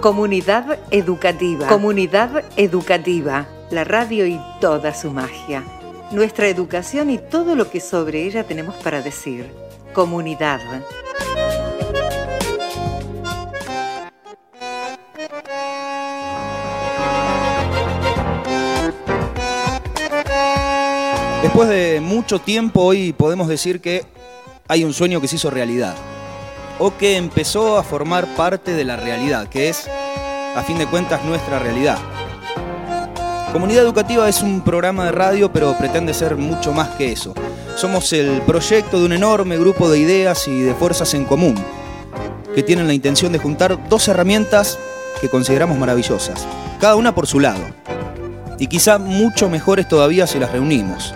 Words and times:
Comunidad 0.00 0.78
educativa. 0.90 1.68
Comunidad 1.68 2.42
educativa. 2.56 3.46
La 3.70 3.84
radio 3.84 4.26
y 4.26 4.40
toda 4.58 4.94
su 4.94 5.10
magia. 5.10 5.62
Nuestra 6.10 6.48
educación 6.48 7.10
y 7.10 7.18
todo 7.18 7.54
lo 7.54 7.68
que 7.70 7.80
sobre 7.80 8.24
ella 8.24 8.44
tenemos 8.44 8.76
para 8.76 9.02
decir. 9.02 9.52
Comunidad. 9.92 10.60
Después 21.42 21.68
de 21.68 22.00
mucho 22.00 22.38
tiempo 22.38 22.84
hoy 22.84 23.12
podemos 23.12 23.48
decir 23.48 23.82
que 23.82 24.06
hay 24.66 24.82
un 24.82 24.94
sueño 24.94 25.20
que 25.20 25.28
se 25.28 25.36
hizo 25.36 25.50
realidad 25.50 25.94
o 26.80 26.96
que 26.96 27.16
empezó 27.16 27.76
a 27.76 27.82
formar 27.82 28.26
parte 28.36 28.72
de 28.72 28.84
la 28.84 28.96
realidad, 28.96 29.48
que 29.48 29.68
es, 29.68 29.86
a 30.56 30.62
fin 30.62 30.78
de 30.78 30.86
cuentas, 30.86 31.22
nuestra 31.24 31.58
realidad. 31.58 31.98
Comunidad 33.52 33.84
Educativa 33.84 34.28
es 34.28 34.40
un 34.40 34.62
programa 34.62 35.04
de 35.04 35.12
radio, 35.12 35.52
pero 35.52 35.76
pretende 35.76 36.14
ser 36.14 36.36
mucho 36.36 36.72
más 36.72 36.88
que 36.96 37.12
eso. 37.12 37.34
Somos 37.76 38.12
el 38.14 38.40
proyecto 38.42 38.98
de 38.98 39.04
un 39.04 39.12
enorme 39.12 39.58
grupo 39.58 39.90
de 39.90 39.98
ideas 39.98 40.48
y 40.48 40.62
de 40.62 40.74
fuerzas 40.74 41.12
en 41.12 41.26
común, 41.26 41.54
que 42.54 42.62
tienen 42.62 42.86
la 42.86 42.94
intención 42.94 43.30
de 43.30 43.38
juntar 43.38 43.88
dos 43.90 44.08
herramientas 44.08 44.78
que 45.20 45.28
consideramos 45.28 45.76
maravillosas, 45.76 46.46
cada 46.80 46.96
una 46.96 47.14
por 47.14 47.26
su 47.26 47.40
lado, 47.40 47.60
y 48.58 48.68
quizá 48.68 48.98
mucho 48.98 49.50
mejores 49.50 49.86
todavía 49.86 50.26
si 50.26 50.38
las 50.38 50.50
reunimos. 50.50 51.12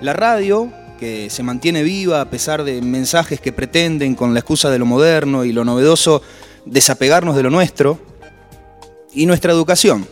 La 0.00 0.12
radio, 0.12 0.70
que 0.96 1.30
se 1.30 1.42
mantiene 1.42 1.82
viva 1.82 2.20
a 2.20 2.30
pesar 2.30 2.64
de 2.64 2.80
mensajes 2.82 3.40
que 3.40 3.52
pretenden, 3.52 4.14
con 4.14 4.34
la 4.34 4.40
excusa 4.40 4.70
de 4.70 4.78
lo 4.78 4.86
moderno 4.86 5.44
y 5.44 5.52
lo 5.52 5.64
novedoso, 5.64 6.22
desapegarnos 6.64 7.36
de 7.36 7.42
lo 7.42 7.50
nuestro. 7.50 7.98
Y 9.12 9.26
nuestra 9.26 9.52
educación, 9.52 10.06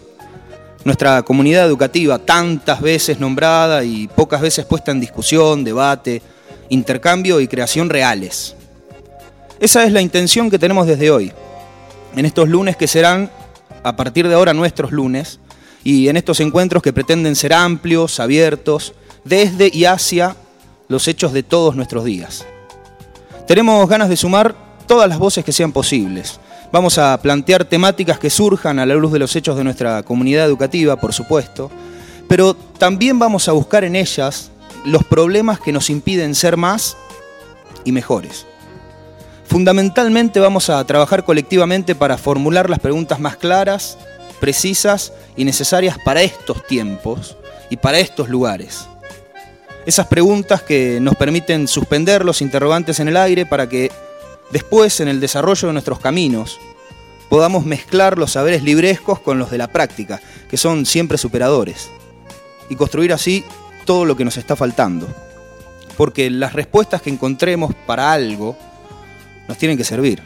nuestra 0.85 1.23
comunidad 1.23 1.67
educativa, 1.67 2.19
tantas 2.19 2.81
veces 2.81 3.21
nombrada 3.21 3.85
y 3.85 4.09
pocas 4.09 4.41
veces 4.41 4.65
puesta 4.65 4.93
en 4.93 5.01
discusión, 5.01 5.65
debate, 5.65 6.23
intercambio 6.69 7.41
y 7.41 7.49
creación 7.49 7.91
reales. 7.91 8.55
Esa 9.61 9.85
es 9.85 9.93
la 9.93 10.01
intención 10.01 10.51
que 10.51 10.59
tenemos 10.59 10.87
desde 10.87 11.11
hoy, 11.11 11.33
en 12.17 12.27
estos 12.27 12.49
lunes 12.49 12.77
que 12.77 12.87
serán, 12.87 13.31
a 13.83 13.97
partir 13.97 14.29
de 14.29 14.35
ahora, 14.35 14.53
nuestros 14.55 14.93
lunes, 14.93 15.39
y 15.83 16.09
en 16.09 16.17
estos 16.17 16.41
encuentros 16.41 16.83
que 16.83 16.93
pretenden 16.93 17.37
ser 17.37 17.53
amplios, 17.53 18.21
abiertos, 18.21 18.95
desde 19.25 19.71
y 19.73 19.85
hacia 19.85 20.37
los 20.89 21.09
hechos 21.09 21.33
de 21.33 21.43
todos 21.43 21.77
nuestros 21.77 22.05
días. 22.05 22.45
Tenemos 23.47 23.89
ganas 23.89 24.09
de 24.09 24.17
sumar 24.17 24.55
todas 24.87 25.09
las 25.09 25.19
voces 25.19 25.45
que 25.45 25.53
sean 25.53 25.73
posibles. 25.73 26.41
Vamos 26.73 26.99
a 26.99 27.21
plantear 27.21 27.65
temáticas 27.65 28.19
que 28.19 28.31
surjan 28.31 28.79
a 28.79 28.87
la 28.87 28.95
luz 28.95 29.13
de 29.13 29.19
los 29.19 29.35
hechos 29.37 29.57
de 29.57 29.65
nuestra 29.65 30.03
comunidad 30.03 30.45
educativa, 30.47 30.97
por 30.97 31.13
supuesto, 31.13 31.71
pero 32.29 32.55
también 32.55 33.19
vamos 33.19 33.49
a 33.49 33.53
buscar 33.53 33.85
en 33.85 33.97
ellas 33.97 34.51
los 34.85 35.05
problemas 35.05 35.61
que 35.61 35.73
nos 35.73 35.91
impiden 35.91 36.35
ser 36.35 36.57
más 36.57 36.97
y 37.85 37.93
mejores. 37.93 38.47
Fundamentalmente 39.47 40.41
vamos 40.41 40.69
a 40.71 40.85
trabajar 40.85 41.25
colectivamente 41.25 41.95
para 41.95 42.19
formular 42.19 42.69
las 42.71 42.81
preguntas 42.81 43.21
más 43.21 43.37
claras, 43.37 43.99
precisas 44.41 45.13
y 45.37 45.45
necesarias 45.45 45.97
para 46.05 46.23
estos 46.23 46.67
tiempos 46.67 47.37
y 47.71 47.77
para 47.77 47.99
estos 47.99 48.29
lugares 48.29 48.89
esas 49.87 50.07
preguntas 50.07 50.63
que 50.63 50.99
nos 51.01 51.15
permiten 51.15 51.69
suspender 51.69 52.25
los 52.25 52.41
interrogantes 52.41 53.01
en 53.01 53.09
el 53.09 53.17
aire 53.17 53.45
para 53.45 53.69
que 53.69 53.93
después, 54.51 55.01
en 55.01 55.09
el 55.09 55.21
desarrollo 55.21 55.69
de 55.69 55.73
nuestros 55.75 55.99
caminos, 56.01 56.59
podamos 57.29 57.67
mezclar 57.67 58.17
los 58.17 58.33
saberes 58.33 58.63
librescos 58.63 59.21
con 59.21 59.39
los 59.39 59.51
de 59.51 59.59
la 59.59 59.69
práctica, 59.69 60.21
que 60.49 60.57
son 60.57 60.87
siempre 60.87 61.19
superadores, 61.19 61.91
y 62.69 62.77
construir 62.77 63.13
así 63.13 63.45
todo 63.85 64.05
lo 64.05 64.17
que 64.17 64.25
nos 64.25 64.37
está 64.37 64.57
faltando. 64.57 65.07
Porque 65.97 66.31
las 66.31 66.55
respuestas 66.55 67.03
que 67.03 67.11
encontremos 67.11 67.75
para 67.87 68.13
algo 68.13 68.57
nos 69.49 69.59
tienen 69.59 69.77
que 69.77 69.85
servir. 69.85 70.23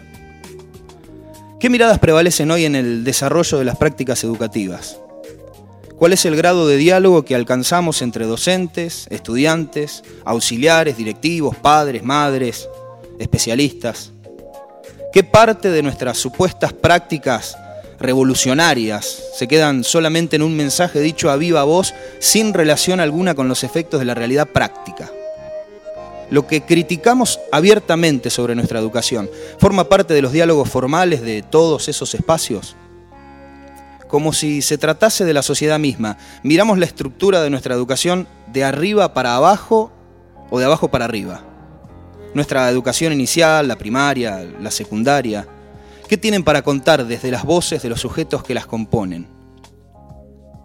¿Qué 1.59 1.69
miradas 1.69 1.99
prevalecen 1.99 2.51
hoy 2.53 2.65
en 2.65 2.77
el 2.77 3.03
desarrollo 3.03 3.59
de 3.59 3.65
las 3.65 3.77
prácticas 3.77 4.23
educativas? 4.23 4.99
¿Cuál 5.99 6.13
es 6.13 6.25
el 6.27 6.37
grado 6.37 6.69
de 6.69 6.77
diálogo 6.77 7.25
que 7.25 7.35
alcanzamos 7.35 8.03
entre 8.03 8.25
docentes, 8.25 9.09
estudiantes, 9.11 10.05
auxiliares, 10.25 10.97
directivos, 10.97 11.57
padres, 11.57 12.05
madres, 12.05 12.69
especialistas? 13.19 14.13
¿Qué 15.13 15.25
parte 15.25 15.71
de 15.71 15.83
nuestras 15.83 16.17
supuestas 16.17 16.73
prácticas 16.73 17.57
revolucionarias 17.99 19.25
se 19.37 19.49
quedan 19.49 19.83
solamente 19.83 20.37
en 20.37 20.43
un 20.43 20.57
mensaje 20.57 21.01
dicho 21.01 21.31
a 21.31 21.37
viva 21.37 21.65
voz 21.65 21.93
sin 22.21 22.55
relación 22.55 23.01
alguna 23.01 23.35
con 23.35 23.49
los 23.49 23.65
efectos 23.65 23.99
de 23.99 24.07
la 24.07 24.15
realidad 24.15 24.47
práctica? 24.47 25.11
Lo 26.31 26.47
que 26.47 26.61
criticamos 26.61 27.41
abiertamente 27.51 28.31
sobre 28.31 28.55
nuestra 28.55 28.79
educación 28.79 29.29
forma 29.59 29.89
parte 29.89 30.15
de 30.15 30.23
los 30.23 30.31
diálogos 30.31 30.69
formales 30.69 31.23
de 31.23 31.43
todos 31.43 31.89
esos 31.89 32.15
espacios 32.15 32.77
como 34.09 34.33
si 34.33 34.63
se 34.63 34.79
tratase 34.79 35.25
de 35.25 35.35
la 35.35 35.43
sociedad 35.43 35.79
misma. 35.79 36.17
Miramos 36.43 36.79
la 36.79 36.87
estructura 36.87 37.43
de 37.43 37.51
nuestra 37.51 37.75
educación 37.75 38.27
de 38.53 38.65
arriba 38.65 39.15
para 39.15 39.37
abajo 39.37 39.93
o 40.51 40.59
de 40.59 40.65
abajo 40.65 40.89
para 40.91 41.05
arriba. 41.05 41.43
Nuestra 42.35 42.69
educación 42.71 43.13
inicial, 43.13 43.69
la 43.69 43.77
primaria, 43.77 44.47
la 44.61 44.71
secundaria, 44.71 45.47
¿qué 46.09 46.17
tienen 46.17 46.43
para 46.43 46.63
contar 46.63 47.07
desde 47.07 47.31
las 47.31 47.45
voces 47.45 47.83
de 47.83 47.89
los 47.89 48.01
sujetos 48.01 48.43
que 48.43 48.55
las 48.55 48.67
componen? 48.67 49.29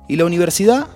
¿Y 0.08 0.16
la 0.16 0.26
universidad? 0.26 0.88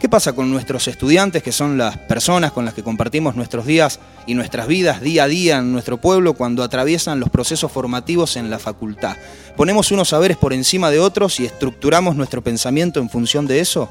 ¿Qué 0.00 0.08
pasa 0.08 0.32
con 0.32 0.50
nuestros 0.50 0.88
estudiantes, 0.88 1.42
que 1.42 1.52
son 1.52 1.76
las 1.76 1.98
personas 1.98 2.52
con 2.52 2.64
las 2.64 2.72
que 2.72 2.82
compartimos 2.82 3.36
nuestros 3.36 3.66
días 3.66 4.00
y 4.26 4.32
nuestras 4.32 4.66
vidas 4.66 5.02
día 5.02 5.24
a 5.24 5.28
día 5.28 5.58
en 5.58 5.72
nuestro 5.72 5.98
pueblo 5.98 6.32
cuando 6.32 6.62
atraviesan 6.62 7.20
los 7.20 7.28
procesos 7.28 7.70
formativos 7.70 8.36
en 8.36 8.48
la 8.48 8.58
facultad? 8.58 9.18
¿Ponemos 9.58 9.92
unos 9.92 10.08
saberes 10.08 10.38
por 10.38 10.54
encima 10.54 10.90
de 10.90 11.00
otros 11.00 11.38
y 11.38 11.44
estructuramos 11.44 12.16
nuestro 12.16 12.42
pensamiento 12.42 12.98
en 12.98 13.10
función 13.10 13.46
de 13.46 13.60
eso? 13.60 13.90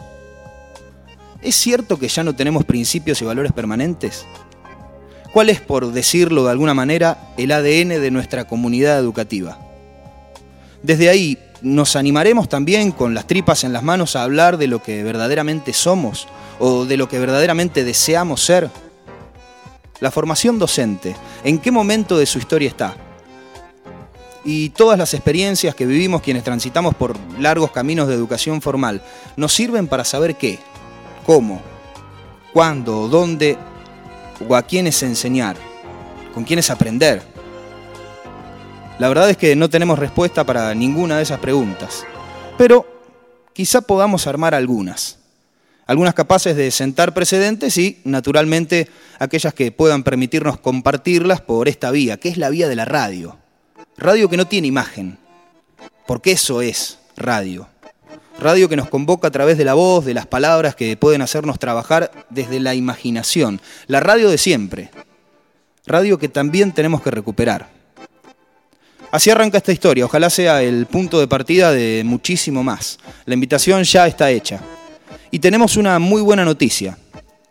¿Es 1.43 1.55
cierto 1.55 1.99
que 1.99 2.07
ya 2.07 2.23
no 2.23 2.33
tenemos 2.33 2.65
principios 2.65 3.21
y 3.21 3.25
valores 3.25 3.51
permanentes? 3.51 4.25
¿Cuál 5.31 5.51
es, 5.51 5.61
por 5.61 5.91
decirlo 5.91 6.43
de 6.43 6.49
alguna 6.49 6.73
manera, 6.73 7.19
el 7.37 7.51
ADN 7.51 8.01
de 8.01 8.09
nuestra 8.09 8.47
comunidad 8.47 8.97
educativa? 8.97 9.59
Desde 10.81 11.07
ahí, 11.07 11.37
nos 11.61 11.95
animaremos 11.95 12.47
también 12.47 12.91
con 12.91 13.13
las 13.13 13.27
tripas 13.27 13.63
en 13.63 13.73
las 13.73 13.83
manos 13.83 14.15
a 14.15 14.23
hablar 14.23 14.57
de 14.57 14.67
lo 14.67 14.81
que 14.81 15.03
verdaderamente 15.03 15.73
somos 15.73 16.27
o 16.59 16.85
de 16.85 16.97
lo 16.97 17.09
que 17.09 17.19
verdaderamente 17.19 17.83
deseamos 17.83 18.43
ser. 18.43 18.69
La 19.99 20.11
formación 20.11 20.59
docente, 20.59 21.15
¿en 21.43 21.59
qué 21.59 21.71
momento 21.71 22.17
de 22.17 22.25
su 22.25 22.39
historia 22.39 22.69
está? 22.69 22.95
Y 24.45 24.69
todas 24.69 24.97
las 24.97 25.13
experiencias 25.13 25.75
que 25.75 25.85
vivimos 25.85 26.21
quienes 26.21 26.43
transitamos 26.43 26.95
por 26.95 27.17
largos 27.39 27.71
caminos 27.71 28.07
de 28.07 28.13
educación 28.13 28.61
formal 28.61 29.01
nos 29.35 29.53
sirven 29.53 29.87
para 29.87 30.05
saber 30.05 30.35
qué, 30.37 30.59
cómo, 31.25 31.61
cuándo, 32.53 33.09
dónde 33.09 33.57
o 34.47 34.55
a 34.55 34.61
quiénes 34.61 35.03
enseñar, 35.03 35.57
con 36.33 36.45
quiénes 36.45 36.69
aprender 36.69 37.21
la 38.99 39.07
verdad 39.07 39.29
es 39.29 39.37
que 39.37 39.55
no 39.55 39.69
tenemos 39.69 39.97
respuesta 39.97 40.43
para 40.43 40.75
ninguna 40.75 41.15
de 41.17 41.23
esas 41.23 41.39
preguntas, 41.39 42.05
pero 42.57 42.85
quizá 43.53 43.79
podamos 43.79 44.27
armar 44.27 44.53
algunas. 44.53 45.17
Algunas 45.85 46.13
capaces 46.13 46.55
de 46.55 46.69
sentar 46.69 47.13
precedentes 47.13 47.77
y, 47.77 47.99
naturalmente, 48.03 48.89
aquellas 49.17 49.53
que 49.53 49.71
puedan 49.71 50.03
permitirnos 50.03 50.59
compartirlas 50.59 51.41
por 51.41 51.67
esta 51.67 51.89
vía, 51.91 52.17
que 52.17 52.29
es 52.29 52.37
la 52.37 52.49
vía 52.49 52.67
de 52.67 52.75
la 52.75 52.85
radio. 52.85 53.37
Radio 53.97 54.29
que 54.29 54.37
no 54.37 54.47
tiene 54.47 54.67
imagen, 54.67 55.17
porque 56.05 56.33
eso 56.33 56.61
es 56.61 56.99
radio. 57.15 57.67
Radio 58.37 58.69
que 58.69 58.75
nos 58.75 58.89
convoca 58.89 59.29
a 59.29 59.31
través 59.31 59.57
de 59.57 59.65
la 59.65 59.73
voz, 59.73 60.05
de 60.05 60.13
las 60.13 60.27
palabras 60.27 60.75
que 60.75 60.95
pueden 60.97 61.21
hacernos 61.21 61.57
trabajar 61.57 62.11
desde 62.29 62.59
la 62.59 62.75
imaginación. 62.75 63.61
La 63.87 64.01
radio 64.01 64.29
de 64.29 64.37
siempre. 64.37 64.91
Radio 65.85 66.19
que 66.19 66.29
también 66.29 66.73
tenemos 66.73 67.01
que 67.01 67.11
recuperar. 67.11 67.78
Así 69.11 69.31
arranca 69.31 69.57
esta 69.57 69.71
historia, 69.71 70.05
ojalá 70.05 70.29
sea 70.29 70.61
el 70.61 70.85
punto 70.85 71.19
de 71.19 71.27
partida 71.27 71.71
de 71.71 72.03
muchísimo 72.05 72.63
más. 72.63 72.99
La 73.25 73.33
invitación 73.33 73.83
ya 73.83 74.05
está 74.05 74.29
hecha. 74.29 74.59
Y 75.31 75.39
tenemos 75.39 75.77
una 75.77 75.97
muy 75.97 76.21
buena 76.21 76.45
noticia. 76.45 76.95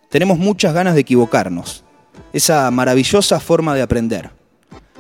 Tenemos 0.09 0.39
muchas 0.39 0.73
ganas 0.73 0.95
de 0.95 1.01
equivocarnos. 1.01 1.83
Esa 2.33 2.71
maravillosa 2.71 3.41
forma 3.41 3.75
de 3.75 3.83
aprender. 3.83 4.31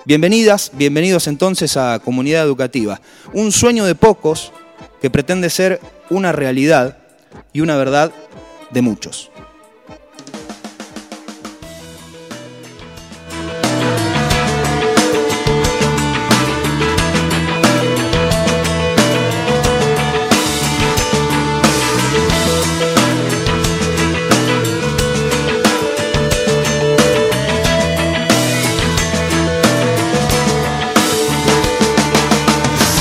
Bienvenidas, 0.05 0.73
bienvenidos 0.75 1.29
entonces 1.29 1.77
a 1.77 2.01
Comunidad 2.01 2.43
Educativa. 2.43 3.01
Un 3.33 3.53
sueño 3.53 3.85
de 3.85 3.95
pocos 3.95 4.53
que 5.01 5.11
pretende 5.11 5.51
ser 5.51 5.81
una 6.11 6.33
realidad 6.33 6.99
y 7.53 7.61
una 7.61 7.77
verdad 7.77 8.11
de 8.71 8.83
muchos. 8.83 9.31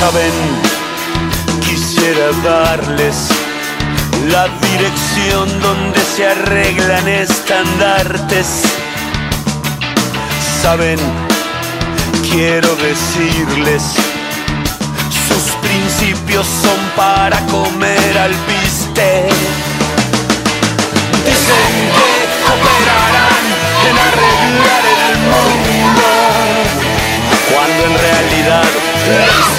Saben, 0.09 0.31
quisiera 1.59 2.31
darles 2.41 3.27
la 4.31 4.47
dirección 4.47 5.59
donde 5.59 5.99
se 5.99 6.25
arreglan 6.25 7.09
estandartes. 7.09 8.47
Saben, 10.61 10.97
quiero 12.31 12.73
decirles, 12.77 13.83
sus 15.27 15.43
principios 15.67 16.47
son 16.63 16.79
para 16.95 17.41
comer 17.47 18.17
al 18.17 18.33
piste. 18.47 19.27
Dicen 21.25 21.73
que 21.97 22.11
cooperarán 22.47 23.45
en 23.89 23.95
arreglar 24.07 24.83
el 25.09 25.17
mundo, 25.33 26.07
cuando 27.51 27.83
en 27.83 27.93
realidad 27.99 29.56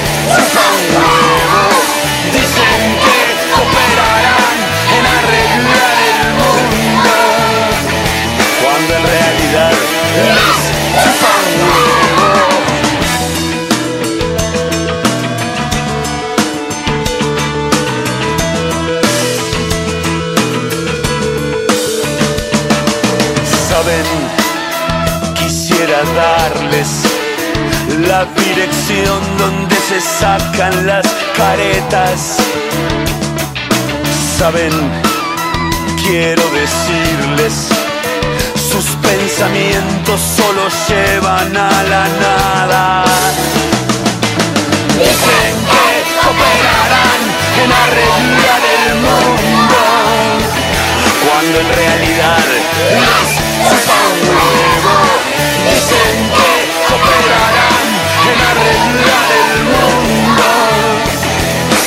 quisiera 25.34 26.02
darles 26.14 26.88
la 28.08 28.24
dirección 28.24 29.20
donde 29.38 29.76
se 29.76 30.00
sacan 30.00 30.86
las 30.86 31.06
caretas. 31.36 32.36
Saben, 34.38 34.72
quiero 36.02 36.42
decirles, 36.50 37.68
pensamientos 39.08 40.20
solo 40.20 40.68
llevan 40.88 41.56
a 41.56 41.82
la 41.92 42.04
nada. 42.24 43.04
Dicen 44.98 45.54
que 45.72 45.86
cooperarán 46.20 47.22
en 47.62 47.70
arreglar 47.84 48.62
el 48.80 48.94
mundo, 49.06 49.80
cuando 51.24 51.56
en 51.64 51.68
realidad 51.80 52.44
les 52.52 53.28
chupa 53.68 53.98
un 54.12 54.20
huevo. 54.28 54.96
Dicen 55.68 56.16
que 56.38 56.52
cooperarán 56.88 57.88
en 58.30 58.38
arreglar 58.52 59.30
el 59.44 59.58
mundo, 59.74 60.48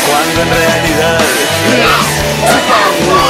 cuando 0.08 0.38
en 0.42 0.50
realidad 0.62 1.20
les 1.38 2.02
chupa 2.48 2.80
un. 3.16 3.21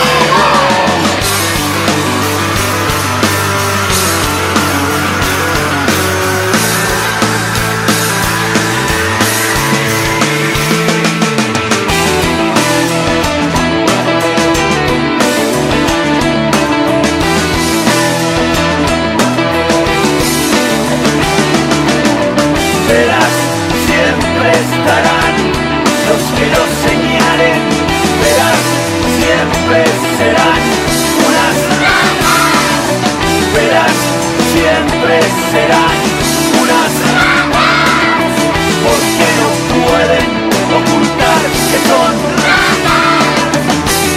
Que 41.72 41.80
son. 41.88 42.14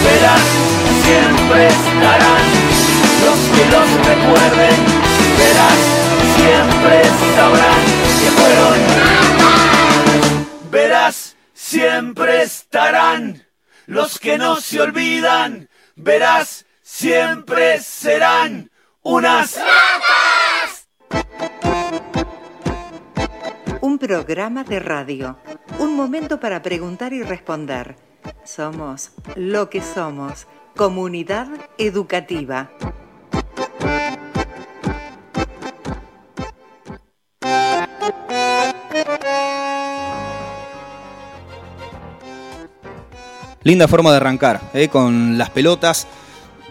Verás, 0.03 0.41
siempre 1.03 1.67
estarán 1.67 2.43
los 3.25 3.39
que 3.53 3.63
los 3.73 3.87
recuerden. 4.05 4.75
Verás, 5.37 5.79
siempre 6.37 6.97
sabrán 7.35 7.81
que 8.21 8.29
fueron. 8.31 8.77
Verás, 10.71 11.35
siempre 11.53 12.43
estarán 12.43 13.45
los 13.85 14.19
que 14.19 14.37
no 14.37 14.57
se 14.57 14.81
olvidan. 14.81 15.69
Verás, 15.95 16.65
siempre 16.81 17.79
serán 17.79 18.69
unas 19.01 19.59
Un 23.81 23.99
programa 23.99 24.63
de 24.63 24.79
radio. 24.79 25.37
Momento 25.95 26.41
para 26.41 26.61
preguntar 26.61 27.13
y 27.13 27.23
responder. 27.23 27.95
Somos 28.43 29.11
lo 29.37 29.69
que 29.69 29.81
somos. 29.81 30.45
Comunidad 30.75 31.47
educativa. 31.77 32.69
Linda 43.63 43.87
forma 43.87 44.11
de 44.11 44.17
arrancar, 44.17 44.59
¿eh? 44.73 44.89
con 44.89 45.37
las 45.37 45.49
pelotas. 45.49 46.07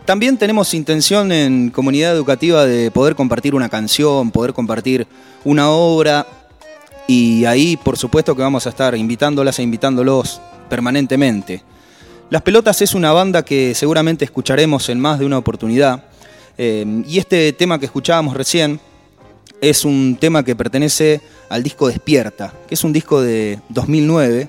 También 0.05 0.37
tenemos 0.37 0.75
intención 0.75 1.33
en 1.33 1.71
comunidad 1.71 2.13
educativa 2.13 2.67
de 2.67 2.91
poder 2.91 3.15
compartir 3.15 3.55
una 3.55 3.71
canción, 3.71 4.31
poder 4.31 4.53
compartir 4.53 5.09
una 5.45 5.71
obra. 5.71 6.44
Y 7.07 7.45
ahí, 7.45 7.77
por 7.77 7.99
supuesto, 7.99 8.35
que 8.35 8.43
vamos 8.43 8.67
a 8.67 8.71
estar 8.71 8.97
invitándolas 8.97 9.59
e 9.59 9.63
invitándolos 9.63 10.41
permanentemente. 10.69 11.63
Las 12.31 12.43
Pelotas 12.43 12.81
es 12.81 12.95
una 12.95 13.13
banda 13.13 13.45
que 13.45 13.75
seguramente 13.75 14.25
escucharemos 14.25 14.89
en 14.89 14.99
más 15.01 15.19
de 15.19 15.27
una 15.27 15.39
oportunidad. 15.39 16.05
Eh, 16.57 17.03
y 17.07 17.19
este 17.19 17.53
tema 17.53 17.79
que 17.79 17.87
escuchábamos 17.87 18.35
recién 18.35 18.81
es 19.61 19.85
un 19.85 20.17
tema 20.19 20.43
que 20.43 20.57
pertenece 20.57 21.21
al 21.49 21.63
disco 21.63 21.89
Despierta, 21.89 22.53
que 22.67 22.75
es 22.75 22.85
un 22.85 22.93
disco 22.93 23.21
de 23.21 23.61
2009 23.69 24.49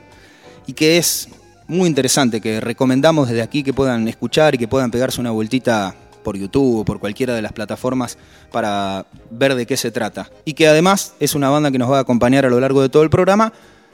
y 0.67 0.73
que 0.73 0.97
es 0.97 1.29
muy 1.67 1.87
interesante, 1.87 2.41
que 2.41 2.61
recomendamos 2.61 3.27
desde 3.27 3.41
aquí 3.41 3.63
que 3.63 3.73
puedan 3.73 4.07
escuchar 4.07 4.55
y 4.55 4.57
que 4.57 4.67
puedan 4.67 4.91
pegarse 4.91 5.19
una 5.19 5.31
vueltita 5.31 5.95
por 6.25 6.35
YouTube 6.35 6.79
o 6.79 6.83
por 6.83 6.99
cualquiera 6.99 7.33
de 7.33 7.41
las 7.41 7.53
plataformas 7.53 8.17
para 8.51 9.05
ver 9.29 9.55
de 9.55 9.65
qué 9.65 9.77
se 9.77 9.91
trata. 9.91 10.29
Y 10.43 10.53
que 10.53 10.67
además 10.67 11.13
es 11.21 11.35
una 11.35 11.49
banda 11.49 11.71
que 11.71 11.77
nos 11.77 11.89
va 11.89 11.99
a 11.99 12.01
acompañar 12.01 12.45
a 12.45 12.49
lo 12.49 12.59
largo 12.59 12.81
de 12.81 12.89
todo 12.89 13.03
el 13.03 13.09
programa, 13.09 13.53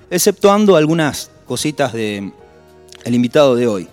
exceptuando 0.09 0.75
algunas 0.75 1.29
cositas 1.45 1.93
de 1.93 2.31
invitado 3.05 3.55
de 3.55 3.67
hoy. 3.67 3.87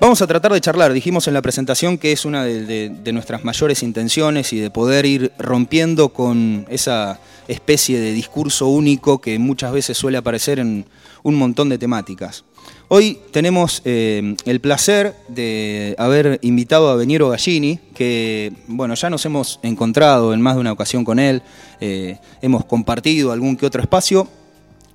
Vamos 0.00 0.22
a 0.22 0.28
tratar 0.28 0.52
de 0.52 0.60
charlar, 0.60 0.92
dijimos 0.92 1.26
en 1.26 1.34
la 1.34 1.42
presentación 1.42 1.98
que 1.98 2.12
es 2.12 2.24
una 2.24 2.44
de, 2.44 2.88
de, 2.88 3.12
nuestras 3.12 3.42
mayores 3.42 3.82
intenciones 3.82 4.52
y 4.52 4.60
de 4.60 4.70
poder 4.70 5.04
ir 5.04 5.32
rompiendo 5.38 6.10
con 6.10 6.66
esa 6.68 7.18
especie 7.48 7.98
de 7.98 8.12
discurso 8.12 8.68
único 8.68 9.20
que 9.20 9.40
muchas 9.40 9.72
veces 9.72 9.98
suele 9.98 10.16
aparecer 10.16 10.60
en 10.60 10.86
un 11.24 11.34
montón 11.34 11.68
de 11.68 11.78
temáticas. 11.78 12.44
Hoy 12.90 13.20
tenemos 13.32 13.82
eh, 13.84 14.34
el 14.46 14.60
placer 14.60 15.14
de 15.28 15.94
haber 15.98 16.38
invitado 16.40 16.88
a 16.88 16.96
Veniero 16.96 17.28
Gallini, 17.28 17.78
que 17.94 18.50
bueno, 18.66 18.94
ya 18.94 19.10
nos 19.10 19.26
hemos 19.26 19.60
encontrado 19.62 20.32
en 20.32 20.40
más 20.40 20.54
de 20.54 20.62
una 20.62 20.72
ocasión 20.72 21.04
con 21.04 21.18
él, 21.18 21.42
eh, 21.82 22.16
hemos 22.40 22.64
compartido 22.64 23.30
algún 23.30 23.58
que 23.58 23.66
otro 23.66 23.82
espacio, 23.82 24.26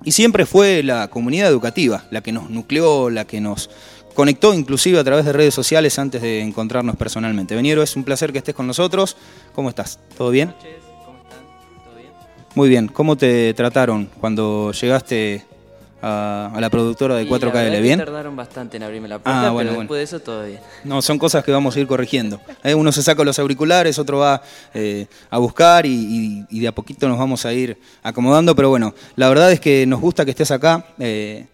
y 0.02 0.10
siempre 0.10 0.44
fue 0.44 0.82
la 0.82 1.06
comunidad 1.06 1.48
educativa 1.48 2.04
la 2.10 2.20
que 2.20 2.32
nos 2.32 2.50
nucleó, 2.50 3.10
la 3.10 3.26
que 3.28 3.40
nos 3.40 3.70
conectó 4.12 4.54
inclusive 4.54 4.98
a 4.98 5.04
través 5.04 5.24
de 5.24 5.32
redes 5.32 5.54
sociales 5.54 5.96
antes 6.00 6.20
de 6.20 6.40
encontrarnos 6.40 6.96
personalmente. 6.96 7.54
Veniero, 7.54 7.80
es 7.80 7.94
un 7.94 8.02
placer 8.02 8.32
que 8.32 8.38
estés 8.38 8.56
con 8.56 8.66
nosotros. 8.66 9.16
¿Cómo 9.54 9.68
estás? 9.68 10.00
¿Todo 10.18 10.30
bien? 10.30 10.48
Buenas 10.48 10.64
noches, 10.64 10.84
¿cómo 11.04 11.18
están? 11.18 11.84
¿Todo 11.84 11.94
bien? 11.94 12.10
Muy 12.56 12.68
bien. 12.68 12.88
¿Cómo 12.88 13.16
te 13.16 13.54
trataron 13.54 14.10
cuando 14.20 14.72
llegaste 14.72 15.44
a, 16.06 16.50
a 16.54 16.60
la 16.60 16.68
productora 16.70 17.14
de 17.16 17.22
Y 17.22 17.26
4KL? 17.28 17.40
la 17.46 17.52
verdad 17.62 17.72
que 17.72 17.80
¿Bien? 17.80 17.98
tardaron 17.98 18.36
bastante 18.36 18.76
en 18.76 18.82
abrirme 18.82 19.08
la 19.08 19.18
puerta, 19.18 19.46
Ah, 19.48 19.50
bueno, 19.50 19.70
pero 19.70 19.70
bueno. 19.76 19.80
después 19.80 19.98
de 19.98 20.04
eso 20.04 20.20
todo 20.20 20.44
bien. 20.44 20.60
No, 20.84 21.00
son 21.00 21.18
cosas 21.18 21.42
que 21.44 21.50
vamos 21.52 21.74
a 21.76 21.80
ir 21.80 21.86
corrigiendo. 21.86 22.40
Eh, 22.62 22.74
Uno 22.74 22.92
se 22.92 23.02
saca 23.02 23.24
los 23.24 23.38
auriculares, 23.38 23.98
otro 23.98 24.18
va 24.18 24.42
eh, 24.74 25.06
a 25.30 25.38
buscar 25.38 25.86
y, 25.86 25.90
y- 25.94 26.46
y 26.50 26.60
de 26.60 26.68
a 26.68 26.72
poquito 26.74 27.08
nos 27.08 27.18
vamos 27.18 27.46
a 27.46 27.52
ir 27.52 27.78
acomodando, 28.02 28.54
pero 28.54 28.68
bueno, 28.68 28.94
la 29.16 29.28
verdad 29.28 29.50
es 29.52 29.60
que 29.60 29.86
nos 29.86 30.00
gusta 30.00 30.24
que 30.24 30.32
estés 30.32 30.50
acá. 30.50 30.84
eh, 30.98 31.46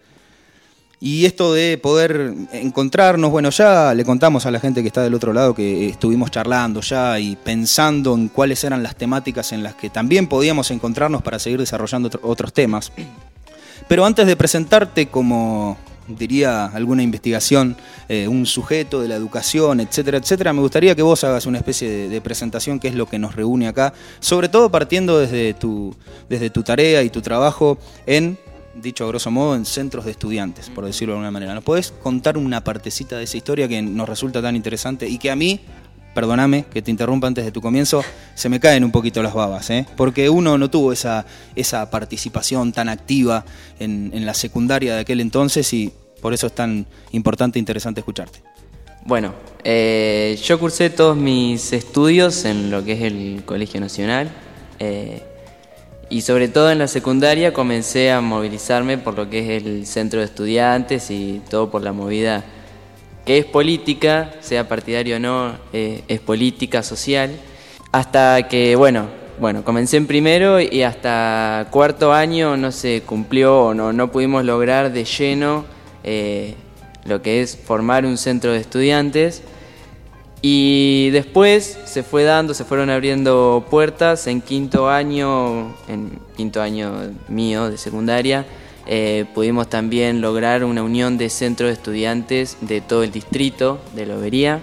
y 1.03 1.25
esto 1.25 1.51
de 1.51 1.79
poder 1.79 2.31
encontrarnos, 2.51 3.31
bueno, 3.31 3.49
ya 3.49 3.91
le 3.95 4.05
contamos 4.05 4.45
a 4.45 4.51
la 4.51 4.59
gente 4.59 4.81
que 4.83 4.87
está 4.87 5.01
del 5.01 5.15
otro 5.15 5.33
lado 5.33 5.55
que 5.55 5.89
estuvimos 5.89 6.29
charlando 6.29 6.79
ya 6.81 7.17
y 7.19 7.35
pensando 7.37 8.13
en 8.13 8.27
cuáles 8.27 8.63
eran 8.63 8.83
las 8.83 8.95
temáticas 8.95 9.51
en 9.51 9.63
las 9.63 9.73
que 9.73 9.89
también 9.89 10.27
podíamos 10.27 10.69
encontrarnos 10.69 11.23
para 11.23 11.39
seguir 11.39 11.59
desarrollando 11.59 12.05
otro- 12.09 12.21
otros 12.23 12.53
temas. 12.53 12.91
Pero 13.91 14.05
antes 14.05 14.25
de 14.25 14.37
presentarte 14.37 15.07
como 15.07 15.77
diría 16.07 16.67
alguna 16.67 17.03
investigación, 17.03 17.75
eh, 18.07 18.25
un 18.25 18.45
sujeto 18.45 19.01
de 19.01 19.09
la 19.09 19.15
educación, 19.15 19.81
etcétera, 19.81 20.17
etcétera, 20.17 20.53
me 20.53 20.61
gustaría 20.61 20.95
que 20.95 21.01
vos 21.01 21.25
hagas 21.25 21.45
una 21.45 21.57
especie 21.57 22.07
de, 22.07 22.21
presentación, 22.21 22.79
que 22.79 22.87
es 22.87 22.95
lo 22.95 23.05
que 23.05 23.19
nos 23.19 23.35
reúne 23.35 23.67
acá, 23.67 23.91
sobre 24.21 24.47
todo 24.47 24.71
partiendo 24.71 25.19
desde 25.19 25.53
tu, 25.55 25.93
desde 26.29 26.49
tu 26.49 26.63
tarea 26.63 27.03
y 27.03 27.09
tu 27.09 27.21
trabajo 27.21 27.79
en, 28.05 28.39
dicho 28.75 29.03
a 29.03 29.09
grosso 29.09 29.29
modo, 29.29 29.57
en 29.57 29.65
centros 29.65 30.05
de 30.05 30.11
estudiantes, 30.11 30.69
por 30.69 30.85
decirlo 30.85 31.15
de 31.15 31.17
alguna 31.17 31.31
manera. 31.31 31.53
¿Nos 31.53 31.65
podés 31.65 31.91
contar 31.91 32.37
una 32.37 32.63
partecita 32.63 33.17
de 33.17 33.25
esa 33.25 33.35
historia 33.35 33.67
que 33.67 33.81
nos 33.81 34.07
resulta 34.07 34.41
tan 34.41 34.55
interesante 34.55 35.09
y 35.09 35.17
que 35.17 35.31
a 35.31 35.35
mí 35.35 35.59
perdóname 36.13 36.65
que 36.71 36.81
te 36.81 36.91
interrumpa 36.91 37.27
antes 37.27 37.45
de 37.45 37.51
tu 37.51 37.61
comienzo, 37.61 38.03
se 38.35 38.49
me 38.49 38.59
caen 38.59 38.83
un 38.83 38.91
poquito 38.91 39.23
las 39.23 39.33
babas, 39.33 39.69
¿eh? 39.69 39.85
porque 39.95 40.29
uno 40.29 40.57
no 40.57 40.69
tuvo 40.69 40.91
esa, 40.91 41.25
esa 41.55 41.89
participación 41.89 42.71
tan 42.71 42.89
activa 42.89 43.45
en, 43.79 44.11
en, 44.13 44.25
la 44.25 44.33
secundaria 44.33 44.95
de 44.95 45.01
aquel 45.01 45.21
entonces 45.21 45.71
y 45.73 45.91
por 46.21 46.33
eso 46.33 46.47
es 46.47 46.53
tan 46.53 46.85
importante 47.11 47.59
e 47.59 47.61
interesante 47.61 48.01
escucharte. 48.01 48.41
Bueno, 49.03 49.33
eh, 49.63 50.39
yo 50.43 50.59
cursé 50.59 50.91
todos 50.91 51.17
mis 51.17 51.73
estudios 51.73 52.45
en 52.45 52.69
lo 52.69 52.85
que 52.85 52.93
es 52.93 53.01
el 53.01 53.43
Colegio 53.45 53.79
Nacional 53.81 54.29
eh, 54.77 55.23
y 56.09 56.21
sobre 56.21 56.49
todo 56.49 56.71
en 56.71 56.77
la 56.77 56.87
secundaria 56.87 57.51
comencé 57.51 58.11
a 58.11 58.21
movilizarme 58.21 58.99
por 58.99 59.15
lo 59.15 59.29
que 59.29 59.39
es 59.57 59.63
el 59.63 59.87
centro 59.87 60.19
de 60.19 60.25
estudiantes 60.25 61.09
y 61.09 61.41
todo 61.49 61.71
por 61.71 61.81
la 61.81 61.93
movida 61.93 62.43
que 63.25 63.37
es 63.37 63.45
política, 63.45 64.33
sea 64.41 64.67
partidario 64.67 65.17
o 65.17 65.19
no, 65.19 65.53
eh, 65.73 66.03
es 66.07 66.19
política 66.19 66.83
social, 66.83 67.31
hasta 67.91 68.47
que, 68.47 68.75
bueno, 68.75 69.07
bueno, 69.39 69.63
comencé 69.63 69.97
en 69.97 70.07
primero 70.07 70.59
y 70.59 70.83
hasta 70.83 71.67
cuarto 71.71 72.13
año 72.13 72.57
no 72.57 72.71
se 72.71 73.01
cumplió 73.01 73.59
o 73.65 73.73
no, 73.73 73.91
no 73.91 74.11
pudimos 74.11 74.45
lograr 74.45 74.91
de 74.91 75.03
lleno 75.03 75.65
eh, 76.03 76.55
lo 77.05 77.21
que 77.21 77.41
es 77.41 77.57
formar 77.57 78.05
un 78.05 78.17
centro 78.17 78.51
de 78.51 78.59
estudiantes. 78.59 79.41
Y 80.43 81.11
después 81.11 81.77
se 81.85 82.01
fue 82.01 82.23
dando, 82.23 82.53
se 82.53 82.65
fueron 82.65 82.89
abriendo 82.89 83.65
puertas 83.69 84.25
en 84.25 84.41
quinto 84.41 84.89
año, 84.89 85.75
en 85.87 86.19
quinto 86.35 86.61
año 86.61 86.93
mío 87.27 87.69
de 87.69 87.77
secundaria, 87.77 88.45
eh, 88.87 89.25
pudimos 89.33 89.69
también 89.69 90.21
lograr 90.21 90.63
una 90.63 90.83
unión 90.83 91.17
de 91.17 91.29
centros 91.29 91.69
de 91.69 91.73
estudiantes 91.73 92.57
de 92.61 92.81
todo 92.81 93.03
el 93.03 93.11
distrito 93.11 93.79
de 93.95 94.05
Lobería. 94.05 94.61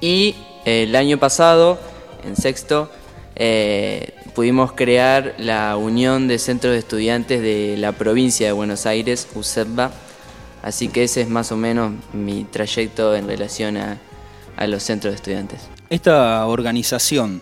Y 0.00 0.36
el 0.64 0.94
año 0.94 1.18
pasado, 1.18 1.78
en 2.24 2.36
sexto, 2.36 2.90
eh, 3.34 4.14
pudimos 4.34 4.72
crear 4.72 5.34
la 5.38 5.76
unión 5.76 6.28
de 6.28 6.38
centros 6.38 6.72
de 6.72 6.78
estudiantes 6.78 7.42
de 7.42 7.76
la 7.78 7.92
provincia 7.92 8.46
de 8.46 8.52
Buenos 8.52 8.86
Aires, 8.86 9.28
UCEBA. 9.34 9.90
Así 10.62 10.88
que 10.88 11.04
ese 11.04 11.22
es 11.22 11.28
más 11.28 11.52
o 11.52 11.56
menos 11.56 11.92
mi 12.12 12.44
trayecto 12.44 13.14
en 13.14 13.26
relación 13.26 13.76
a, 13.76 13.98
a 14.56 14.66
los 14.66 14.82
centros 14.82 15.12
de 15.12 15.16
estudiantes. 15.16 15.68
Esta 15.90 16.44
organización 16.46 17.40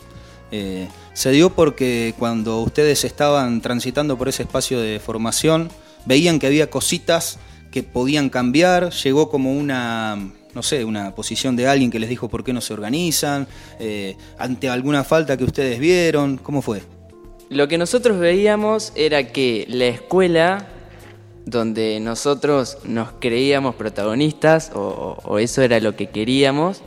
eh, 0.51 0.89
se 1.15 1.31
dio 1.31 1.51
porque 1.51 2.13
cuando 2.19 2.61
ustedes 2.61 3.05
estaban 3.05 3.61
transitando 3.61 4.19
por 4.19 4.29
ese 4.29 4.43
espacio 4.43 4.81
de 4.81 5.01
formación, 5.01 5.71
veían 6.05 6.39
que 6.39 6.49
había 6.49 6.69
cositas 6.69 7.39
que 7.71 7.83
podían 7.83 8.29
cambiar, 8.31 8.91
llegó 8.91 9.31
como 9.31 9.53
una, 9.53 10.17
no 10.55 10.63
sé, 10.63 10.85
una 10.85 11.15
posición 11.15 11.57
de 11.57 11.69
alguien 11.69 11.91
que 11.91 11.99
les 11.99 12.09
dijo 12.09 12.29
por 12.29 12.45
qué 12.45 12.53
no 12.53 12.61
se 12.61 12.73
organizan, 12.73 13.47
eh, 13.79 14.17
ante 14.39 14.69
alguna 14.69 15.05
falta 15.05 15.37
que 15.37 15.45
ustedes 15.45 15.79
vieron, 15.79 16.37
¿cómo 16.37 16.63
fue? 16.63 16.83
Lo 17.49 17.69
que 17.69 17.79
nosotros 17.79 18.19
veíamos 18.19 18.93
era 18.97 19.29
que 19.29 19.67
la 19.69 19.87
escuela 19.87 20.67
donde 21.47 22.01
nosotros 22.01 22.79
nos 22.85 23.11
creíamos 23.21 23.77
protagonistas, 23.77 24.73
o, 24.75 25.19
o 25.25 25.39
eso 25.39 25.63
era 25.63 25.79
lo 25.79 25.95
que 25.95 26.09
queríamos, 26.09 26.83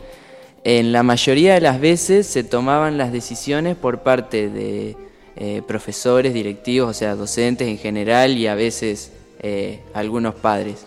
en 0.63 0.91
la 0.91 1.03
mayoría 1.03 1.53
de 1.53 1.61
las 1.61 1.79
veces 1.79 2.27
se 2.27 2.43
tomaban 2.43 2.97
las 2.97 3.11
decisiones 3.11 3.75
por 3.75 3.99
parte 3.99 4.49
de 4.49 4.97
eh, 5.35 5.61
profesores, 5.67 6.33
directivos, 6.33 6.89
o 6.89 6.93
sea, 6.93 7.15
docentes 7.15 7.67
en 7.67 7.77
general 7.77 8.37
y 8.37 8.47
a 8.47 8.55
veces 8.55 9.11
eh, 9.39 9.81
algunos 9.93 10.33
padres. 10.33 10.85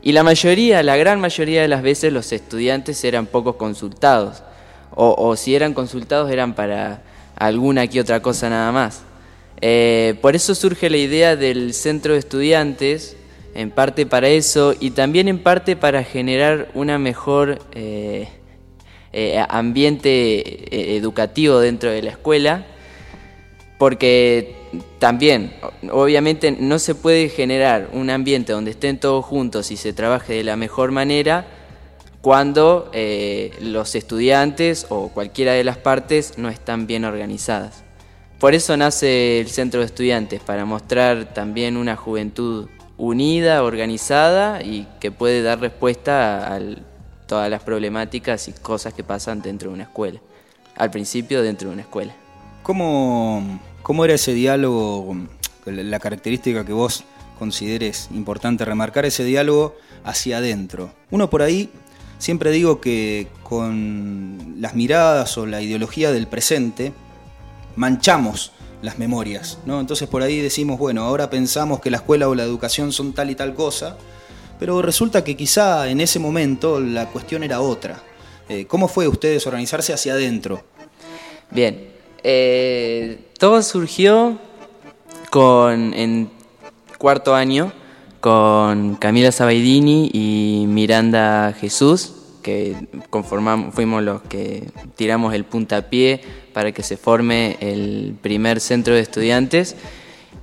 Y 0.00 0.12
la 0.12 0.22
mayoría, 0.22 0.82
la 0.82 0.96
gran 0.96 1.18
mayoría 1.18 1.62
de 1.62 1.68
las 1.68 1.82
veces 1.82 2.12
los 2.12 2.30
estudiantes 2.32 3.02
eran 3.04 3.26
pocos 3.26 3.56
consultados, 3.56 4.42
o, 4.96 5.34
si 5.34 5.56
eran 5.56 5.74
consultados 5.74 6.30
eran 6.30 6.54
para 6.54 7.02
alguna 7.34 7.88
que 7.88 8.00
otra 8.00 8.22
cosa 8.22 8.48
nada 8.48 8.70
más. 8.70 9.02
Eh, 9.60 10.14
por 10.20 10.36
eso 10.36 10.54
surge 10.54 10.88
la 10.88 10.98
idea 10.98 11.34
del 11.34 11.74
centro 11.74 12.12
de 12.12 12.20
estudiantes, 12.20 13.16
en 13.54 13.72
parte 13.72 14.06
para 14.06 14.28
eso 14.28 14.74
y 14.78 14.90
también 14.90 15.26
en 15.26 15.40
parte 15.40 15.74
para 15.74 16.04
generar 16.04 16.68
una 16.74 16.98
mejor 16.98 17.58
eh, 19.16 19.44
ambiente 19.48 20.10
eh, 20.10 20.96
educativo 20.96 21.60
dentro 21.60 21.88
de 21.88 22.02
la 22.02 22.10
escuela, 22.10 22.66
porque 23.78 24.56
también, 24.98 25.52
obviamente, 25.92 26.50
no 26.50 26.80
se 26.80 26.96
puede 26.96 27.28
generar 27.28 27.90
un 27.92 28.10
ambiente 28.10 28.52
donde 28.52 28.72
estén 28.72 28.98
todos 28.98 29.24
juntos 29.24 29.70
y 29.70 29.76
se 29.76 29.92
trabaje 29.92 30.32
de 30.32 30.42
la 30.42 30.56
mejor 30.56 30.90
manera 30.90 31.46
cuando 32.22 32.90
eh, 32.92 33.52
los 33.60 33.94
estudiantes 33.94 34.86
o 34.88 35.10
cualquiera 35.10 35.52
de 35.52 35.62
las 35.62 35.76
partes 35.76 36.36
no 36.36 36.48
están 36.48 36.88
bien 36.88 37.04
organizadas. 37.04 37.84
Por 38.40 38.52
eso 38.52 38.76
nace 38.76 39.38
el 39.38 39.48
Centro 39.48 39.78
de 39.78 39.86
Estudiantes, 39.86 40.40
para 40.40 40.64
mostrar 40.64 41.32
también 41.34 41.76
una 41.76 41.94
juventud 41.94 42.68
unida, 42.96 43.62
organizada 43.62 44.60
y 44.60 44.88
que 44.98 45.12
puede 45.12 45.40
dar 45.42 45.60
respuesta 45.60 46.52
al 46.52 46.84
todas 47.34 47.50
las 47.50 47.64
problemáticas 47.64 48.46
y 48.46 48.52
cosas 48.52 48.94
que 48.94 49.02
pasan 49.02 49.42
dentro 49.42 49.68
de 49.68 49.74
una 49.74 49.82
escuela. 49.82 50.20
Al 50.76 50.92
principio 50.92 51.42
dentro 51.42 51.66
de 51.66 51.72
una 51.74 51.82
escuela. 51.82 52.14
¿Cómo, 52.62 53.58
cómo 53.82 54.04
era 54.04 54.14
ese 54.14 54.34
diálogo, 54.34 55.16
la 55.66 55.98
característica 55.98 56.64
que 56.64 56.72
vos 56.72 57.02
consideres 57.36 58.08
importante 58.14 58.64
remarcar, 58.64 59.04
ese 59.04 59.24
diálogo 59.24 59.74
hacia 60.04 60.36
adentro? 60.36 60.92
Uno 61.10 61.28
por 61.28 61.42
ahí, 61.42 61.70
siempre 62.18 62.52
digo 62.52 62.80
que 62.80 63.26
con 63.42 64.54
las 64.60 64.76
miradas 64.76 65.36
o 65.36 65.44
la 65.44 65.60
ideología 65.60 66.12
del 66.12 66.28
presente, 66.28 66.92
manchamos 67.74 68.52
las 68.80 69.00
memorias, 69.00 69.58
¿no? 69.66 69.80
Entonces 69.80 70.06
por 70.06 70.22
ahí 70.22 70.38
decimos, 70.38 70.78
bueno, 70.78 71.02
ahora 71.02 71.30
pensamos 71.30 71.80
que 71.80 71.90
la 71.90 71.96
escuela 71.96 72.28
o 72.28 72.36
la 72.36 72.44
educación 72.44 72.92
son 72.92 73.12
tal 73.12 73.28
y 73.28 73.34
tal 73.34 73.54
cosa, 73.54 73.96
pero 74.58 74.82
resulta 74.82 75.24
que 75.24 75.36
quizá 75.36 75.88
en 75.88 76.00
ese 76.00 76.18
momento 76.18 76.80
la 76.80 77.08
cuestión 77.08 77.42
era 77.42 77.60
otra. 77.60 78.02
Eh, 78.48 78.66
¿Cómo 78.66 78.88
fue 78.88 79.08
ustedes 79.08 79.46
organizarse 79.46 79.92
hacia 79.92 80.12
adentro? 80.14 80.62
Bien, 81.50 81.88
eh, 82.22 83.18
todo 83.38 83.62
surgió 83.62 84.38
con, 85.30 85.94
en 85.94 86.30
cuarto 86.98 87.34
año 87.34 87.72
con 88.24 88.94
Camila 88.94 89.30
Sabaidini 89.32 90.10
y 90.10 90.64
Miranda 90.66 91.52
Jesús, 91.52 92.14
que 92.42 92.74
conformamos, 93.10 93.74
fuimos 93.74 94.02
los 94.02 94.22
que 94.22 94.70
tiramos 94.96 95.34
el 95.34 95.44
puntapié 95.44 96.22
para 96.54 96.72
que 96.72 96.82
se 96.82 96.96
forme 96.96 97.58
el 97.60 98.16
primer 98.22 98.60
centro 98.60 98.94
de 98.94 99.00
estudiantes. 99.00 99.76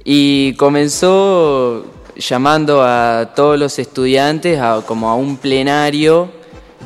Y 0.03 0.53
comenzó 0.57 1.85
llamando 2.15 2.83
a 2.83 3.33
todos 3.35 3.57
los 3.57 3.79
estudiantes 3.79 4.59
a, 4.59 4.81
como 4.85 5.09
a 5.09 5.15
un 5.15 5.37
plenario 5.37 6.29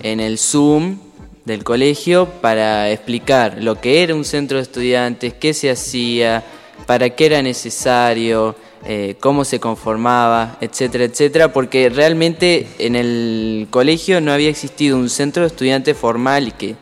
en 0.03 0.19
el 0.19 0.37
Zoom 0.37 0.99
del 1.45 1.63
colegio 1.63 2.27
para 2.41 2.91
explicar 2.91 3.57
lo 3.61 3.79
que 3.79 4.03
era 4.03 4.15
un 4.15 4.25
centro 4.25 4.57
de 4.57 4.63
estudiantes, 4.63 5.33
qué 5.33 5.53
se 5.53 5.69
hacía, 5.69 6.43
para 6.85 7.09
qué 7.11 7.27
era 7.27 7.41
necesario, 7.41 8.55
eh, 8.85 9.15
cómo 9.19 9.45
se 9.45 9.59
conformaba, 9.59 10.57
etcétera, 10.61 11.05
etcétera, 11.05 11.53
porque 11.53 11.89
realmente 11.89 12.67
en 12.79 12.95
el 12.95 13.67
colegio 13.69 14.21
no 14.21 14.31
había 14.31 14.49
existido 14.49 14.97
un 14.97 15.09
centro 15.09 15.43
de 15.43 15.47
estudiantes 15.47 15.97
formal 15.97 16.49
y 16.49 16.51
que 16.51 16.75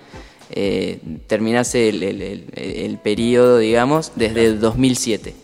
eh, 0.51 0.99
terminase 1.27 1.89
el, 1.89 2.03
el, 2.03 2.45
el 2.55 2.97
periodo, 2.97 3.57
digamos, 3.57 4.11
desde 4.15 4.45
el 4.45 4.59
2007. 4.59 5.42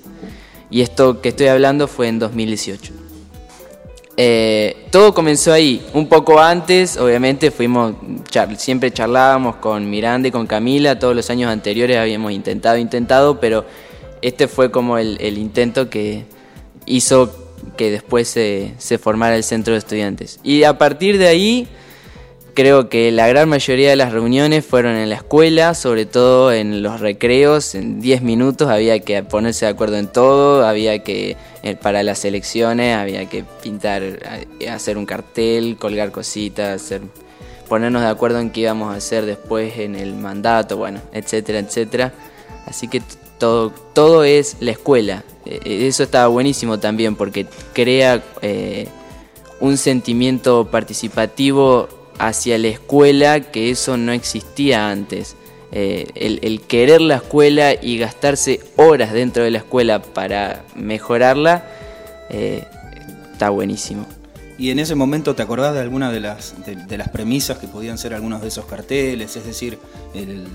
Y 0.70 0.82
esto 0.82 1.22
que 1.22 1.30
estoy 1.30 1.48
hablando 1.48 1.88
fue 1.88 2.08
en 2.08 2.20
2018. 2.20 2.94
Eh, 4.22 4.88
todo 4.92 5.14
comenzó 5.14 5.54
ahí, 5.54 5.82
un 5.94 6.10
poco 6.10 6.42
antes, 6.42 6.98
obviamente 6.98 7.52
fuimos, 7.52 7.94
char 8.30 8.54
siempre 8.58 8.92
charlábamos 8.92 9.56
con 9.56 9.90
Miranda 9.90 10.28
y 10.28 10.32
con 10.32 10.46
Camila, 10.46 11.00
todos 11.00 11.16
los 11.16 11.30
años 11.30 11.50
anteriores 11.50 11.98
habíamos 11.98 12.34
intentado, 12.34 12.78
intentado, 12.78 13.40
pero 13.40 13.66
este 14.22 14.50
fue 14.50 14.72
como 14.72 14.98
el, 14.98 15.18
el 15.22 15.38
intento 15.38 15.90
que 15.90 16.26
hizo 16.86 17.34
que 17.78 17.92
después 17.92 18.28
se, 18.28 18.74
se 18.78 18.98
formara 18.98 19.38
el 19.38 19.44
centro 19.44 19.74
de 19.74 19.80
estudiantes. 19.80 20.40
Y 20.44 20.64
a 20.64 20.78
partir 20.78 21.18
de 21.18 21.28
ahí 21.28 21.68
creo 22.60 22.90
que 22.90 23.10
la 23.14 23.26
gran 23.26 23.48
mayoría 23.48 23.90
de 23.90 23.96
las 23.96 24.12
reuniones 24.12 24.66
fueron 24.66 24.98
en 24.98 25.08
la 25.08 25.16
escuela, 25.16 25.74
sobre 25.74 26.06
todo 26.06 26.52
en 26.52 26.84
los 26.84 27.00
recreos, 27.00 27.74
en 27.74 28.02
10 28.02 28.22
minutos 28.22 28.68
había 28.68 29.00
que 29.00 29.24
ponerse 29.24 29.66
de 29.66 29.72
acuerdo 29.72 29.96
en 29.96 30.08
todo, 30.08 30.68
había 30.68 31.02
que 31.02 31.38
eh, 31.64 31.76
para 31.78 32.04
las 32.04 32.26
elecciones 32.26 32.98
había 32.98 33.30
que 33.30 33.46
pintar, 33.64 34.04
eh, 34.04 34.70
hacer 34.70 34.98
un 34.98 35.06
cartel, 35.06 35.78
colgar 35.80 36.12
cositas, 36.12 36.82
hacer, 36.84 37.00
ponernos 37.70 38.02
de 38.02 38.10
acuerdo 38.10 38.42
en 38.42 38.50
qué 38.50 38.60
íbamos 38.60 38.94
a 38.94 38.98
hacer 38.98 39.26
después 39.26 39.80
en 39.80 39.96
el 39.96 40.14
mandato, 40.16 40.76
bueno, 40.76 41.00
etcétera, 41.14 41.60
etcétera. 41.60 42.12
Así 42.66 42.90
que 42.90 43.02
todo, 43.38 43.72
todo 43.94 44.26
es 44.26 44.58
la 44.60 44.72
escuela. 44.72 45.24
Eh, 45.46 45.88
eso 45.88 46.04
está 46.04 46.28
buenísimo 46.28 46.78
también 46.78 47.16
porque 47.16 47.46
crea 47.72 48.22
un 49.62 49.78
sentimiento 49.78 50.68
participativo 50.70 51.99
hacia 52.20 52.58
la 52.58 52.68
escuela 52.68 53.40
que 53.40 53.72
eso 53.72 53.98
no 53.98 54.12
existía 54.12 54.90
antes. 54.90 55.36
Eh, 55.72 56.08
el, 56.16 56.62
querer 56.62 57.00
la 57.00 57.18
escuela 57.18 57.74
y 57.80 57.98
gastarse 57.98 58.60
horas 58.76 59.14
dentro 59.14 59.44
de 59.44 59.52
la 59.52 59.60
escuela 59.60 60.02
para 60.02 60.64
mejorarla 60.76 61.64
eh, 62.30 62.64
está 63.32 63.50
buenísimo. 63.50 64.06
¿Y 64.58 64.72
en 64.72 64.80
ese 64.80 64.94
momento 64.94 65.36
te 65.36 65.42
acordás 65.42 65.74
de 65.74 65.80
alguna 65.80 66.12
de 66.12 66.20
las, 66.20 66.54
de, 66.66 66.98
las 66.98 67.08
premisas 67.08 67.60
que 67.60 67.68
podían 67.68 67.98
ser 67.98 68.14
algunos 68.14 68.42
de 68.42 68.50
esos 68.50 68.66
carteles? 68.66 69.38
Es 69.38 69.46
decir, 69.46 69.80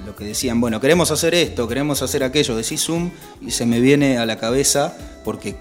lo 0.05 0.15
que 0.15 0.25
decían, 0.25 0.61
bueno, 0.61 0.79
queremos 0.79 1.11
hacer 1.11 1.35
esto, 1.35 1.67
queremos 1.67 2.03
hacer 2.03 2.23
aquello, 2.23 2.55
decís 2.55 2.85
Zoom 2.85 3.11
y 3.41 3.53
se 3.53 3.65
me 3.65 3.81
viene 3.81 4.19
a 4.19 4.27
la 4.27 4.37
cabeza, 4.37 4.95
porque 5.25 5.57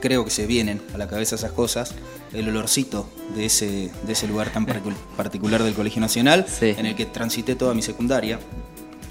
creo 0.00 0.24
que 0.24 0.30
se 0.30 0.46
vienen 0.46 0.80
a 0.94 0.98
la 0.98 1.08
cabeza 1.08 1.34
esas 1.34 1.52
cosas, 1.52 1.94
el 2.32 2.48
olorcito 2.48 3.08
de 3.34 3.46
ese, 3.46 3.90
de 4.06 4.12
ese 4.12 4.26
lugar 4.28 4.52
tan 4.52 4.66
particular 5.16 5.62
del 5.62 5.74
Colegio 5.74 6.00
Nacional, 6.00 6.46
en 6.60 6.86
el 6.86 6.94
que 6.94 7.06
transité 7.06 7.54
toda 7.54 7.74
mi 7.74 7.82
secundaria, 7.82 8.38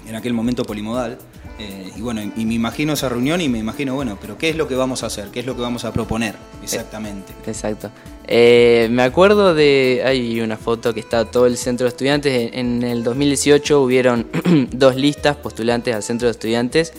en 0.06 0.14
aquel 0.14 0.32
momento 0.32 0.64
polimodal. 0.64 1.18
Eh, 1.58 1.92
y 1.94 2.00
bueno, 2.00 2.22
y 2.22 2.46
me 2.46 2.54
imagino 2.54 2.94
esa 2.94 3.10
reunión 3.10 3.40
y 3.42 3.48
me 3.48 3.58
imagino, 3.58 3.94
bueno, 3.94 4.16
pero 4.18 4.38
¿qué 4.38 4.48
es 4.48 4.56
lo 4.56 4.66
que 4.66 4.74
vamos 4.74 5.02
a 5.02 5.06
hacer? 5.06 5.28
¿Qué 5.28 5.40
es 5.40 5.46
lo 5.46 5.54
que 5.54 5.60
vamos 5.60 5.84
a 5.84 5.92
proponer 5.92 6.34
exactamente? 6.62 7.34
Exacto. 7.46 7.90
Eh, 8.26 8.88
me 8.90 9.02
acuerdo 9.02 9.54
de, 9.54 10.02
hay 10.04 10.40
una 10.40 10.56
foto 10.56 10.94
que 10.94 11.00
está 11.00 11.26
todo 11.26 11.46
el 11.46 11.58
centro 11.58 11.84
de 11.84 11.88
estudiantes, 11.90 12.50
en 12.54 12.82
el 12.82 13.04
2018 13.04 13.82
hubieron 13.82 14.26
dos 14.72 14.96
listas 14.96 15.36
postulantes 15.36 15.94
al 15.94 16.02
centro 16.02 16.28
de 16.28 16.32
estudiantes 16.32 16.94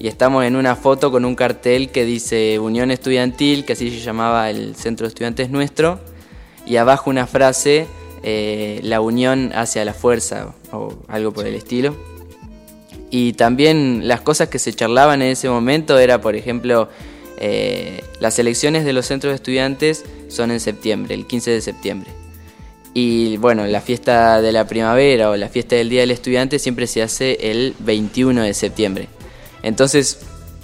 y 0.00 0.08
estamos 0.08 0.46
en 0.46 0.56
una 0.56 0.76
foto 0.76 1.10
con 1.10 1.26
un 1.26 1.36
cartel 1.36 1.90
que 1.90 2.06
dice 2.06 2.58
Unión 2.58 2.90
Estudiantil, 2.90 3.66
que 3.66 3.74
así 3.74 3.90
se 3.90 4.00
llamaba 4.00 4.48
el 4.48 4.74
centro 4.74 5.04
de 5.04 5.08
estudiantes 5.08 5.50
nuestro, 5.50 6.00
y 6.64 6.76
abajo 6.76 7.10
una 7.10 7.26
frase, 7.26 7.86
eh, 8.22 8.80
la 8.82 9.02
unión 9.02 9.52
hacia 9.54 9.84
la 9.84 9.92
fuerza 9.92 10.54
o 10.72 10.94
algo 11.06 11.32
por 11.32 11.46
el 11.46 11.54
estilo. 11.54 11.94
Y 13.10 13.34
también 13.34 14.08
las 14.08 14.22
cosas 14.22 14.48
que 14.48 14.58
se 14.58 14.72
charlaban 14.72 15.20
en 15.20 15.32
ese 15.32 15.50
momento 15.50 15.98
era, 15.98 16.22
por 16.22 16.34
ejemplo, 16.34 16.88
eh, 17.36 18.02
las 18.20 18.38
elecciones 18.38 18.86
de 18.86 18.94
los 18.94 19.04
centros 19.04 19.32
de 19.32 19.36
estudiantes 19.36 20.06
son 20.28 20.50
en 20.50 20.60
septiembre, 20.60 21.14
el 21.14 21.26
15 21.26 21.50
de 21.50 21.60
septiembre. 21.60 22.10
Y 22.94 23.36
bueno, 23.36 23.66
la 23.66 23.82
fiesta 23.82 24.40
de 24.40 24.50
la 24.50 24.66
primavera 24.66 25.28
o 25.28 25.36
la 25.36 25.50
fiesta 25.50 25.76
del 25.76 25.90
Día 25.90 26.00
del 26.00 26.10
Estudiante 26.10 26.58
siempre 26.58 26.86
se 26.86 27.02
hace 27.02 27.50
el 27.50 27.74
21 27.80 28.42
de 28.42 28.54
septiembre. 28.54 29.08
Entonces, 29.62 30.18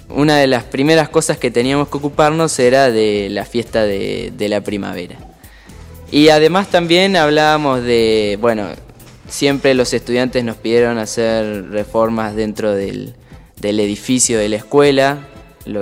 una 0.09 0.37
de 0.37 0.47
las 0.47 0.63
primeras 0.63 1.09
cosas 1.09 1.37
que 1.37 1.51
teníamos 1.51 1.89
que 1.89 1.97
ocuparnos 1.97 2.57
era 2.59 2.89
de 2.91 3.27
la 3.29 3.45
fiesta 3.45 3.83
de, 3.83 4.33
la 4.39 4.61
primavera. 4.61 5.17
Y 6.11 6.29
además 6.29 6.69
también 6.69 7.15
hablábamos 7.15 7.83
de, 7.83 8.37
bueno, 8.39 8.67
siempre 9.27 9.73
los 9.73 9.93
estudiantes 9.93 10.43
nos 10.43 10.55
pidieron 10.55 10.97
hacer 10.97 11.69
reformas 11.69 12.35
dentro 12.35 12.73
del, 12.73 13.15
edificio 13.61 14.39
de 14.39 14.49
la 14.49 14.55
escuela, 14.55 15.27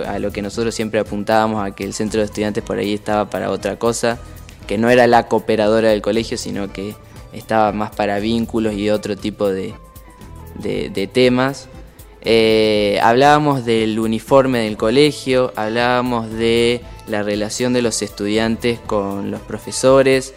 a 0.08 0.18
lo 0.18 0.32
que 0.32 0.42
nosotros 0.42 0.74
siempre 0.74 1.00
apuntábamos 1.00 1.64
a 1.64 1.76
que 1.76 1.84
el 1.84 1.94
centro 1.94 2.22
de 2.22 2.26
estudiantes 2.26 2.64
por 2.64 2.80
ahí 2.80 2.96
estaba 2.96 3.30
para 3.30 3.52
otra 3.52 3.78
cosa, 3.78 4.18
que 4.66 4.80
no 4.80 4.90
era 4.90 5.06
la 5.06 5.28
cooperadora 5.28 5.90
del 5.90 6.02
colegio, 6.02 6.40
sino 6.40 6.74
que 6.74 6.96
estaba 7.34 7.72
más 7.72 7.96
para 7.96 8.18
vínculos 8.20 8.74
y 8.74 8.90
otro 8.90 9.16
tipo 9.16 9.50
de 9.50 9.76
temas. 11.14 11.70
Eh, 12.28 13.00
hablábamos 13.04 13.66
del 13.66 14.00
uniforme 14.00 14.60
del 14.60 14.78
colegio, 14.78 15.54
hablábamos 15.56 16.32
de 16.32 16.82
la 17.08 17.22
relación 17.22 17.72
de 17.74 17.84
los 17.84 18.02
estudiantes 18.02 18.80
con 18.80 19.30
los 19.30 19.42
profesores, 19.42 20.34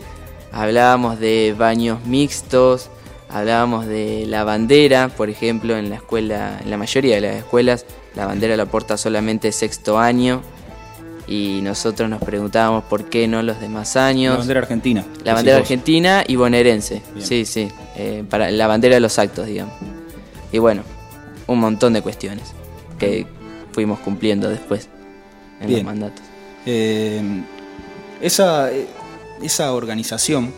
hablábamos 0.53 1.19
de 1.19 1.55
baños 1.57 2.05
mixtos, 2.05 2.91
hablábamos 3.31 3.87
de 3.87 4.27
la 4.27 4.45
bandera, 4.45 5.09
por 5.09 5.31
ejemplo, 5.31 5.79
en 5.79 5.89
la 5.89 5.97
escuela, 5.97 6.61
en 6.63 6.71
la 6.71 6.77
mayoría 6.77 7.15
de 7.15 7.21
las 7.23 7.37
escuelas, 7.37 7.87
la 8.15 8.27
bandera 8.27 8.55
la 8.59 8.67
porta 8.67 8.99
solamente 8.99 9.51
sexto 9.51 9.99
año 9.99 10.43
y 11.27 11.61
nosotros 11.63 12.11
nos 12.11 12.23
preguntábamos 12.23 12.85
por 12.85 13.05
qué 13.07 13.27
no 13.29 13.43
los 13.43 13.61
demás 13.61 13.97
años. 13.97 14.33
La 14.35 14.39
bandera 14.41 14.61
argentina. 14.61 15.05
La 15.25 15.33
bandera 15.33 15.57
argentina 15.57 16.23
y 16.27 16.37
bonaerense, 16.37 17.01
sí, 17.19 17.47
sí, 17.47 17.69
eh, 17.97 18.25
para 18.29 18.51
la 18.51 18.67
bandera 18.67 18.97
de 18.97 19.01
los 19.01 19.19
actos, 19.19 19.47
digamos. 19.47 19.75
Y 20.53 20.59
bueno, 20.59 20.83
un 21.49 21.59
montón 21.59 21.93
de 21.95 22.03
cuestiones 22.03 22.53
que 22.99 23.27
fuimos 23.73 23.99
cumpliendo 23.99 24.49
después 24.49 24.89
en 25.61 25.73
los 25.73 25.83
mandatos. 25.83 26.25
Eh, 26.67 27.21
esa, 28.21 28.71
esa 29.43 29.73
organización 29.73 30.53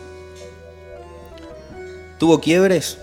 tuvo 2.19 2.39
quiebres, 2.39 2.97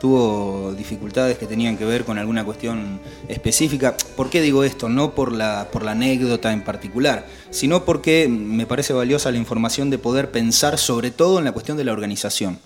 tuvo 0.00 0.72
dificultades 0.72 1.36
que 1.36 1.46
tenían 1.46 1.76
que 1.76 1.84
ver 1.84 2.04
con 2.04 2.18
alguna 2.18 2.44
cuestión 2.44 3.00
específica. 3.28 3.96
¿Por 4.16 4.30
qué 4.30 4.40
digo 4.40 4.62
esto? 4.62 4.88
No 4.88 5.14
por 5.14 5.32
la, 5.32 5.68
por 5.72 5.84
la 5.84 5.92
anécdota 5.92 6.52
en 6.52 6.62
particular, 6.62 7.26
sino 7.50 7.84
porque 7.84 8.28
me 8.28 8.66
parece 8.66 8.92
valiosa 8.92 9.30
la 9.30 9.38
información 9.38 9.90
de 9.90 9.98
poder 9.98 10.30
pensar 10.30 10.78
sobre 10.78 11.10
todo 11.10 11.38
en 11.38 11.44
la 11.44 11.52
cuestión 11.52 11.76
de 11.76 11.84
la 11.84 11.92
organización 11.92 12.58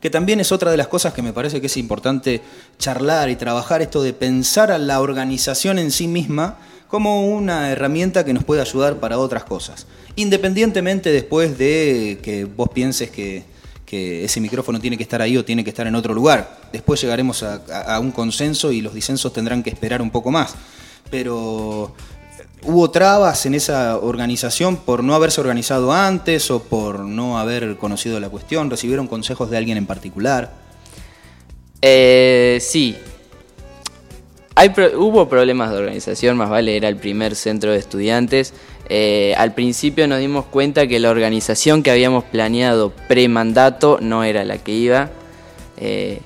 que 0.00 0.10
también 0.10 0.40
es 0.40 0.50
otra 0.50 0.70
de 0.70 0.76
las 0.76 0.88
cosas 0.88 1.12
que 1.12 1.22
me 1.22 1.32
parece 1.32 1.60
que 1.60 1.66
es 1.66 1.76
importante 1.76 2.40
charlar 2.78 3.28
y 3.28 3.36
trabajar, 3.36 3.82
esto 3.82 4.02
de 4.02 4.12
pensar 4.12 4.72
a 4.72 4.78
la 4.78 5.00
organización 5.00 5.78
en 5.78 5.90
sí 5.90 6.08
misma 6.08 6.58
como 6.88 7.28
una 7.28 7.70
herramienta 7.70 8.24
que 8.24 8.32
nos 8.32 8.44
puede 8.44 8.62
ayudar 8.62 8.96
para 8.96 9.18
otras 9.18 9.44
cosas. 9.44 9.86
Independientemente 10.16 11.12
después 11.12 11.56
de 11.56 12.18
que 12.22 12.44
vos 12.44 12.68
pienses 12.70 13.10
que, 13.10 13.44
ese 13.92 14.40
micrófono 14.40 14.78
tiene 14.78 14.96
que 14.96 15.02
estar 15.02 15.20
ahí 15.20 15.36
o 15.36 15.44
tiene 15.44 15.64
que 15.64 15.70
estar 15.70 15.84
en 15.84 15.96
otro 15.96 16.14
lugar. 16.14 16.60
Después 16.72 17.00
llegaremos 17.00 17.42
a 17.42 17.98
un 17.98 18.12
consenso 18.12 18.70
y 18.70 18.82
los 18.82 18.94
disensos 18.94 19.32
tendrán 19.32 19.64
que 19.64 19.70
esperar 19.70 20.00
un 20.00 20.12
poco 20.12 20.30
más. 20.30 20.54
Pero 21.10 21.92
¿Hubo 22.62 22.90
trabas 22.90 23.46
en 23.46 23.54
esa 23.54 23.96
organización 23.98 24.76
por 24.76 25.02
no 25.02 25.14
haberse 25.14 25.40
organizado 25.40 25.92
antes 25.92 26.50
o 26.50 26.62
por 26.62 27.00
no 27.00 27.38
haber 27.38 27.76
conocido 27.76 28.20
la 28.20 28.28
cuestión? 28.28 28.68
¿Recibieron 28.68 29.06
consejos 29.06 29.48
de 29.50 29.56
alguien 29.56 29.78
en 29.78 29.86
particular? 29.86 30.52
Eh, 31.80 32.58
sí. 32.60 32.96
hubo 34.96 35.26
problemas 35.28 35.70
de 35.70 35.78
organización, 35.78 36.36
más 36.36 36.50
vale, 36.50 36.76
era 36.76 36.88
el 36.88 36.96
primer 36.96 37.34
centro 37.34 37.72
de 37.72 37.78
estudiantes. 37.78 38.52
Eh, 38.90 39.34
al 39.38 39.54
principio 39.54 40.06
nos 40.06 40.18
dimos 40.18 40.44
cuenta 40.44 40.86
que 40.86 40.98
la 40.98 41.10
organización 41.10 41.82
que 41.82 41.90
habíamos 41.90 42.24
planeado 42.24 42.92
pre-mandato 43.08 43.98
no 44.02 44.22
era 44.22 44.44
la 44.44 44.58
que 44.58 44.72
iba. 44.72 45.10
Eh, 45.78 46.20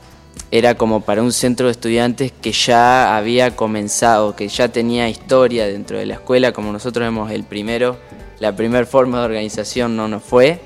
era 0.56 0.76
como 0.76 1.00
para 1.00 1.20
un 1.20 1.32
centro 1.32 1.66
de 1.66 1.72
estudiantes 1.72 2.30
que 2.30 2.52
ya 2.52 3.16
había 3.16 3.56
comenzado, 3.56 4.36
que 4.36 4.46
ya 4.46 4.68
tenía 4.68 5.08
historia 5.08 5.66
dentro 5.66 5.98
de 5.98 6.06
la 6.06 6.14
escuela, 6.14 6.52
como 6.52 6.70
nosotros 6.70 7.04
vemos 7.04 7.32
el 7.32 7.42
primero, 7.42 7.96
la 8.38 8.54
primera 8.54 8.86
forma 8.86 9.18
de 9.18 9.24
organización 9.24 9.96
no 9.96 10.06
nos 10.06 10.22
fue, 10.22 10.60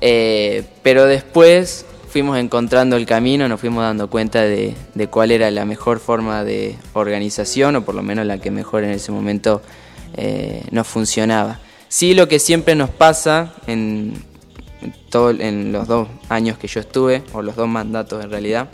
eh, 0.00 0.64
pero 0.82 1.04
después 1.04 1.84
fuimos 2.08 2.38
encontrando 2.38 2.96
el 2.96 3.04
camino, 3.04 3.46
nos 3.48 3.60
fuimos 3.60 3.82
dando 3.82 4.08
cuenta 4.08 4.40
de, 4.44 4.74
cuál 5.10 5.30
era 5.30 5.50
la 5.50 5.66
mejor 5.66 6.00
forma 6.00 6.42
de 6.42 6.76
organización, 6.94 7.76
o 7.76 7.84
por 7.84 7.94
lo 7.94 8.02
menos 8.02 8.24
la 8.24 8.38
que 8.38 8.50
mejor 8.50 8.82
en 8.82 8.92
ese 8.92 9.12
momento 9.12 9.60
eh, 10.16 10.62
nos 10.70 10.86
funcionaba. 10.86 11.60
Sí, 11.88 12.14
lo 12.14 12.28
que 12.28 12.38
siempre 12.38 12.74
nos 12.74 12.88
pasa 12.88 13.52
en, 13.66 14.24
todo, 15.10 15.32
en 15.32 15.70
los 15.70 15.86
dos 15.86 16.08
años 16.30 16.56
que 16.56 16.66
yo 16.66 16.80
estuve, 16.80 17.24
o 17.34 17.42
los 17.42 17.56
dos 17.56 17.68
mandatos 17.68 18.24
en 18.24 18.30
realidad, 18.30 18.70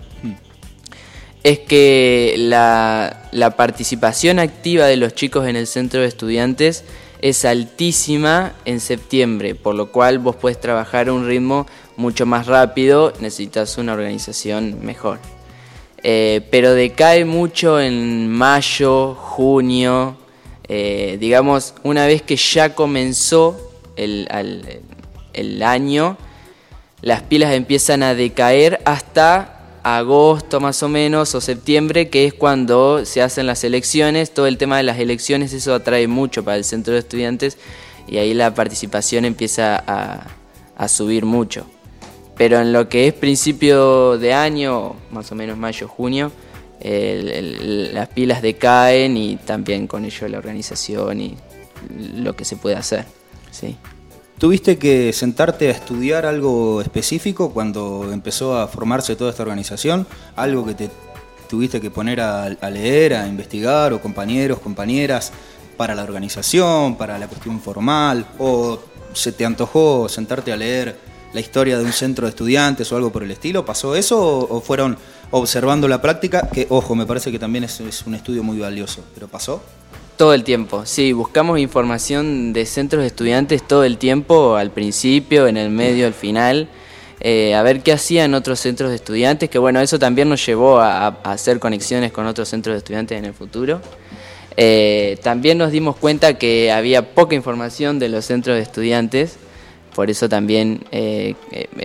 es 1.45 1.59
que 1.59 2.35
la, 2.39 3.55
participación 3.57 4.39
activa 4.39 4.87
de 4.87 4.97
los 4.97 5.15
chicos 5.15 5.47
en 5.47 5.57
el 5.57 5.67
centro 5.67 6.01
de 6.01 6.07
estudiantes 6.07 6.85
es 7.21 7.45
altísima 7.45 8.55
en 8.65 8.81
septiembre, 8.81 9.55
por 9.55 9.75
lo 9.75 9.93
cual 9.93 10.19
vos 10.19 10.37
puedes 10.37 10.59
trabajar 10.59 11.09
a 11.09 11.13
un 11.13 11.27
ritmo 11.27 11.67
mucho 11.97 12.25
más 12.25 12.47
rápido, 12.47 13.13
necesitas 13.21 13.77
una 13.77 13.93
organización 13.93 14.85
mejor. 14.85 15.19
Eh, 16.03 16.47
pero 16.51 16.73
decae 16.73 17.27
mucho 17.27 17.79
en 17.79 18.31
mayo, 18.31 19.15
junio, 19.15 20.17
eh, 20.67 21.19
digamos, 21.21 21.75
una 21.83 22.07
vez 22.07 22.23
que 22.23 22.37
ya 22.37 22.75
comenzó 22.75 23.71
el, 23.97 24.27
el 25.35 25.63
año, 25.63 26.17
las 27.03 27.23
pilas 27.23 27.53
empiezan 27.53 28.03
a 28.03 28.15
decaer 28.15 28.81
hasta 28.87 29.54
agosto 29.85 30.61
más 30.61 30.83
o 30.83 30.89
menos 30.89 31.35
o 31.35 31.41
septiembre, 31.41 32.09
que 32.09 32.25
es 32.25 32.35
cuando 32.35 33.05
se 33.05 33.23
hacen 33.23 33.47
las 33.47 33.63
elecciones. 33.63 34.33
Todo 34.33 34.47
el 34.47 34.59
tema 34.59 34.79
de 34.79 34.83
las 34.83 34.99
elecciones, 34.99 35.53
eso 35.53 35.75
atrae 35.75 36.09
mucho 36.09 36.43
para 36.43 36.57
el 36.57 36.65
centro 36.65 36.95
de 36.95 37.01
estudiantes 37.01 37.59
y 38.09 38.17
ahí 38.17 38.35
la 38.35 38.55
participación 38.55 39.25
empieza 39.25 39.77
a, 39.87 40.89
subir 40.89 41.25
mucho. 41.25 41.67
Pero 42.37 42.61
en 42.61 42.73
lo 42.73 42.89
que 42.89 43.07
es 43.07 43.15
principio 43.15 44.19
de 44.19 44.35
año, 44.35 44.97
más 45.11 45.31
o 45.31 45.35
menos 45.35 45.57
mayo, 45.57 45.87
junio, 45.87 46.33
las 46.83 48.09
pilas 48.09 48.43
decaen 48.43 49.17
y 49.17 49.37
también 49.37 49.87
con 49.87 50.05
ello 50.05 50.29
la 50.29 50.39
organización 50.39 51.21
y 51.21 51.37
lo 52.17 52.35
que 52.35 52.45
se 52.45 52.57
puede 52.57 52.77
hacer. 52.77 53.05
Sí. 53.51 53.77
¿Tuviste 54.39 54.79
que 54.79 55.13
sentarte 55.13 55.69
a 55.69 55.71
estudiar 55.71 56.27
algo 56.27 56.81
específico 56.81 57.53
cuando 57.53 58.11
empezó 58.13 58.59
a 58.59 58.67
formarse 58.67 59.15
toda 59.15 59.31
esta 59.31 59.45
organización? 59.45 60.09
¿Algo 60.35 60.67
que 60.67 60.75
te 60.75 60.91
tuviste 61.49 61.81
que 61.81 61.91
poner 61.91 62.21
a, 62.21 62.49
leer, 62.69 63.15
a 63.15 63.29
investigar, 63.29 63.93
o 63.93 64.01
compañeros, 64.01 64.59
compañeras, 64.59 65.33
para 65.77 65.95
la 65.95 66.03
organización, 66.03 66.97
para 66.97 67.17
la 67.17 67.29
cuestión 67.29 67.61
formal? 67.61 68.27
¿O 68.39 68.81
se 69.13 69.31
te 69.31 69.47
antojó 69.47 70.09
sentarte 70.09 70.53
a 70.53 70.57
leer 70.57 70.99
la 71.33 71.41
historia 71.41 71.79
de 71.79 71.85
un 71.85 71.93
centro 71.93 72.27
de 72.27 72.31
estudiantes 72.31 72.91
o 72.91 72.97
algo 72.97 73.13
por 73.13 73.23
el 73.23 73.31
estilo? 73.31 73.65
¿Pasó 73.65 73.95
eso 73.95 74.19
o, 74.21 74.61
fueron 74.61 74.99
observando 75.31 75.87
la 75.87 76.03
práctica? 76.03 76.49
Que, 76.53 76.67
ojo, 76.71 76.97
me 76.97 77.07
parece 77.07 77.31
que 77.31 77.39
también 77.39 77.63
es 77.63 78.03
un 78.05 78.17
estudio 78.17 78.43
muy 78.43 78.59
valioso, 78.59 79.05
pero 79.15 79.29
¿pasó? 79.29 79.63
Todo 80.17 80.33
el 80.33 80.45
tiempo, 80.45 80.87
sí, 80.87 81.13
buscamos 81.13 81.59
información 81.59 82.53
de 82.53 82.67
centros 82.67 83.03
de 83.03 83.09
estudiantes 83.09 83.67
todo 83.67 83.83
el 83.83 83.99
tiempo, 83.99 84.55
al 84.55 84.71
principio, 84.71 85.49
en 85.49 85.57
el 85.57 85.71
medio, 85.71 86.07
al 86.07 86.15
final, 86.15 86.69
eh, 87.19 87.57
a 87.57 87.63
ver 87.63 87.83
qué 87.83 87.91
hacían 87.91 88.33
otros 88.35 88.61
centros 88.61 88.91
de 88.91 88.97
estudiantes, 88.97 89.51
que 89.51 89.59
bueno, 89.59 89.81
eso 89.81 89.99
también 89.99 90.29
nos 90.29 90.47
llevó 90.47 90.79
a, 90.79 91.09
hacer 91.25 91.59
conexiones 91.59 92.13
con 92.13 92.27
otros 92.27 92.49
centros 92.49 92.75
de 92.75 92.79
estudiantes 92.79 93.19
en 93.19 93.25
el 93.25 93.35
futuro. 93.35 93.81
Eh, 94.57 95.19
también 95.21 95.59
nos 95.59 95.73
dimos 95.73 95.97
cuenta 95.97 96.35
que 96.35 96.71
había 96.71 97.13
poca 97.13 97.35
información 97.35 97.99
de 97.99 98.09
los 98.09 98.25
centros 98.25 98.55
de 98.55 98.63
estudiantes, 98.63 99.37
por 99.97 100.11
eso 100.11 100.29
también 100.29 100.85
eh, 100.93 101.35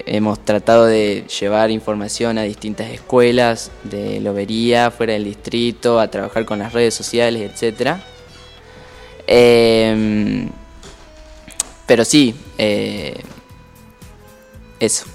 hemos 0.06 0.46
tratado 0.46 0.86
de 0.86 1.26
llevar 1.40 1.72
información 1.72 2.38
a 2.38 2.44
distintas 2.44 2.92
escuelas 2.92 3.72
de 3.86 4.20
lobería, 4.20 4.92
fuera 4.92 5.14
del 5.14 5.24
distrito, 5.24 6.00
a 6.00 6.12
trabajar 6.12 6.46
con 6.46 6.60
las 6.60 6.74
redes 6.74 6.94
sociales, 6.94 7.50
etcétera. 7.52 8.04
Em, 9.32 10.50
pero 11.86 12.04
sí, 12.04 12.34
eh, 12.58 13.14
eso. 14.80 15.06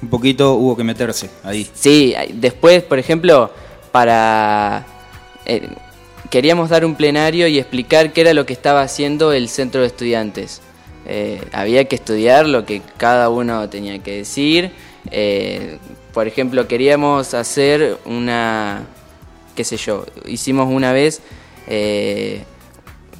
Un 0.00 0.08
poquito 0.08 0.54
hubo 0.54 0.76
que 0.76 0.84
meterse 0.84 1.28
ahí. 1.42 1.68
Sí, 1.74 2.14
después, 2.34 2.84
por 2.84 3.00
ejemplo, 3.00 3.50
para... 3.90 4.86
Eh, 5.44 5.68
queríamos 6.30 6.70
dar 6.70 6.84
un 6.84 6.94
plenario 6.94 7.48
y 7.48 7.58
explicar 7.58 8.12
qué 8.12 8.20
era 8.20 8.32
lo 8.32 8.46
que 8.46 8.52
estaba 8.52 8.82
haciendo 8.82 9.32
el 9.32 9.48
centro 9.48 9.80
de 9.80 9.88
estudiantes. 9.88 10.60
Eh, 11.04 11.42
había 11.50 11.86
que 11.86 11.96
estudiar 11.96 12.46
lo 12.46 12.64
que 12.64 12.80
cada 12.96 13.28
uno 13.28 13.68
tenía 13.68 13.98
que 13.98 14.18
decir. 14.18 14.70
por 16.12 16.28
ejemplo, 16.28 16.68
queríamos 16.68 17.34
hacer 17.34 17.98
una, 18.04 18.86
qué 19.56 19.64
sé 19.64 19.76
yo, 19.78 20.06
hicimos 20.26 20.68
una 20.72 20.92
vez 20.92 21.20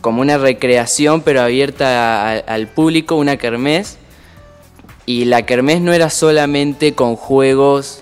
como 0.01 0.21
una 0.21 0.39
recreación 0.39 1.23
pero 1.23 1.43
abierta 1.43 2.39
al 2.39 2.69
público, 2.69 3.17
una 3.17 3.37
kermés. 3.37 3.99
Y 5.07 5.25
la 5.25 5.45
kermés 5.45 5.81
no 5.81 5.93
era 5.93 6.11
solamente 6.11 6.95
con 6.95 7.17
juegos, 7.17 8.01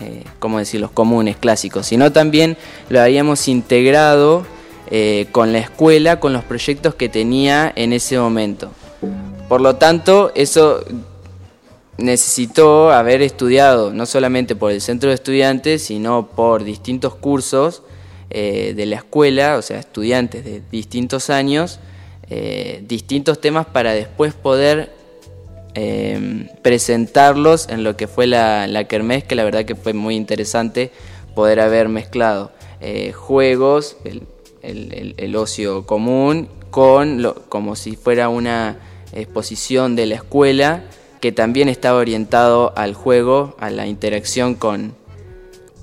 eh, 0.00 0.24
como 0.38 0.58
decir, 0.58 0.80
los 0.80 0.90
comunes, 0.90 1.36
clásicos, 1.36 1.86
sino 1.86 2.12
también 2.12 2.56
lo 2.88 3.00
habíamos 3.00 3.48
integrado 3.48 4.46
eh, 4.90 5.26
con 5.32 5.52
la 5.52 5.58
escuela, 5.58 6.20
con 6.20 6.32
los 6.32 6.44
proyectos 6.44 6.94
que 6.94 7.08
tenía 7.08 7.72
en 7.74 7.92
ese 7.92 8.18
momento. 8.18 8.70
Por 9.48 9.60
lo 9.60 9.76
tanto, 9.76 10.30
eso 10.34 10.84
necesitó 11.96 12.92
haber 12.92 13.22
estudiado 13.22 13.92
no 13.92 14.06
solamente 14.06 14.56
por 14.56 14.72
el 14.72 14.80
centro 14.80 15.10
de 15.10 15.14
estudiantes, 15.14 15.82
sino 15.82 16.28
por 16.28 16.64
distintos 16.64 17.14
cursos 17.14 17.82
eh, 18.30 18.74
de 18.76 18.86
la 18.86 18.96
escuela, 18.96 19.56
o 19.56 19.62
sea, 19.62 19.80
estudiantes 19.80 20.44
de 20.44 20.62
distintos 20.70 21.30
años, 21.30 21.80
eh, 22.28 22.84
distintos 22.86 23.40
temas 23.40 23.66
para 23.66 23.92
después 23.92 24.34
poder 24.34 24.92
eh, 25.74 26.48
presentarlos 26.62 27.68
en 27.68 27.82
lo 27.82 27.96
que 27.96 28.06
fue 28.06 28.28
la, 28.28 28.68
la 28.68 28.84
que 28.84 29.34
la 29.34 29.42
verdad 29.42 29.64
que 29.64 29.74
fue 29.74 29.94
muy 29.94 30.14
interesante 30.14 30.92
poder 31.34 31.58
haber 31.58 31.88
mezclado 31.88 32.52
juegos, 33.14 33.96
el, 34.62 35.36
ocio 35.36 35.84
común, 35.84 36.48
con 36.70 37.22
lo, 37.22 37.34
como 37.48 37.76
si 37.76 37.96
fuera 37.96 38.28
una 38.28 38.78
exposición 39.12 39.96
de 39.96 40.06
la 40.06 40.14
escuela 40.14 40.84
que 41.20 41.32
también 41.32 41.68
estaba 41.68 41.98
orientado 41.98 42.72
al 42.76 42.94
juego, 42.94 43.56
a 43.58 43.70
la 43.70 43.86
interacción 43.86 44.54
con, 44.54 44.94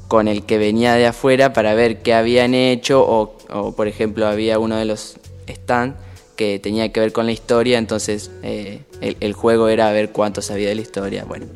con 0.07 0.27
el 0.27 0.45
que 0.45 0.57
venía 0.57 0.93
de 0.93 1.07
afuera 1.07 1.53
para 1.53 1.73
ver 1.73 2.01
qué 2.01 2.13
habían 2.13 2.53
hecho 2.53 3.05
o, 3.05 3.71
por 3.73 3.87
ejemplo 3.87 4.27
había 4.27 4.59
uno 4.59 4.77
de 4.77 4.85
los 4.85 5.17
stands 5.49 5.97
que 6.35 6.59
tenía 6.59 6.91
que 6.91 6.99
ver 6.99 7.11
con 7.11 7.25
la 7.25 7.31
historia, 7.31 7.79
entonces 7.79 8.29
eh, 8.43 8.81
el, 9.01 9.33
juego 9.33 9.69
era 9.69 9.91
ver 9.91 10.11
cuánto 10.11 10.41
sabía 10.41 10.69
de 10.69 10.75
la 10.75 10.81
historia, 10.81 11.25
bueno, 11.25 11.47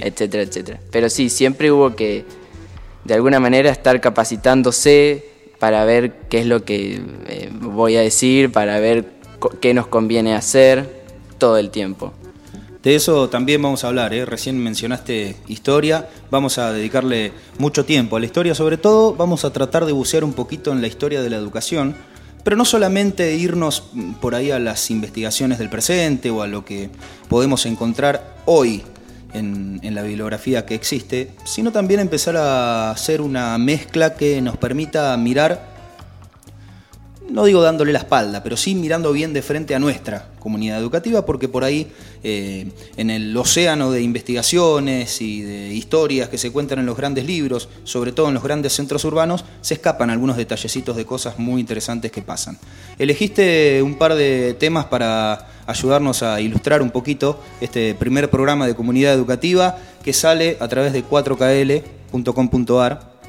etcétera, 0.00 0.42
etcétera. 0.42 0.78
Pero 0.90 1.08
sí, 1.08 1.30
siempre 1.30 1.72
hubo 1.72 1.96
que 1.96 2.24
de 3.04 3.14
alguna 3.14 3.40
manera 3.40 3.70
estar 3.70 3.98
capacitándose 4.00 5.24
para 5.58 5.86
ver 5.86 6.12
qué 6.28 6.40
es 6.40 6.46
lo 6.46 6.64
que 6.64 7.00
eh, 7.28 7.50
voy 7.52 7.96
a 7.96 8.02
decir, 8.02 8.52
para 8.52 8.78
ver 8.78 9.06
qué 9.60 9.72
nos 9.72 9.86
conviene 9.86 10.34
hacer 10.34 11.02
todo 11.38 11.56
el 11.56 11.70
tiempo. 11.70 12.12
De 12.82 12.94
eso 12.94 13.28
también 13.28 13.60
vamos 13.60 13.84
a 13.84 13.88
hablar, 13.88 14.14
¿eh? 14.14 14.24
recién 14.24 14.56
mencionaste 14.58 15.36
historia, 15.48 16.08
vamos 16.30 16.56
a 16.56 16.72
dedicarle 16.72 17.32
mucho 17.58 17.84
tiempo 17.84 18.16
a 18.16 18.20
la 18.20 18.24
historia, 18.24 18.54
sobre 18.54 18.78
todo 18.78 19.14
vamos 19.14 19.44
a 19.44 19.52
tratar 19.52 19.84
de 19.84 19.92
bucear 19.92 20.24
un 20.24 20.32
poquito 20.32 20.72
en 20.72 20.80
la 20.80 20.86
historia 20.86 21.20
de 21.20 21.28
la 21.28 21.36
educación, 21.36 21.94
pero 22.42 22.56
no 22.56 22.64
solamente 22.64 23.36
irnos 23.36 23.82
por 24.22 24.34
ahí 24.34 24.50
a 24.50 24.58
las 24.58 24.90
investigaciones 24.90 25.58
del 25.58 25.68
presente 25.68 26.30
o 26.30 26.40
a 26.40 26.46
lo 26.46 26.64
que 26.64 26.88
podemos 27.28 27.66
encontrar 27.66 28.36
hoy 28.46 28.82
en, 29.34 29.78
en, 29.82 29.94
la 29.94 30.00
bibliografía 30.00 30.64
que 30.64 30.74
existe, 30.74 31.32
sino 31.44 31.72
también 31.72 32.00
empezar 32.00 32.38
a 32.38 32.92
hacer 32.92 33.20
una 33.20 33.58
mezcla 33.58 34.14
que 34.14 34.40
nos 34.40 34.56
permita 34.56 35.14
mirar 35.18 35.69
no 37.30 37.44
digo 37.44 37.62
dándole 37.62 37.92
la 37.92 38.00
espalda, 38.00 38.42
pero 38.42 38.56
sí 38.56 38.74
mirando 38.74 39.12
bien 39.12 39.32
de 39.32 39.42
frente 39.42 39.72
a 39.74 39.78
nuestra 39.78 40.26
comunidad 40.38 40.78
educativa, 40.78 41.24
porque 41.24 41.48
por 41.48 41.64
ahí, 41.64 41.86
eh, 42.22 42.70
en 42.96 43.10
el 43.10 43.34
océano 43.36 43.90
de 43.92 44.02
investigaciones 44.02 45.20
y 45.20 45.42
de 45.42 45.72
historias 45.72 46.28
que 46.28 46.38
se 46.38 46.50
cuentan 46.50 46.80
en 46.80 46.86
los 46.86 46.96
grandes 46.96 47.26
libros, 47.26 47.68
sobre 47.84 48.12
todo 48.12 48.28
en 48.28 48.34
los 48.34 48.42
grandes 48.42 48.72
centros 48.72 49.04
urbanos, 49.04 49.44
se 49.60 49.74
escapan 49.74 50.10
algunos 50.10 50.36
detallecitos 50.36 50.96
de 50.96 51.06
cosas 51.06 51.38
muy 51.38 51.60
interesantes 51.60 52.10
que 52.10 52.22
pasan. 52.22 52.58
Elegiste 52.98 53.80
un 53.82 53.96
par 53.96 54.14
de 54.14 54.54
temas 54.54 54.86
para 54.86 55.46
ayudarnos 55.66 56.22
a 56.22 56.40
ilustrar 56.40 56.80
un 56.82 56.90
poquito 56.90 57.40
este 57.60 57.94
primer 57.94 58.30
programa 58.30 58.66
de 58.66 58.74
comunidad 58.74 59.14
educativa 59.14 59.78
que 60.02 60.12
sale 60.12 60.56
a 60.60 60.68
través 60.68 60.92
de 60.92 61.04
4kl.com.ar 61.04 63.19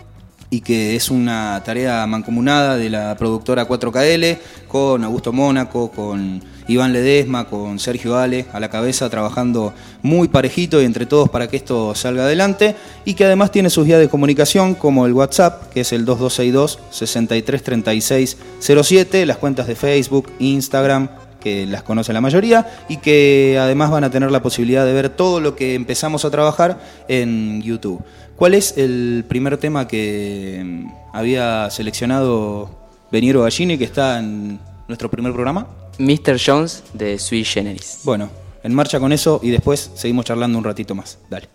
y 0.51 0.61
que 0.61 0.95
es 0.95 1.09
una 1.09 1.63
tarea 1.65 2.05
mancomunada 2.05 2.77
de 2.77 2.89
la 2.89 3.15
productora 3.15 3.67
4KL 3.67 4.37
con 4.67 5.03
Augusto 5.03 5.31
Mónaco, 5.31 5.89
con 5.89 6.43
Iván 6.67 6.93
Ledesma, 6.93 7.45
con 7.45 7.79
Sergio 7.79 8.17
Ale 8.17 8.45
a 8.51 8.59
la 8.59 8.69
cabeza 8.69 9.09
trabajando 9.09 9.73
muy 10.01 10.27
parejito 10.27 10.81
y 10.81 10.85
entre 10.85 11.05
todos 11.05 11.29
para 11.29 11.47
que 11.47 11.55
esto 11.55 11.95
salga 11.95 12.23
adelante 12.23 12.75
y 13.05 13.13
que 13.13 13.23
además 13.23 13.51
tiene 13.51 13.69
sus 13.69 13.85
vías 13.85 13.99
de 13.99 14.09
comunicación 14.09 14.75
como 14.75 15.05
el 15.05 15.13
WhatsApp, 15.13 15.71
que 15.71 15.79
es 15.81 15.93
el 15.93 16.03
2262 16.03 16.79
633607, 16.91 19.25
las 19.25 19.37
cuentas 19.37 19.67
de 19.67 19.75
Facebook, 19.75 20.29
Instagram, 20.39 21.07
que 21.41 21.65
las 21.65 21.83
conoce 21.83 22.13
la 22.13 22.21
mayoría 22.21 22.67
y 22.87 22.97
que 22.97 23.57
además 23.59 23.89
van 23.89 24.03
a 24.03 24.11
tener 24.11 24.31
la 24.31 24.41
posibilidad 24.41 24.85
de 24.85 24.93
ver 24.93 25.09
todo 25.09 25.41
lo 25.41 25.55
que 25.55 25.75
empezamos 25.75 26.23
a 26.23 26.29
trabajar 26.29 26.79
en 27.07 27.61
YouTube. 27.61 28.01
¿Cuál 28.35 28.53
es 28.53 28.77
el 28.77 29.25
primer 29.27 29.57
tema 29.57 29.87
que 29.87 30.61
mm, 30.63 30.87
había 31.13 31.69
seleccionado 31.69 32.69
Beniero 33.11 33.43
Gallini, 33.43 33.77
que 33.77 33.83
está 33.83 34.19
en 34.19 34.59
nuestro 34.87 35.09
primer 35.09 35.33
programa? 35.33 35.67
Mr. 35.99 36.39
Jones 36.43 36.83
de 36.93 37.19
Sui 37.19 37.43
Generis. 37.43 38.01
Bueno, 38.03 38.31
en 38.63 38.73
marcha 38.73 38.99
con 38.99 39.11
eso 39.13 39.39
y 39.43 39.49
después 39.49 39.91
seguimos 39.95 40.25
charlando 40.25 40.57
un 40.57 40.63
ratito 40.63 40.95
más. 40.95 41.19
Dale. 41.29 41.47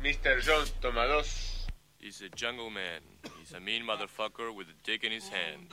Mr. 0.00 0.42
Jones, 0.44 0.72
toma 0.80 1.06
dos. 1.06 1.68
He's 2.00 2.22
a 2.22 2.28
jungle 2.38 2.70
man. 2.70 3.02
He's 3.40 3.52
a 3.52 3.58
mean 3.58 3.84
motherfucker 3.84 4.54
with 4.54 4.68
a 4.68 4.74
dick 4.84 5.02
in 5.02 5.10
his 5.10 5.28
hand. 5.28 5.72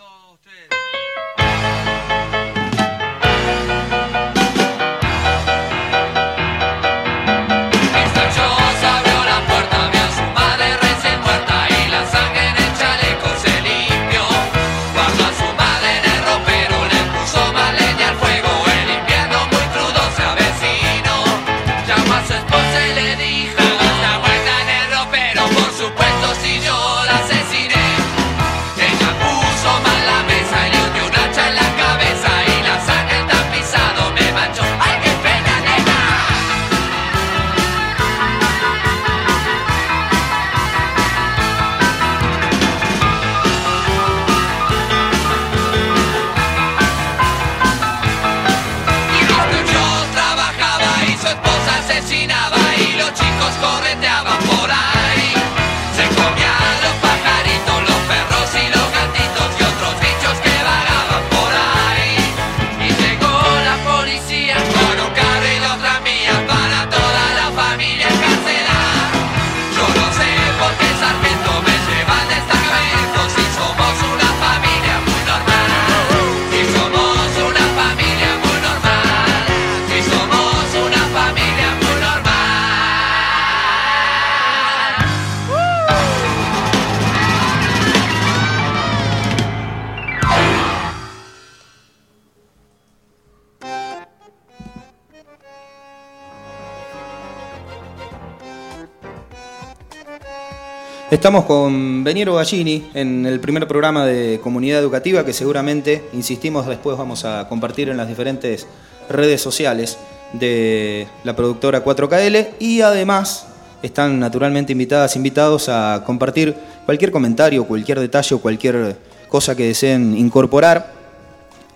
Estamos 101.24 101.46
con 101.46 102.04
Beniero 102.04 102.36
Gallini 102.36 102.90
en 102.94 103.26
el 103.26 103.40
primer 103.40 103.66
programa 103.66 104.06
de 104.06 104.42
comunidad 104.44 104.82
educativa 104.82 105.24
que 105.24 105.32
seguramente, 105.32 106.04
insistimos, 106.12 106.68
después 106.68 106.98
vamos 106.98 107.24
a 107.24 107.48
compartir 107.48 107.88
en 107.88 107.96
las 107.96 108.10
diferentes 108.10 108.68
redes 109.10 109.40
sociales 109.40 109.98
de 110.34 111.08
la 111.24 111.34
productora 111.34 111.82
4KL 111.82 112.56
y 112.60 112.82
además 112.82 113.48
están 113.82 114.20
naturalmente 114.20 114.74
invitadas, 114.74 115.16
invitados 115.16 115.70
a 115.70 116.04
compartir 116.06 116.58
cualquier 116.84 117.14
comentario, 117.14 117.64
cualquier 117.64 118.02
detalle 118.02 118.36
o 118.36 118.42
cualquier 118.42 118.98
cosa 119.30 119.56
que 119.56 119.68
deseen 119.68 120.18
incorporar 120.18 120.92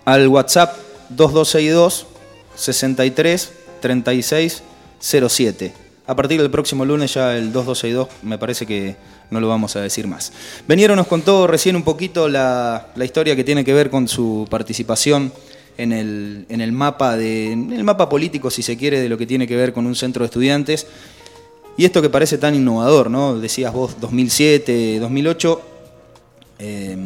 al 0.04 0.28
WhatsApp 0.28 0.76
2262 1.08 2.06
63 2.54 3.54
36 3.80 4.64
07. 5.00 5.88
A 6.06 6.16
partir 6.16 6.42
del 6.42 6.50
próximo 6.50 6.86
lunes 6.86 7.14
ya 7.14 7.36
el 7.36 7.52
2262 7.52 8.08
me 8.24 8.38
parece 8.38 8.66
que 8.66 8.96
no 9.30 9.40
lo 9.40 9.48
vamos 9.48 9.76
a 9.76 9.82
decir 9.82 10.08
más. 10.08 10.32
Veniero 10.68 10.96
nos 10.96 11.08
contó 11.08 11.48
recién 11.48 11.76
un 11.76 11.84
poquito 11.84 12.30
la, 12.30 12.88
la 12.96 13.06
historia 13.06 13.36
que 13.36 13.44
tiene 13.44 13.66
que 13.66 13.74
ver 13.74 13.90
con 13.90 14.08
su 14.08 14.48
participación 14.50 15.32
en 15.78 15.92
el, 15.94 16.46
en 16.50 16.62
el 16.62 16.72
mapa 16.72 17.18
de, 17.18 17.52
en 17.52 17.72
el 17.72 17.84
mapa 17.84 18.10
político, 18.10 18.50
si 18.50 18.62
se 18.64 18.78
quiere, 18.78 19.00
de 19.00 19.10
lo 19.10 19.18
que 19.18 19.26
tiene 19.26 19.48
que 19.48 19.56
ver 19.56 19.74
con 19.74 19.86
un 19.86 19.96
centro 19.96 20.24
de 20.24 20.28
estudiantes. 20.28 20.88
Y 21.78 21.86
esto 21.86 22.02
que 22.02 22.10
parece 22.10 22.38
tan 22.38 22.56
innovador, 22.56 23.12
¿no? 23.12 23.40
Decías 23.40 23.72
vos 23.72 24.00
2007, 24.02 25.00
2008, 25.00 25.62
eh, 26.60 26.98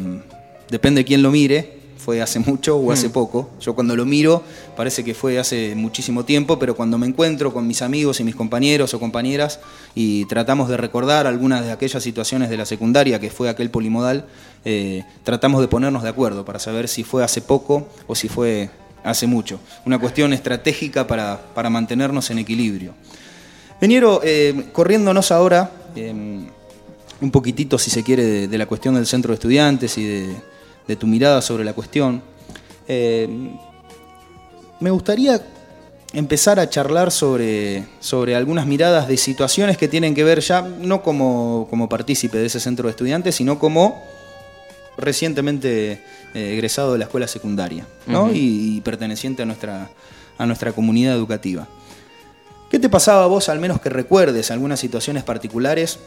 depende 0.70 1.00
de 1.00 1.04
quién 1.04 1.22
lo 1.22 1.30
mire, 1.30 1.81
fue 2.02 2.20
hace 2.20 2.40
mucho 2.40 2.76
o 2.76 2.90
hace 2.90 3.08
poco. 3.08 3.48
Yo 3.60 3.74
cuando 3.74 3.94
lo 3.94 4.04
miro 4.04 4.42
parece 4.76 5.04
que 5.04 5.14
fue 5.14 5.38
hace 5.38 5.74
muchísimo 5.76 6.24
tiempo, 6.24 6.58
pero 6.58 6.74
cuando 6.74 6.98
me 6.98 7.06
encuentro 7.06 7.52
con 7.54 7.66
mis 7.66 7.80
amigos 7.80 8.18
y 8.18 8.24
mis 8.24 8.34
compañeros 8.34 8.92
o 8.92 9.00
compañeras 9.00 9.60
y 9.94 10.24
tratamos 10.24 10.68
de 10.68 10.76
recordar 10.76 11.26
algunas 11.26 11.64
de 11.64 11.70
aquellas 11.70 12.02
situaciones 12.02 12.50
de 12.50 12.56
la 12.56 12.66
secundaria 12.66 13.20
que 13.20 13.30
fue 13.30 13.48
aquel 13.48 13.70
polimodal, 13.70 14.26
eh, 14.64 15.04
tratamos 15.22 15.60
de 15.60 15.68
ponernos 15.68 16.02
de 16.02 16.08
acuerdo 16.08 16.44
para 16.44 16.58
saber 16.58 16.88
si 16.88 17.04
fue 17.04 17.22
hace 17.22 17.40
poco 17.40 17.86
o 18.08 18.14
si 18.16 18.28
fue 18.28 18.70
hace 19.04 19.26
mucho. 19.28 19.60
Una 19.86 19.98
cuestión 19.98 20.32
estratégica 20.32 21.06
para, 21.06 21.40
para 21.54 21.70
mantenernos 21.70 22.30
en 22.30 22.38
equilibrio. 22.38 22.94
Veniero, 23.80 24.20
eh, 24.24 24.66
corriéndonos 24.72 25.30
ahora 25.30 25.70
eh, 25.94 26.12
un 27.20 27.30
poquitito, 27.30 27.78
si 27.78 27.90
se 27.90 28.02
quiere, 28.02 28.24
de, 28.24 28.48
de 28.48 28.58
la 28.58 28.66
cuestión 28.66 28.96
del 28.96 29.06
centro 29.06 29.30
de 29.30 29.34
estudiantes 29.34 29.98
y 29.98 30.04
de 30.04 30.51
de 30.86 30.96
tu 30.96 31.06
mirada 31.06 31.42
sobre 31.42 31.64
la 31.64 31.72
cuestión. 31.72 32.22
Eh, 32.88 33.28
me 34.80 34.90
gustaría 34.90 35.40
empezar 36.12 36.60
a 36.60 36.68
charlar 36.68 37.10
sobre, 37.10 37.84
sobre 38.00 38.36
algunas 38.36 38.66
miradas 38.66 39.08
de 39.08 39.16
situaciones 39.16 39.78
que 39.78 39.88
tienen 39.88 40.14
que 40.14 40.24
ver 40.24 40.40
ya 40.40 40.62
no 40.62 41.02
como, 41.02 41.66
como 41.70 41.88
partícipe 41.88 42.38
de 42.38 42.46
ese 42.46 42.60
centro 42.60 42.86
de 42.86 42.90
estudiantes, 42.90 43.34
sino 43.34 43.58
como 43.58 44.02
recientemente 44.98 46.02
eh, 46.34 46.52
egresado 46.52 46.92
de 46.92 46.98
la 46.98 47.04
escuela 47.04 47.26
secundaria 47.26 47.86
¿no? 48.06 48.30
y, 48.30 48.76
y, 48.76 48.80
perteneciente 48.82 49.42
a 49.42 49.46
nuestra, 49.46 49.90
a 50.36 50.46
nuestra 50.46 50.72
comunidad 50.72 51.14
educativa. 51.14 51.66
¿Qué 52.70 52.78
te 52.78 52.88
pasaba 52.88 53.24
a 53.24 53.26
vos, 53.26 53.48
al 53.48 53.58
menos 53.58 53.80
que 53.80 53.88
recuerdes 53.88 54.50
algunas 54.50 54.80
situaciones 54.80 55.24
particulares 55.24 55.98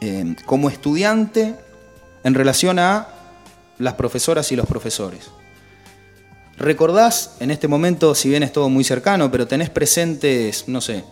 eh, 0.00 0.36
como 0.46 0.68
estudiante 0.68 1.54
en 2.24 2.34
relación 2.34 2.78
a 2.78 3.08
las 3.78 3.94
profesoras 3.94 4.50
y 4.52 4.56
los 4.56 4.66
profesores. 4.66 5.30
¿Recordás 6.58 7.36
en 7.38 7.52
este 7.52 7.68
momento, 7.68 8.14
si 8.14 8.28
bien 8.28 8.42
es 8.42 8.52
todo 8.52 8.68
muy 8.68 8.82
cercano, 8.82 9.30
pero 9.30 9.46
tenés 9.46 9.70
presentes, 9.70 10.64
no 10.66 10.80
sé, 10.80 11.04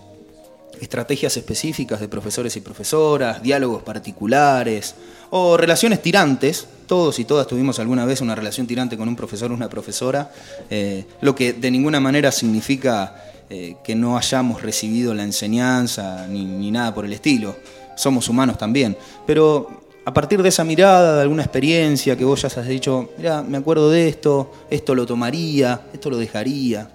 estrategias 0.81 1.37
específicas 1.37 2.01
de 2.01 2.09
profesores 2.09 2.57
y 2.57 2.61
profesoras, 2.61 3.43
diálogos 3.43 3.83
particulares 3.85 4.97
o 5.31 5.57
relaciones 5.57 6.03
tirantes? 6.03 6.67
Todos 6.87 7.19
y 7.21 7.25
todas 7.25 7.47
tuvimos 7.47 7.79
alguna 7.79 8.05
vez 8.05 8.21
una 8.21 8.35
relación 8.35 8.67
tirante 8.67 8.97
con 8.97 9.09
un 9.09 9.15
profesor 9.15 9.53
o 9.53 9.55
una 9.55 9.69
profesora, 9.69 10.33
eh, 10.69 11.05
lo 11.21 11.35
que 11.35 11.53
de 11.53 11.71
ninguna 11.71 12.01
manera 12.01 12.33
significa 12.33 13.25
eh, 13.49 13.77
que 13.85 13.95
no 13.95 14.19
hayamos 14.19 14.63
recibido 14.63 15.15
la 15.15 15.23
enseñanza 15.23 16.27
ni, 16.29 16.45
ni 16.45 16.73
nada 16.73 16.93
por 16.93 17.05
el 17.05 17.13
estilo. 17.13 17.57
Somos 17.97 18.29
humanos 18.29 18.59
también. 18.59 18.97
Pero 19.25 19.86
a 20.07 20.15
partir 20.15 20.41
de 20.41 20.51
esa 20.51 20.63
mirada, 20.63 21.17
de 21.17 21.23
alguna 21.23 21.43
experiencia 21.43 22.17
que 22.17 22.25
vos 22.25 22.41
ya 22.41 22.47
has 22.47 22.69
dicho, 22.69 23.11
mira, 23.19 23.43
me 23.43 23.59
acuerdo 23.59 23.91
de 23.91 24.09
esto, 24.09 24.53
esto 24.71 24.95
lo 24.95 25.05
tomaría, 25.05 25.81
esto 25.93 26.11
lo 26.11 26.17
dejaría. 26.17 26.89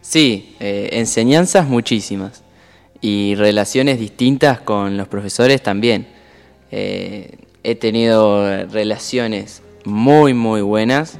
Sí, 0.00 0.56
eh, 0.60 0.88
enseñanzas 0.92 1.68
muchísimas 1.68 2.42
y 3.02 3.34
relaciones 3.34 4.00
distintas 4.00 4.62
con 4.62 4.96
los 4.96 5.08
profesores 5.08 5.62
también. 5.62 6.06
Eh, 6.70 7.36
he 7.62 7.74
tenido 7.74 8.66
relaciones 8.68 9.60
muy, 9.84 10.32
muy 10.32 10.62
buenas, 10.62 11.18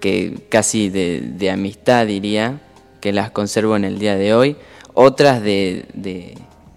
que 0.00 0.46
casi 0.48 0.88
de, 0.88 1.50
amistad 1.50 2.06
diría, 2.06 2.62
que 3.02 3.12
las 3.12 3.30
conservo 3.30 3.76
en 3.76 3.84
el 3.84 3.98
día 3.98 4.16
de 4.16 4.32
hoy. 4.32 4.56
Otras 4.94 5.42
de 5.42 6.34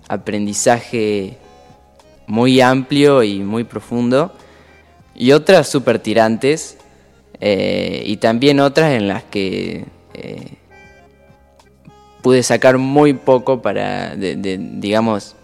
aprendizaje 0.09 1.37
muy 2.31 2.61
amplio 2.61 3.23
y 3.23 3.39
muy 3.39 3.65
profundo, 3.65 4.31
y 5.13 5.33
otras 5.33 5.67
súper 5.67 5.99
tirantes, 5.99 6.77
eh, 7.41 8.03
y 8.05 8.17
también 8.17 8.61
otras 8.61 8.93
en 8.93 9.09
las 9.09 9.23
que 9.23 9.83
eh, 10.13 10.53
pude 12.23 12.41
sacar 12.41 12.77
muy 12.77 13.11
poco 13.15 13.61
para, 13.61 14.15
de, 14.15 14.37
digamos, 14.37 15.35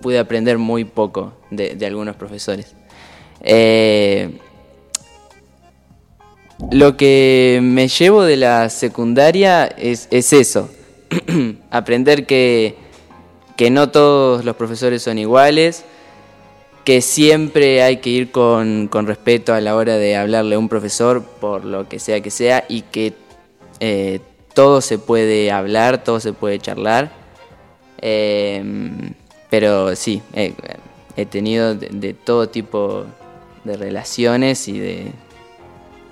pude 0.00 0.18
aprender 0.18 0.58
muy 0.58 0.84
poco 0.84 1.32
de, 1.52 1.76
de 1.76 1.86
algunos 1.86 2.16
profesores. 2.16 2.74
Eh, 3.40 4.36
lo 6.72 6.96
que 6.96 7.60
me 7.62 7.86
llevo 7.86 8.24
de 8.24 8.36
la 8.36 8.68
secundaria 8.68 9.66
es, 9.66 10.08
es 10.10 10.32
eso, 10.32 10.68
aprender 11.70 12.26
que, 12.26 12.74
que 13.56 13.70
no 13.70 13.90
todos 13.90 14.44
los 14.44 14.56
profesores 14.56 15.02
son 15.02 15.18
iguales, 15.18 15.84
que 16.84 17.00
siempre 17.00 17.82
hay 17.82 17.98
que 17.98 18.10
ir 18.10 18.30
con, 18.30 18.88
con, 18.88 19.06
respeto 19.06 19.54
a 19.54 19.60
la 19.60 19.76
hora 19.76 19.96
de 19.96 20.16
hablarle 20.16 20.56
a 20.56 20.58
un 20.58 20.68
profesor 20.68 21.22
por 21.22 21.64
lo 21.64 21.88
que 21.88 21.98
sea 21.98 22.20
que 22.20 22.30
sea 22.30 22.64
y 22.68 22.82
que 22.82 23.14
eh, 23.80 24.20
todo 24.54 24.80
se 24.80 24.98
puede 24.98 25.50
hablar, 25.50 26.02
todo 26.02 26.20
se 26.20 26.32
puede 26.32 26.58
charlar. 26.58 27.12
Eh, 27.98 29.12
pero 29.48 29.94
sí, 29.94 30.22
eh, 30.32 30.54
he 31.16 31.26
tenido 31.26 31.74
de, 31.74 31.88
de, 31.88 32.14
todo 32.14 32.48
tipo 32.48 33.04
de 33.64 33.76
relaciones 33.76 34.66
y 34.66 34.78
de 34.78 35.12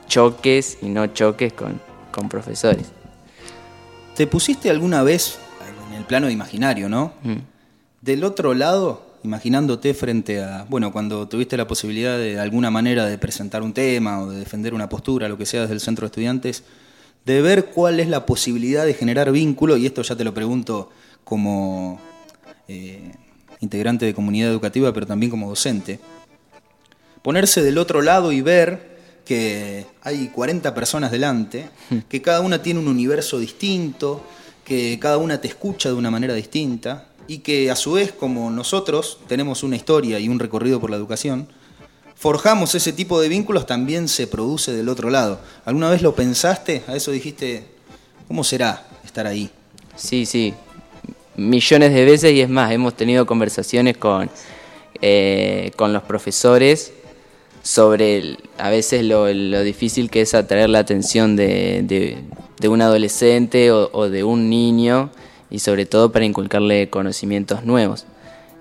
choques 0.06 0.78
y 0.83 0.87
no 0.87 1.09
choques 1.09 1.52
con, 1.52 1.80
con 2.12 2.28
profesores. 2.28 2.92
¿Te 4.14 4.26
pusiste 4.26 4.70
alguna 4.70 5.02
vez 5.02 5.38
en 5.88 5.94
el 5.94 6.04
plano 6.04 6.30
imaginario, 6.30 6.88
no? 6.88 7.12
Mm. 7.22 7.37
Del 8.02 8.24
otro 8.24 8.54
lado 8.54 9.10
imaginándote 9.22 9.94
frente 9.94 10.42
a, 10.42 10.66
bueno, 10.68 10.92
cuando 10.92 11.28
tuviste 11.28 11.56
la 11.56 11.66
posibilidad 11.66 12.18
de, 12.18 12.35
de 12.35 12.40
alguna 12.40 12.70
manera 12.70 13.06
de 13.06 13.18
presentar 13.18 13.62
un 13.62 13.72
tema 13.72 14.20
o 14.22 14.30
de 14.30 14.38
defender 14.38 14.74
una 14.74 14.88
postura, 14.88 15.28
lo 15.28 15.38
que 15.38 15.46
sea 15.46 15.62
desde 15.62 15.74
el 15.74 15.80
centro 15.80 16.04
de 16.04 16.06
estudiantes, 16.06 16.64
de 17.24 17.42
ver 17.42 17.66
cuál 17.66 18.00
es 18.00 18.09
la 18.09 18.26
posibilidad 18.26 18.85
de 18.85 18.94
generar 18.94 19.30
vínculo, 19.30 19.76
y 19.76 19.87
esto 19.87 20.02
ya 20.02 20.16
te 20.16 20.24
lo 20.24 20.33
pregunto 20.33 20.90
como 21.24 22.00
eh, 22.68 23.12
integrante 23.61 24.06
de 24.06 24.14
comunidad 24.14 24.50
educativa, 24.50 24.92
pero 24.92 25.06
también 25.06 25.30
como 25.30 25.48
docente, 25.48 26.00
ponerse 27.22 27.62
del 27.62 27.78
otro 27.78 28.02
lado 28.02 28.33
y 28.33 28.40
ver 28.40 28.90
que 29.24 29.87
hay 30.02 30.28
40 30.28 30.74
personas 30.74 31.11
delante, 31.11 31.68
que 32.09 32.22
cada 32.22 32.40
una 32.40 32.62
tiene 32.62 32.80
un 32.80 32.88
universo 32.88 33.38
distinto, 33.38 34.24
que 34.64 34.98
cada 34.98 35.18
una 35.18 35.40
te 35.40 35.48
escucha 35.48 35.88
de 35.90 35.94
una 35.94 36.11
manera 36.11 36.35
distinta, 36.35 37.10
y 37.31 37.38
que 37.38 37.71
a 37.71 37.77
su 37.77 37.93
vez, 37.93 38.11
como 38.11 38.51
nosotros 38.51 39.19
tenemos 39.29 39.62
una 39.62 39.77
historia 39.77 40.19
y 40.19 40.29
un 40.29 40.40
recorrido 40.40 40.81
por 40.81 40.90
la 40.90 40.97
educación, 40.97 41.47
forjamos 42.16 42.75
ese 42.75 42.93
tipo 42.93 43.21
de 43.21 43.29
vínculos, 43.29 43.66
también 43.66 44.09
se 44.09 44.27
produce 44.27 44.73
del 44.73 44.88
otro 44.88 45.11
lado. 45.11 45.38
¿Alguna 45.64 45.90
vez 45.90 46.03
lo 46.03 46.12
pensaste? 46.12 46.83
A 46.88 46.97
eso 46.97 47.12
dijiste, 47.12 47.66
¿cómo 48.27 48.43
será 48.43 48.85
estar 49.05 49.29
ahí? 49.29 49.49
Sí, 49.95 50.27
sí, 50.27 50.55
millones 51.37 51.95
de 51.95 52.05
veces 52.05 52.33
y 52.33 52.40
es 52.40 52.49
más, 52.49 52.73
hemos 52.73 52.97
tenido 52.97 53.25
conversaciones 53.27 53.97
con, 53.97 54.29
eh, 55.01 55.71
con 55.77 55.93
los 55.93 56.03
profesores 56.03 56.93
sobre 57.62 58.38
a 58.59 58.71
veces 58.71 59.05
lo, 59.05 59.27
difícil 59.27 60.11
que 60.11 60.23
es 60.23 60.35
atraer 60.35 60.69
la 60.69 60.81
atención 60.81 61.37
de, 61.37 61.83
de, 61.85 62.25
de 62.59 62.69
un 62.69 62.83
adolescente 62.83 63.71
o, 63.71 63.88
o 63.93 64.09
de 64.09 64.25
un 64.25 64.51
niño 64.51 65.12
y 65.50 65.58
sobre 65.58 65.86
todo 65.86 66.12
para 66.12 66.24
inculcarle 66.24 66.88
conocimientos 66.88 67.64
nuevos. 67.64 68.06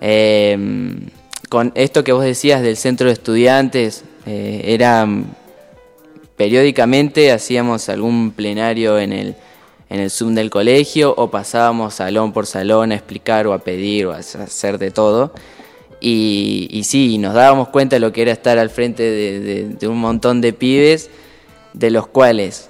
Eh, 0.02 0.58
con 1.50 1.72
esto 1.76 2.04
que 2.04 2.12
vos 2.12 2.24
decías 2.24 2.62
del 2.62 2.78
centro 2.78 3.08
de 3.08 3.14
estudiantes, 3.14 4.04
eh, 4.26 4.62
era 4.66 5.08
periódicamente 6.38 7.32
hacíamos 7.32 7.90
algún 7.90 8.32
plenario 8.32 9.00
en 9.00 9.12
el, 9.12 9.36
en 9.90 10.00
el 10.00 10.12
Zoom 10.12 10.36
del 10.36 10.50
colegio 10.50 11.14
o 11.18 11.32
pasábamos 11.32 11.96
salón 11.96 12.32
por 12.32 12.46
salón 12.46 12.92
a 12.92 12.96
explicar 12.96 13.48
o 13.48 13.54
a 13.54 13.60
pedir 13.60 14.06
o 14.06 14.14
a 14.14 14.18
hacer 14.18 14.78
de 14.78 14.92
todo. 14.92 15.34
Y, 16.02 16.82
sí, 16.86 17.18
nos 17.18 17.34
dábamos 17.34 17.68
cuenta 17.70 17.98
de 17.98 18.00
lo 18.00 18.14
que 18.14 18.22
era 18.22 18.32
estar 18.32 18.58
al 18.58 18.70
frente 18.70 19.04
de 19.04 19.88
un 19.90 19.98
montón 19.98 20.40
de 20.40 20.54
pibes, 20.54 21.10
de 21.74 21.92
los 21.92 22.08
cuales 22.08 22.70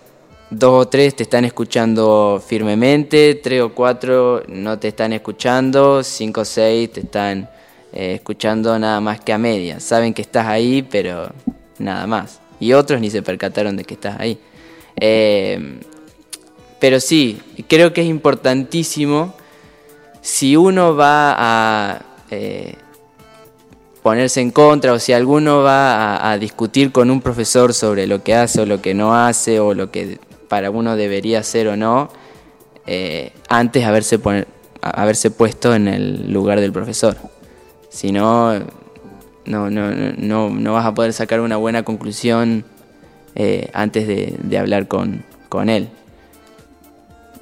dos 0.49 0.85
o 0.85 0.87
tres 0.87 1.15
te 1.15 1.23
están 1.23 1.45
escuchando 1.45 2.41
firmemente, 2.45 3.35
tres 3.35 3.61
o 3.61 3.73
cuatro 3.73 4.43
no 4.47 4.79
te 4.79 4.89
están 4.89 5.13
escuchando, 5.13 6.03
cinco 6.03 6.41
o 6.41 6.45
seis 6.45 6.91
te 6.91 7.01
están 7.01 7.49
eh, 7.93 8.15
escuchando 8.15 8.77
nada 8.79 8.99
más 8.99 9.19
que 9.19 9.33
a 9.33 9.37
media. 9.37 9.79
Saben 9.79 10.13
que 10.13 10.21
estás 10.21 10.47
ahí, 10.47 10.81
pero 10.81 11.31
nada 11.77 12.07
más. 12.07 12.39
Y 12.59 12.73
otros 12.73 12.99
ni 12.99 13.09
se 13.09 13.21
percataron 13.21 13.77
de 13.77 13.83
que 13.85 13.93
estás 13.93 14.19
ahí. 14.19 14.39
Eh, 14.99 15.79
pero 16.79 16.99
sí, 16.99 17.39
creo 17.67 17.93
que 17.93 18.01
es 18.01 18.07
importantísimo 18.07 19.33
si 20.21 20.55
uno 20.55 20.95
va 20.95 21.35
a 21.37 22.01
eh, 22.31 22.75
ponerse 24.01 24.41
en 24.41 24.51
contra 24.51 24.93
o 24.93 24.99
si 24.99 25.13
alguno 25.13 25.61
va 25.61 26.15
a, 26.15 26.31
a 26.31 26.37
discutir 26.37 26.91
con 26.91 27.09
un 27.11 27.21
profesor 27.21 27.73
sobre 27.73 28.07
lo 28.07 28.23
que 28.23 28.33
hace 28.33 28.61
o 28.61 28.65
lo 28.65 28.81
que 28.81 28.93
no 28.93 29.15
hace 29.15 29.59
o 29.59 29.73
lo 29.73 29.91
que 29.91 30.19
para 30.49 30.71
uno 30.71 30.97
debería 30.97 31.39
hacer 31.39 31.67
o 31.69 31.77
no, 31.77 32.09
eh, 32.85 33.31
antes 33.47 33.85
haberse, 33.85 34.19
haberse 34.81 35.31
puesto 35.31 35.73
en 35.73 35.87
el 35.87 36.33
lugar 36.33 36.59
del 36.59 36.73
profesor. 36.73 37.15
Si 37.89 38.11
no, 38.11 38.59
no, 39.45 39.69
no, 39.69 40.49
no- 40.49 40.73
vas 40.73 40.85
a 40.85 40.93
poder 40.93 41.13
sacar 41.13 41.39
una 41.39 41.55
buena 41.55 41.83
conclusión 41.83 42.65
eh, 43.35 43.69
antes 43.73 44.07
de, 44.07 44.57
hablar 44.57 44.87
con, 44.87 45.23
con 45.47 45.69
él. 45.69 45.89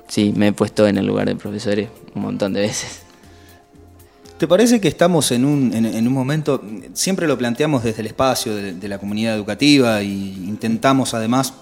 Sí, 0.08 0.34
me 0.36 0.48
he 0.50 0.54
puesto 0.54 0.88
en 0.88 0.98
el 0.98 1.06
lugar 1.06 1.28
del 1.28 1.38
profesor 1.38 1.78
un 2.14 2.22
montón 2.22 2.54
de 2.54 2.62
veces. 2.62 3.02
¿Te 4.38 4.48
parece 4.48 4.80
que 4.80 4.88
estamos 4.88 5.32
en 5.32 5.46
un, 5.46 5.74
en, 5.74 5.86
en 5.86 6.08
un 6.08 6.14
momento, 6.14 6.62
siempre 6.94 7.28
lo 7.28 7.38
planteamos 7.38 7.84
desde 7.84 8.02
el 8.02 8.08
espacio 8.08 8.56
de, 8.56 8.74
de 8.74 8.88
la 8.88 9.00
comunidad 9.00 9.36
educativa 9.36 10.02
e 10.02 10.06
intentamos 10.06 11.14
además 11.14 11.54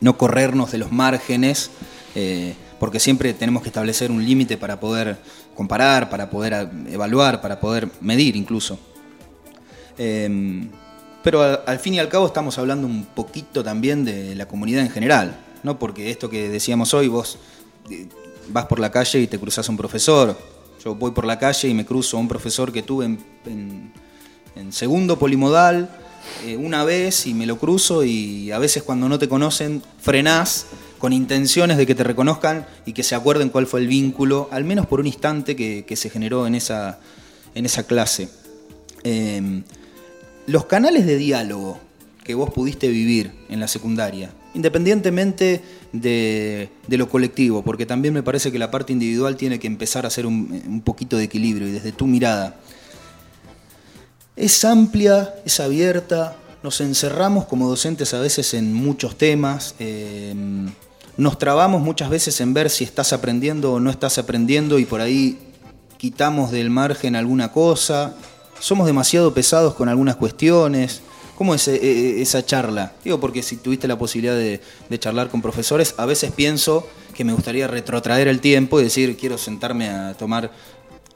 no 0.00 0.16
corrernos 0.16 0.72
de 0.72 0.78
los 0.78 0.92
márgenes, 0.92 1.70
eh, 2.14 2.54
porque 2.78 3.00
siempre 3.00 3.32
tenemos 3.34 3.62
que 3.62 3.68
establecer 3.68 4.10
un 4.10 4.24
límite 4.24 4.56
para 4.56 4.78
poder 4.78 5.18
comparar, 5.54 6.10
para 6.10 6.30
poder 6.30 6.68
evaluar, 6.90 7.40
para 7.40 7.60
poder 7.60 7.88
medir 8.00 8.36
incluso. 8.36 8.78
Eh, 9.98 10.68
pero 11.22 11.42
al, 11.66 11.78
fin 11.78 11.94
y 11.94 11.98
al 11.98 12.08
cabo 12.08 12.26
estamos 12.26 12.58
hablando 12.58 12.86
un 12.86 13.06
poquito 13.06 13.64
también 13.64 14.04
de 14.04 14.34
la 14.34 14.46
comunidad 14.46 14.82
en 14.82 14.90
general, 14.90 15.38
¿no? 15.62 15.78
Porque 15.78 16.10
esto 16.10 16.28
que 16.28 16.50
decíamos 16.50 16.92
hoy, 16.92 17.08
vos 17.08 17.38
eh, 17.90 18.06
vas 18.48 18.66
por 18.66 18.78
la 18.78 18.90
calle 18.90 19.20
y 19.20 19.26
te 19.26 19.38
cruzas 19.38 19.66
a 19.66 19.70
un 19.70 19.78
profesor. 19.78 20.36
Yo 20.84 20.94
voy 20.94 21.12
por 21.12 21.24
la 21.24 21.38
calle 21.38 21.68
y 21.68 21.74
me 21.74 21.86
cruzo 21.86 22.18
a 22.18 22.20
un 22.20 22.28
profesor 22.28 22.70
que 22.70 22.82
tuve 22.82 23.06
en 23.06 24.72
segundo 24.72 25.18
polimodal 25.18 25.88
eh, 26.44 26.56
una 26.56 26.84
vez 26.84 27.26
y 27.26 27.34
me 27.34 27.46
lo 27.46 27.58
cruzo 27.58 28.04
y 28.04 28.50
a 28.50 28.58
veces 28.58 28.82
cuando 28.82 29.08
no 29.08 29.18
te 29.18 29.28
conocen 29.28 29.82
frenás 30.00 30.66
con 30.98 31.12
intenciones 31.12 31.76
de 31.76 31.86
que 31.86 31.94
te 31.94 32.04
reconozcan 32.04 32.66
y 32.86 32.92
que 32.92 33.02
se 33.02 33.14
acuerden 33.14 33.50
cuál 33.50 33.66
fue 33.66 33.80
el 33.80 33.88
vínculo, 33.88 34.48
al 34.50 34.64
menos 34.64 34.86
por 34.86 35.00
un 35.00 35.06
instante 35.06 35.54
que, 35.54 35.96
se 35.96 36.10
generó 36.10 36.46
en 36.46 36.54
esa, 36.54 36.98
en 37.54 37.66
esa 37.66 37.86
clase. 37.86 38.28
Eh, 39.02 39.62
los 40.46 40.64
canales 40.66 41.06
de 41.06 41.16
diálogo 41.16 41.78
que 42.24 42.34
vos 42.34 42.50
pudiste 42.50 42.88
vivir 42.88 43.32
en 43.50 43.60
la 43.60 43.68
secundaria, 43.68 44.30
independientemente 44.54 45.60
de, 45.92 46.70
de 46.86 46.96
lo 46.96 47.08
colectivo, 47.08 47.62
porque 47.62 47.84
también 47.84 48.14
me 48.14 48.22
parece 48.22 48.50
que 48.50 48.58
la 48.58 48.70
parte 48.70 48.92
individual 48.92 49.36
tiene 49.36 49.58
que 49.58 49.66
empezar 49.66 50.06
a 50.06 50.08
hacer 50.08 50.26
un 50.26 50.80
poquito 50.84 51.18
de 51.18 51.24
equilibrio 51.24 51.68
y 51.68 51.72
desde 51.72 51.92
tu 51.92 52.06
mirada. 52.06 52.56
Es 54.36 54.64
amplia, 54.64 55.32
es 55.44 55.60
abierta, 55.60 56.36
nos 56.64 56.80
encerramos 56.80 57.44
como 57.44 57.68
docentes 57.68 58.14
a 58.14 58.18
veces 58.18 58.52
en 58.54 58.74
muchos 58.74 59.16
temas, 59.16 59.76
eh, 59.78 60.34
nos 61.16 61.38
trabamos 61.38 61.80
muchas 61.80 62.10
veces 62.10 62.40
en 62.40 62.52
ver 62.52 62.68
si 62.68 62.82
estás 62.82 63.12
aprendiendo 63.12 63.74
o 63.74 63.80
no 63.80 63.90
estás 63.90 64.18
aprendiendo 64.18 64.80
y 64.80 64.86
por 64.86 65.00
ahí 65.00 65.38
quitamos 65.98 66.50
del 66.50 66.68
margen 66.68 67.14
alguna 67.14 67.52
cosa, 67.52 68.16
somos 68.58 68.88
demasiado 68.88 69.32
pesados 69.32 69.74
con 69.74 69.88
algunas 69.88 70.16
cuestiones. 70.16 71.02
¿Cómo 71.36 71.54
es 71.54 71.68
eh, 71.68 72.20
esa 72.20 72.44
charla? 72.44 72.92
Digo, 73.04 73.20
porque 73.20 73.42
si 73.42 73.56
tuviste 73.56 73.86
la 73.86 73.98
posibilidad 73.98 74.36
de 74.36 74.98
charlar 74.98 75.28
con 75.28 75.42
profesores, 75.42 75.94
a 75.96 76.06
veces 76.06 76.32
pienso 76.32 76.88
que 77.14 77.24
me 77.24 77.32
gustaría 77.32 77.68
retrotraer 77.68 78.28
el 78.28 78.40
tiempo 78.40 78.80
y 78.80 78.84
decir, 78.84 79.16
quiero 79.16 79.38
sentarme 79.38 79.88
a 79.88 80.14
tomar 80.14 80.50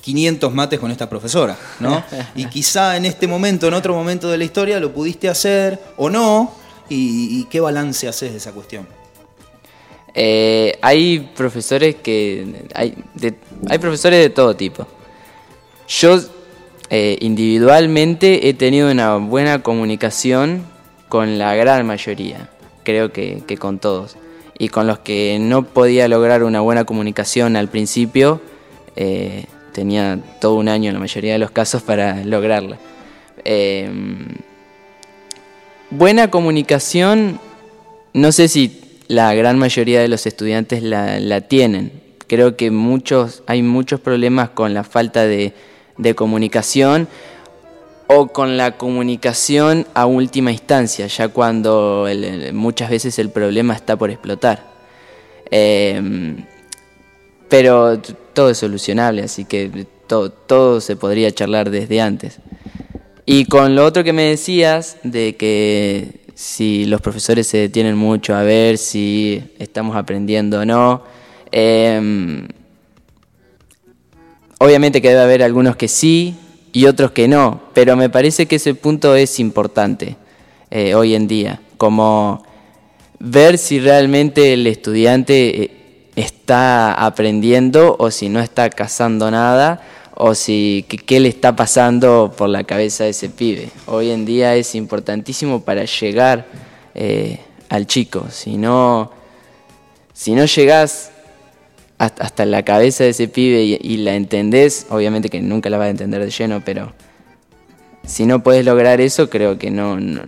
500 0.09 0.55
mates 0.55 0.79
con 0.81 0.91
esta 0.91 1.07
profesora, 1.09 1.57
¿no? 1.81 2.03
Y 2.35 2.47
quizá 2.47 2.97
en 2.97 3.05
este 3.05 3.27
momento, 3.27 3.69
en 3.69 3.75
otro 3.75 3.93
momento 3.95 4.31
de 4.31 4.39
la 4.39 4.45
historia, 4.45 4.81
lo 4.81 4.91
pudiste 4.93 5.29
hacer 5.29 5.79
o 5.99 6.09
no, 6.09 6.51
y, 6.89 7.41
y 7.41 7.45
qué 7.51 7.61
balance 7.61 8.09
haces 8.09 8.31
de 8.33 8.39
esa 8.39 8.53
cuestión. 8.53 8.87
Eh, 10.15 10.79
hay 10.81 11.31
profesores 11.37 11.97
que. 11.97 12.65
Hay, 12.75 12.95
de- 13.15 13.35
hay 13.69 13.79
profesores 13.79 14.21
de 14.21 14.31
todo 14.31 14.57
tipo. 14.57 14.87
Yo 15.89 16.19
eh, 16.91 17.19
individualmente 17.21 18.49
he 18.49 18.55
tenido 18.55 18.91
una 18.91 19.17
buena 19.17 19.63
comunicación 19.63 20.65
con 21.09 21.39
la 21.39 21.55
gran 21.55 21.87
mayoría, 21.87 22.49
creo 22.85 23.13
que, 23.13 23.43
que 23.47 23.59
con 23.59 23.79
todos. 23.79 24.17
Y 24.59 24.71
con 24.71 24.87
los 24.87 24.99
que 24.99 25.39
no 25.41 25.63
podía 25.65 26.09
lograr 26.09 26.43
una 26.43 26.61
buena 26.61 26.85
comunicación 26.85 27.55
al 27.57 27.69
principio, 27.69 28.41
eh, 28.97 29.45
tenía 29.79 30.19
todo 30.41 30.57
un 30.57 30.69
año 30.69 30.89
en 30.89 30.95
la 30.95 30.99
mayoría 30.99 31.35
de 31.35 31.39
los 31.39 31.53
casos 31.53 31.83
para 31.83 32.25
lograrla. 32.25 32.79
Eh, 33.45 33.89
buena 35.91 36.33
comunicación, 36.33 37.39
no 38.13 38.33
sé 38.33 38.49
si 38.49 38.81
la 39.07 39.33
gran 39.35 39.57
mayoría 39.57 40.01
de 40.01 40.09
los 40.09 40.27
estudiantes 40.27 40.83
la, 40.83 41.41
tienen. 41.43 41.93
Creo 42.27 42.57
que 42.57 42.73
muchos, 42.73 43.45
hay 43.47 43.63
muchos 43.63 44.01
problemas 44.01 44.49
con 44.49 44.75
la 44.75 44.83
falta 44.83 45.27
de, 45.27 45.55
comunicación 46.17 47.07
o 48.09 48.27
con 48.27 48.57
la 48.57 48.77
comunicación 48.77 49.87
a 49.95 50.07
última 50.07 50.51
instancia, 50.51 51.07
ya 51.07 51.29
cuando 51.29 52.09
muchas 52.53 52.91
veces 52.91 53.17
el 53.21 53.31
problema 53.31 53.75
está 53.75 53.97
por 53.97 54.11
explotar. 54.11 54.65
Eh, 55.53 56.03
pero 57.49 58.01
todo 58.33 58.51
es 58.51 58.59
solucionable, 58.59 59.23
así 59.23 59.45
que 59.45 59.87
todo, 60.07 60.31
todo 60.31 60.81
se 60.81 60.97
podría 60.97 61.31
charlar 61.33 61.71
desde 61.71 62.01
antes. 62.01 62.39
Y 63.27 63.45
con 63.45 63.75
lo 63.75 63.85
otro 63.85 64.05
que 64.05 64.13
me 64.13 64.23
decías, 64.23 64.97
de 65.03 65.37
que 65.37 66.29
si 66.35 66.85
los 66.85 67.01
profesores 67.01 67.47
se 67.47 67.59
detienen 67.59 67.97
mucho 67.97 68.35
a 68.35 68.43
ver 68.43 68.79
si 68.79 69.43
estamos 69.59 69.97
aprendiendo 69.97 70.61
o 70.61 70.65
no, 70.65 71.03
em, 71.51 72.47
obviamente 74.59 75.03
que 75.03 75.09
debe 75.09 75.21
haber 75.21 75.43
algunos 75.43 75.75
que 75.75 75.89
sí 75.89 76.37
y 76.73 76.87
otros 76.87 77.11
que 77.11 77.27
no, 77.27 77.61
pero 77.75 77.97
me 77.97 78.09
parece 78.09 78.47
que 78.47 78.57
ese 78.57 78.75
punto 78.75 79.17
es 79.17 79.41
importante 79.41 80.17
eh, 80.71 80.95
hoy 80.95 81.15
en 81.15 81.27
día, 81.27 81.61
como 81.77 82.45
ver 83.19 83.59
si 83.59 83.81
realmente 83.81 84.53
el 84.53 84.67
estudiante 84.67 85.63
eh, 85.63 85.71
está 86.21 86.95
aprendiendo 86.95 87.97
o 87.99 88.11
si 88.11 88.29
no 88.29 88.41
está 88.41 88.71
cazando 88.71 89.31
nada 89.31 89.81
o 90.15 90.35
si 90.35 90.85
qué, 91.07 91.21
le 91.21 91.29
está 91.29 91.55
pasando 91.55 92.35
por 92.37 92.49
la 92.49 92.65
cabeza 92.65 93.05
de 93.05 93.11
ese 93.11 93.29
pibe. 93.29 93.71
Hoy 93.87 94.11
en 94.11 94.25
día 94.25 94.57
es 94.57 94.75
importantísimo 94.75 95.61
para 95.63 95.85
llegar 95.85 96.47
eh, 96.95 97.39
al 97.69 97.87
chico, 97.87 98.27
si 98.31 98.57
no, 98.57 99.13
si 100.13 100.35
no 100.35 100.45
llegás 100.47 101.13
hasta, 101.99 102.45
la 102.47 102.65
cabeza 102.65 103.05
de 103.05 103.11
ese 103.11 103.29
pibe 103.29 103.63
y, 103.63 103.97
la 103.99 104.15
entendés, 104.15 104.87
obviamente 104.91 105.29
que 105.29 105.41
nunca 105.41 105.71
la 105.71 105.79
vas 105.79 105.87
a 105.87 105.91
entender 105.91 106.25
de 106.25 106.31
lleno, 106.31 106.63
pero 106.65 106.93
si 108.05 108.27
no 108.27 108.43
puedes 108.43 108.65
lograr 108.65 109.01
eso, 109.01 109.31
creo 109.31 109.59
que 109.59 109.71
no, 109.71 110.01
no, 110.01 110.23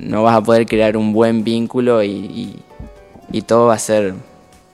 no 0.00 0.22
vas 0.22 0.36
a 0.36 0.42
poder 0.42 0.66
crear 0.66 0.96
un 0.96 1.12
buen 1.12 1.44
vínculo 1.44 2.02
y, 2.02 2.08
y- 2.10 2.62
y 3.32 3.42
todo 3.42 3.66
va 3.66 3.74
a 3.74 3.78
ser 3.78 4.14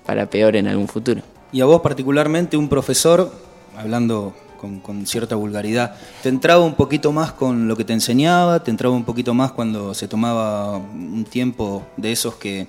para 0.04 0.28
peor 0.28 0.56
en 0.56 0.68
algún 0.68 0.88
futuro. 0.88 1.22
Y 1.52 1.60
a 1.60 1.66
vos 1.66 1.80
particularmente, 1.82 2.56
un 2.56 2.68
profesor, 2.68 3.30
hablando 3.76 4.34
con, 4.82 5.06
cierta 5.06 5.34
vulgaridad, 5.34 5.96
¿te 6.22 6.28
entraba 6.28 6.64
un 6.64 6.74
poquito 6.74 7.12
más 7.12 7.32
con 7.32 7.68
lo 7.68 7.76
que 7.76 7.84
te 7.84 7.92
enseñaba? 7.92 8.62
¿Te 8.62 8.70
entraba 8.70 8.94
un 8.94 9.04
poquito 9.04 9.34
más 9.34 9.52
cuando 9.52 9.92
se 9.92 10.06
tomaba 10.08 10.76
un 10.76 11.26
tiempo 11.28 11.84
de 11.96 12.12
esos 12.12 12.36
que, 12.36 12.68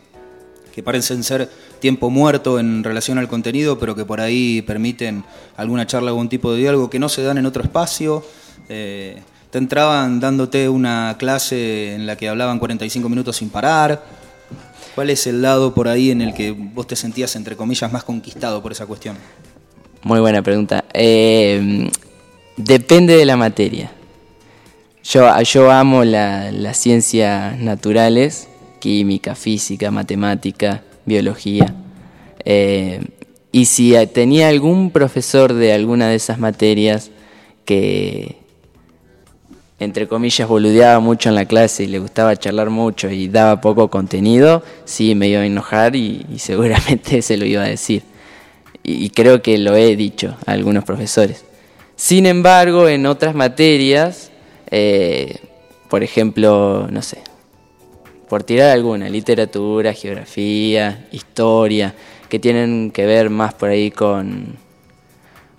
que 0.73 0.81
parecen 0.81 1.23
ser 1.23 1.49
tiempo 1.79 2.09
muerto 2.09 2.59
en 2.59 2.83
relación 2.83 3.19
al 3.19 3.27
contenido, 3.27 3.77
pero 3.77 3.95
que 3.95 4.05
por 4.05 4.19
ahí 4.21 4.61
permiten 4.63 5.23
alguna 5.55 5.85
charla, 5.85 6.09
algún 6.09 6.29
tipo 6.29 6.51
de 6.51 6.59
diálogo 6.59 6.89
que 6.89 6.97
no 6.97 7.09
se 7.09 7.21
dan 7.21 7.37
en 7.37 7.45
otro 7.45 7.61
espacio? 7.61 8.23
Eh, 8.69 9.21
¿Te 9.51 9.59
entraban 9.59 10.19
dándote 10.19 10.67
una 10.67 11.15
clase 11.19 11.93
en 11.93 12.07
la 12.07 12.15
que 12.15 12.27
hablaban 12.27 12.57
45 12.57 13.07
minutos 13.07 13.37
sin 13.37 13.49
parar? 13.49 14.03
¿Cuál 14.95 15.09
es 15.09 15.25
el 15.27 15.41
lado 15.41 15.73
por 15.73 15.87
ahí 15.87 16.11
en 16.11 16.21
el 16.21 16.33
que 16.33 16.51
vos 16.51 16.85
te 16.87 16.95
sentías, 16.95 17.35
entre 17.35 17.55
comillas, 17.55 17.91
más 17.91 18.03
conquistado 18.03 18.61
por 18.61 18.71
esa 18.71 18.85
cuestión? 18.85 19.17
Muy 20.03 20.19
buena 20.19 20.41
pregunta. 20.41 20.85
Eh, 20.93 21.89
depende 22.57 23.15
de 23.17 23.25
la 23.25 23.35
materia. 23.37 23.91
Yo, 25.03 25.27
yo 25.41 25.71
amo 25.71 26.03
la- 26.03 26.51
las 26.51 26.77
ciencias 26.77 27.57
naturales, 27.59 28.47
química, 28.79 29.33
física, 29.35 29.89
matemática, 29.91 30.83
biología. 31.05 31.73
Eh, 32.45 33.01
y 33.51 33.65
si 33.65 33.93
tenía 34.13 34.49
algún 34.49 34.91
profesor 34.91 35.53
de 35.53 35.73
alguna 35.73 36.07
de 36.07 36.15
esas 36.15 36.37
materias 36.39 37.09
que, 37.65 38.37
entre 39.83 40.07
comillas, 40.07 40.47
boludeaba 40.47 40.99
mucho 40.99 41.29
en 41.29 41.35
la 41.35 41.45
clase 41.45 41.83
y 41.83 41.87
le 41.87 41.99
gustaba 41.99 42.35
charlar 42.35 42.69
mucho 42.69 43.09
y 43.09 43.27
daba 43.27 43.61
poco 43.61 43.89
contenido, 43.89 44.63
sí 44.85 45.15
me 45.15 45.27
iba 45.27 45.41
a 45.41 45.45
enojar 45.45 45.95
y, 45.95 46.25
seguramente 46.37 47.21
se 47.23 47.37
lo 47.37 47.45
iba 47.45 47.63
a 47.63 47.67
decir. 47.67 48.03
Y, 48.83 49.05
y 49.05 49.09
creo 49.09 49.41
que 49.41 49.57
lo 49.57 49.75
he 49.75 49.95
dicho 49.95 50.35
a 50.45 50.51
algunos 50.51 50.83
profesores. 50.83 51.45
Sin 51.95 52.25
embargo, 52.25 52.87
en 52.87 53.05
otras 53.05 53.35
materias, 53.35 54.31
eh, 54.71 55.37
por 55.89 56.03
ejemplo, 56.03 56.87
no 56.89 57.01
sé, 57.01 57.19
por 58.27 58.43
tirar 58.43 58.71
alguna, 58.71 59.09
literatura, 59.09 59.93
geografía, 59.93 61.07
historia, 61.11 61.93
que 62.29 62.39
tienen 62.39 62.89
que 62.89 63.05
ver 63.05 63.29
más 63.29 63.53
por 63.53 63.69
ahí 63.69 63.91
con, 63.91 64.55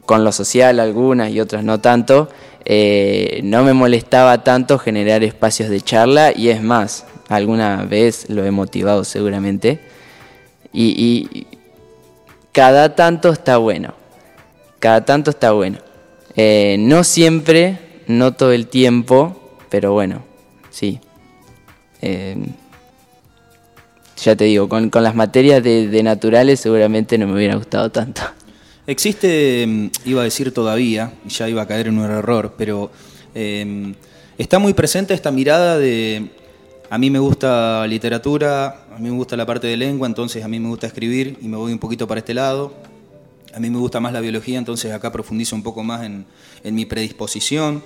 con 0.05 0.25
lo 0.25 0.33
social 0.33 0.81
algunas 0.81 1.31
y 1.31 1.41
otras 1.41 1.63
no 1.63 1.81
tanto, 1.81 2.29
eh, 2.65 3.41
no 3.45 3.63
me 3.63 3.75
molestaba 3.75 4.43
tanto 4.43 4.79
generar 4.79 5.23
espacios 5.23 5.69
de 5.69 5.81
charla 5.81 6.33
y 6.35 6.49
es 6.49 6.63
más, 6.63 7.05
alguna 7.29 7.85
vez 7.85 8.31
lo 8.31 8.45
he 8.45 8.51
motivado 8.51 9.05
seguramente 9.05 9.81
y, 10.73 11.47
cada 12.53 12.95
tanto 12.95 13.31
está 13.31 13.57
bueno, 13.57 13.95
cada 14.79 15.05
tanto 15.05 15.31
está 15.31 15.51
bueno. 15.51 15.79
Eh, 16.37 16.77
no 16.79 17.03
siempre, 17.03 17.79
no 18.07 18.33
todo 18.33 18.53
el 18.53 18.69
tiempo, 18.69 19.57
pero 19.71 19.93
bueno, 19.93 20.23
sí. 20.71 21.01
Eh, 22.01 22.37
ya 24.17 24.37
te 24.37 24.45
digo, 24.45 24.69
con, 24.69 24.89
con 24.91 25.03
las 25.03 25.17
materias 25.17 25.65
de, 25.65 25.89
de 25.89 26.03
naturales 26.05 26.61
seguramente 26.61 27.19
no 27.19 27.27
me 27.27 27.35
hubiera 27.35 27.57
gustado 27.57 27.91
tanto. 27.91 28.23
Existe, 28.87 29.67
mm, 29.67 29.91
iba 30.05 30.21
a 30.21 30.25
decir 30.25 30.53
todavía, 30.53 31.13
y 31.27 31.31
ya 31.31 31.49
iba 31.49 31.63
a 31.63 31.67
caer 31.67 31.89
en 31.89 31.99
un 31.99 32.11
error, 32.11 32.55
pero 32.57 32.91
eh, 33.35 33.95
está 34.39 34.59
muy 34.59 34.75
presente 34.75 35.15
esta 35.15 35.31
mirada 35.31 35.79
de 35.79 36.31
a 36.91 36.99
mí 36.99 37.11
me 37.11 37.19
gusta 37.19 37.87
literatura, 37.87 38.87
a 38.95 38.99
mí 38.99 39.11
me 39.11 39.17
gusta 39.17 39.37
la 39.37 39.47
parte 39.47 39.67
de 39.67 39.77
lengua, 39.77 40.07
entonces 40.07 40.45
a 40.45 40.49
mí 40.49 40.61
me 40.61 40.69
gusta 40.69 40.87
escribir 40.87 41.39
y 41.41 41.49
me 41.49 41.57
voy 41.57 41.73
un 41.73 41.79
poquito 41.79 42.07
para 42.07 42.19
este 42.19 42.35
lado. 42.35 42.75
A 43.55 43.61
mí 43.61 43.71
me 43.71 43.79
gusta 43.79 44.01
más 44.01 44.13
la 44.13 44.21
biología, 44.21 44.59
entonces 44.59 44.93
acá 44.93 45.11
profundizo 45.13 45.57
un 45.57 45.63
poco 45.63 45.83
más 45.83 46.05
en, 46.05 46.27
en 46.63 46.75
mi 46.75 46.85
predisposición. 46.85 47.83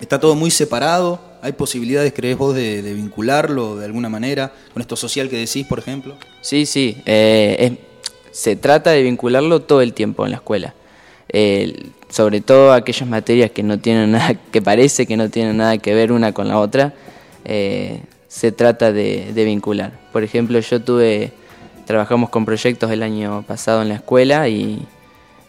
Está 0.00 0.18
todo 0.20 0.34
muy 0.34 0.50
separado. 0.50 1.20
¿Hay 1.42 1.52
posibilidades, 1.52 2.12
crees 2.12 2.36
vos, 2.36 2.54
de, 2.54 2.82
de 2.82 2.94
vincularlo 2.94 3.76
de 3.76 3.86
alguna 3.86 4.08
manera 4.08 4.52
con 4.72 4.82
esto 4.82 4.96
social 4.96 5.28
que 5.28 5.36
decís, 5.36 5.66
por 5.66 5.78
ejemplo? 5.78 6.16
Sí, 6.40 6.66
sí. 6.66 7.00
eh, 7.06 7.78
se 8.30 8.56
trata 8.56 8.90
de 8.90 9.02
vincularlo 9.02 9.60
todo 9.60 9.80
el 9.82 9.92
tiempo 9.92 10.24
en 10.24 10.32
la 10.32 10.36
escuela. 10.38 10.74
Eh, 11.28 11.90
sobre 12.08 12.40
todo 12.40 12.72
aquellas 12.72 13.08
materias 13.08 13.50
que 13.50 13.62
no 13.62 13.78
tienen 13.78 14.12
nada, 14.12 14.34
que 14.52 14.62
parece 14.62 15.06
que 15.06 15.16
no 15.16 15.30
tienen 15.30 15.56
nada 15.56 15.78
que 15.78 15.94
ver 15.94 16.12
una 16.12 16.32
con 16.32 16.48
la 16.48 16.58
otra, 16.58 16.92
eh, 17.44 18.00
se 18.28 18.52
trata 18.52 18.92
de, 18.92 19.32
de 19.32 19.44
vincular. 19.44 19.92
Por 20.12 20.22
ejemplo, 20.22 20.58
yo 20.60 20.80
tuve, 20.80 21.32
trabajamos 21.86 22.30
con 22.30 22.44
proyectos 22.44 22.90
el 22.90 23.02
año 23.02 23.44
pasado 23.46 23.82
en 23.82 23.88
la 23.88 23.96
escuela 23.96 24.48
y 24.48 24.86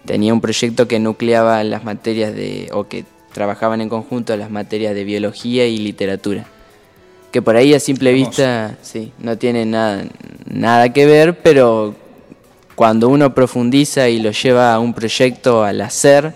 tenía 0.05 0.34
un 0.34 0.41
proyecto 0.41 0.88
que 0.88 0.99
nucleaba 0.99 1.63
las 1.63 1.84
materias 1.84 2.34
de, 2.34 2.69
o 2.73 2.88
que 2.88 3.05
trabajaban 3.34 3.82
en 3.82 3.89
conjunto 3.89 4.36
las 4.36 4.49
materias 4.49 4.93
de 4.95 5.03
biología 5.03 5.65
y 5.67 5.77
literatura 5.77 6.45
que 7.32 7.41
por 7.41 7.55
ahí 7.55 7.73
a 7.73 7.79
simple 7.79 8.11
vista 8.11 8.77
sí, 8.82 9.11
no 9.19 9.38
tiene 9.38 9.65
nada, 9.65 10.03
nada 10.45 10.91
que 10.91 11.05
ver, 11.05 11.39
pero 11.39 11.95
cuando 12.82 13.09
uno 13.09 13.36
profundiza 13.36 14.09
y 14.09 14.19
lo 14.19 14.32
lleva 14.32 14.73
a 14.73 14.79
un 14.79 14.95
proyecto 14.95 15.63
al 15.63 15.82
hacer, 15.82 16.34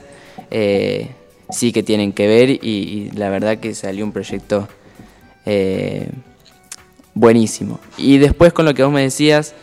eh, 0.51 1.09
sí 1.49 1.71
que 1.71 1.81
tienen 1.81 2.13
que 2.13 2.27
ver 2.27 2.51
y, 2.51 3.09
la 3.15 3.31
verdad 3.31 3.57
que 3.57 3.73
salió 3.73 4.05
un 4.05 4.11
proyecto 4.11 4.67
eh, 5.47 6.07
buenísimo. 7.15 7.79
Y 7.97 8.19
después 8.19 8.53
con 8.53 8.65
lo 8.65 8.75
que 8.75 8.83
vos 8.83 8.93
me 8.93 9.01
decías, 9.01 9.55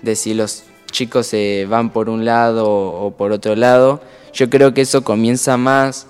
de 0.00 0.14
si 0.14 0.32
los 0.32 0.62
chicos 0.92 1.26
se 1.26 1.66
van 1.68 1.90
por 1.90 2.08
un 2.08 2.24
lado 2.24 2.70
o 2.70 3.10
por 3.10 3.32
otro 3.32 3.56
lado, 3.56 4.00
yo 4.32 4.48
creo 4.48 4.72
que 4.72 4.82
eso 4.82 5.02
comienza 5.02 5.56
más 5.56 6.06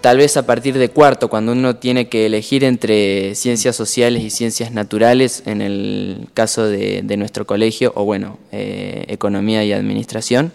tal 0.00 0.18
vez 0.18 0.36
a 0.36 0.46
partir 0.46 0.78
de 0.78 0.88
cuarto, 0.88 1.28
cuando 1.28 1.52
uno 1.52 1.76
tiene 1.76 2.08
que 2.08 2.26
elegir 2.26 2.64
entre 2.64 3.34
ciencias 3.34 3.76
sociales 3.76 4.22
y 4.22 4.30
ciencias 4.30 4.72
naturales, 4.72 5.42
en 5.46 5.60
el 5.60 6.28
caso 6.34 6.66
de, 6.66 7.02
nuestro 7.16 7.46
colegio, 7.46 7.92
o 7.94 8.04
bueno, 8.04 8.38
eh, 8.52 9.04
economía 9.08 9.64
y 9.64 9.72
administración. 9.72 10.52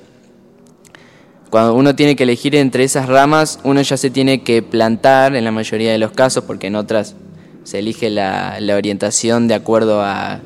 Cuando 1.49 1.75
uno 1.75 1.95
tiene 1.95 2.15
que 2.15 2.23
elegir 2.23 2.55
entre 2.55 2.83
esas 2.83 3.07
ramas, 3.07 3.59
uno 3.63 3.81
ya 3.81 3.97
se 3.97 4.09
tiene 4.09 4.43
que 4.43 4.61
plantar 4.61 5.35
en 5.35 5.43
la 5.43 5.51
mayoría 5.51 5.91
de 5.91 5.97
los 5.97 6.11
casos, 6.11 6.43
porque 6.43 6.67
en 6.67 6.75
otras 6.75 7.15
se 7.63 7.79
elige 7.79 8.09
la, 8.09 8.59
la 8.59 8.75
orientación 8.75 9.47
de 9.47 9.53
acuerdo 9.53 10.01
a, 10.01 10.41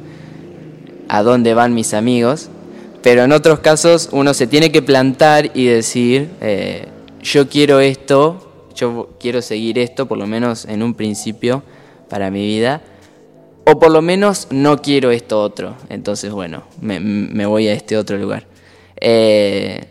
a 1.07 1.23
dónde 1.23 1.53
van 1.53 1.73
mis 1.73 1.93
amigos, 1.93 2.49
pero 3.01 3.23
en 3.23 3.31
otros 3.31 3.59
casos 3.59 4.09
uno 4.11 4.33
se 4.33 4.47
tiene 4.47 4.71
que 4.71 4.81
plantar 4.81 5.51
y 5.53 5.65
decir, 5.65 6.29
eh, 6.41 6.87
yo 7.21 7.47
quiero 7.49 7.79
esto, 7.79 8.48
yo 8.79 9.09
quiero 9.19 9.41
seguir 9.41 9.77
esto, 9.77 10.07
por 10.07 10.17
lo 10.17 10.27
menos 10.27 10.65
en 10.65 10.83
un 10.83 10.93
principio 10.93 11.63
para 12.09 12.31
mi 12.31 12.45
vida, 12.45 12.81
o 13.65 13.77
por 13.79 13.91
lo 13.91 14.01
menos 14.01 14.47
no 14.49 14.81
quiero 14.81 15.11
esto 15.11 15.41
otro, 15.41 15.75
entonces 15.89 16.31
bueno, 16.31 16.63
me, 16.81 17.45
voy 17.45 17.67
a 17.67 17.73
este 17.73 17.97
otro 17.97 18.17
lugar. 18.17 18.47
Eh, 18.99 19.85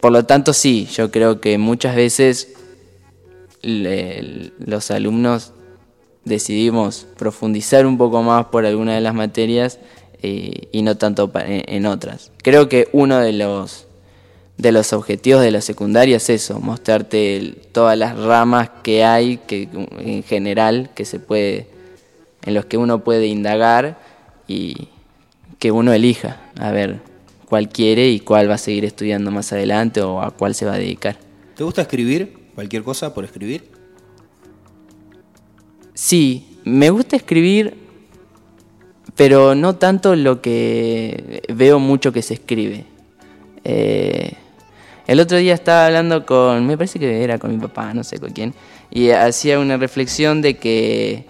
por 0.00 0.12
lo 0.12 0.24
tanto, 0.24 0.52
sí, 0.52 0.86
yo 0.92 1.10
creo 1.10 1.40
que 1.40 1.58
muchas 1.58 1.96
veces 1.96 2.54
los 3.62 4.90
alumnos 4.90 5.52
decidimos 6.24 7.06
profundizar 7.18 7.84
un 7.86 7.98
poco 7.98 8.22
más 8.22 8.46
por 8.46 8.64
alguna 8.64 8.94
de 8.94 9.00
las 9.00 9.14
materias 9.14 9.78
eh, 10.22 10.68
y 10.72 10.82
no 10.82 10.96
tanto 10.96 11.30
en, 11.34 11.64
en 11.66 11.86
otras. 11.86 12.30
Creo 12.42 12.68
que 12.68 12.88
uno 12.92 13.18
de 13.18 13.32
los 13.32 13.86
de 14.60 14.72
los 14.72 14.92
objetivos 14.92 15.42
de 15.42 15.50
la 15.50 15.60
secundaria 15.62 16.18
es 16.18 16.28
eso, 16.28 16.60
mostrarte 16.60 17.36
el- 17.36 17.56
todas 17.72 17.96
las 17.96 18.18
ramas 18.18 18.70
que 18.82 19.04
hay 19.04 19.38
que 19.38 19.68
en 19.98 20.22
general 20.22 20.90
que 20.94 21.04
se 21.04 21.18
puede 21.18 21.66
en 22.44 22.54
los 22.54 22.64
que 22.66 22.76
uno 22.76 23.02
puede 23.04 23.26
indagar 23.26 23.98
y 24.46 24.88
que 25.58 25.70
uno 25.70 25.92
elija 25.92 26.40
a 26.58 26.70
ver 26.72 27.00
cuál 27.48 27.68
quiere 27.68 28.08
y 28.10 28.20
cuál 28.20 28.48
va 28.50 28.54
a 28.54 28.58
seguir 28.58 28.84
estudiando 28.84 29.30
más 29.30 29.52
adelante 29.52 30.00
o 30.02 30.20
a 30.22 30.30
cuál 30.30 30.54
se 30.54 30.66
va 30.66 30.74
a 30.74 30.78
dedicar. 30.78 31.16
¿Te 31.56 31.64
gusta 31.64 31.82
escribir? 31.82 32.38
¿Cualquier 32.54 32.82
cosa 32.82 33.12
por 33.14 33.24
escribir? 33.24 33.64
Sí, 35.94 36.58
me 36.64 36.90
gusta 36.90 37.16
escribir, 37.16 37.74
pero 39.16 39.54
no 39.54 39.76
tanto 39.76 40.16
lo 40.16 40.40
que 40.40 41.42
veo 41.54 41.78
mucho 41.78 42.12
que 42.12 42.22
se 42.22 42.34
escribe. 42.34 42.84
Eh, 43.64 44.32
el 45.10 45.18
otro 45.18 45.38
día 45.38 45.54
estaba 45.54 45.86
hablando 45.86 46.24
con, 46.24 46.68
me 46.68 46.76
parece 46.78 47.00
que 47.00 47.24
era 47.24 47.40
con 47.40 47.50
mi 47.50 47.58
papá, 47.58 47.92
no 47.94 48.04
sé 48.04 48.20
con 48.20 48.30
quién, 48.30 48.54
y 48.92 49.10
hacía 49.10 49.58
una 49.58 49.76
reflexión 49.76 50.40
de 50.40 50.56
que 50.56 51.24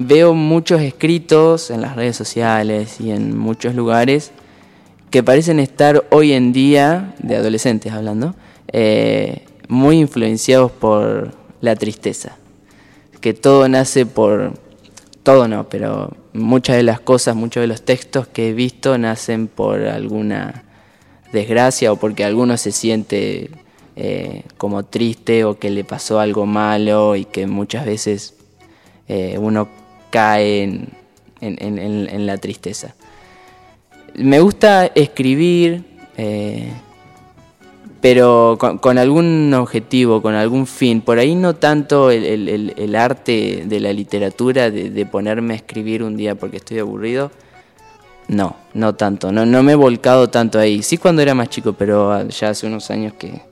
veo 0.00 0.34
muchos 0.34 0.80
escritos 0.80 1.70
en 1.70 1.82
las 1.82 1.94
redes 1.94 2.16
sociales 2.16 3.00
y 3.00 3.12
en 3.12 3.38
muchos 3.38 3.76
lugares 3.76 4.32
que 5.10 5.22
parecen 5.22 5.60
estar 5.60 6.04
hoy 6.10 6.32
en 6.32 6.52
día, 6.52 7.14
de 7.20 7.36
adolescentes 7.36 7.92
hablando, 7.92 8.34
eh, 8.72 9.44
muy 9.68 10.00
influenciados 10.00 10.72
por 10.72 11.32
la 11.60 11.76
tristeza. 11.76 12.38
Que 13.20 13.34
todo 13.34 13.68
nace 13.68 14.04
por, 14.04 14.54
todo 15.22 15.46
no, 15.46 15.68
pero 15.68 16.16
muchas 16.32 16.74
de 16.74 16.82
las 16.82 16.98
cosas, 16.98 17.36
muchos 17.36 17.60
de 17.60 17.68
los 17.68 17.82
textos 17.82 18.26
que 18.26 18.48
he 18.48 18.52
visto 18.52 18.98
nacen 18.98 19.46
por 19.46 19.82
alguna 19.82 20.64
desgracia 21.32 21.92
o 21.92 21.96
porque 21.96 22.24
alguno 22.24 22.56
se 22.56 22.72
siente 22.72 23.50
eh, 23.96 24.42
como 24.56 24.84
triste 24.84 25.44
o 25.44 25.58
que 25.58 25.70
le 25.70 25.84
pasó 25.84 26.20
algo 26.20 26.46
malo 26.46 27.16
y 27.16 27.24
que 27.24 27.46
muchas 27.46 27.84
veces 27.86 28.34
eh, 29.08 29.36
uno 29.38 29.68
cae 30.10 30.62
en, 30.62 30.88
en- 31.40 31.78
en- 32.08 32.26
la 32.26 32.36
tristeza. 32.38 32.94
Me 34.14 34.40
gusta 34.40 34.86
escribir, 34.86 35.84
eh, 36.16 36.70
pero 38.00 38.56
con, 38.58 38.98
algún 38.98 39.52
objetivo, 39.54 40.22
con 40.22 40.34
algún 40.34 40.66
fin. 40.66 41.00
Por 41.00 41.18
ahí 41.18 41.34
no 41.34 41.54
tanto 41.56 42.10
el, 42.10 42.24
el- 42.24 42.74
el- 42.76 42.96
arte 42.96 43.64
de 43.66 43.80
la 43.80 43.92
literatura, 43.92 44.70
de 44.70 45.06
ponerme 45.06 45.54
a 45.54 45.56
escribir 45.56 46.02
un 46.02 46.16
día 46.16 46.34
porque 46.34 46.56
estoy 46.58 46.78
aburrido. 46.78 47.30
No, 48.30 48.54
no 48.74 48.94
tanto. 48.94 49.32
No, 49.32 49.44
no 49.44 49.62
me 49.62 49.72
he 49.72 49.74
volcado 49.74 50.30
tanto 50.30 50.58
ahí. 50.58 50.82
Sí 50.82 50.98
cuando 50.98 51.20
era 51.20 51.34
más 51.34 51.48
chico, 51.48 51.72
pero 51.72 52.28
ya 52.28 52.50
hace 52.50 52.66
unos 52.66 52.88
años 52.90 53.14
que, 53.14 53.42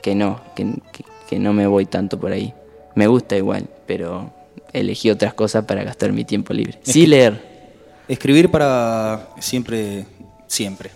que 0.00 0.14
no, 0.14 0.40
que, 0.54 0.64
que- 0.92 1.04
que 1.28 1.38
no 1.38 1.52
me 1.52 1.66
voy 1.66 1.86
tanto 1.86 2.20
por 2.20 2.30
ahí. 2.30 2.52
me 2.94 3.06
gusta 3.06 3.36
igual, 3.36 3.66
pero 3.86 4.30
elegí 4.72 5.10
otras 5.10 5.32
cosas 5.34 5.64
para 5.64 5.82
gastar 5.82 6.12
mi 6.12 6.24
tiempo 6.24 6.52
libre. 6.52 6.78
Sí 6.82 7.06
leer. 7.06 7.50
Escribir 8.06 8.50
para 8.50 9.28
siempre, 9.40 10.04
siempre. 10.46 10.90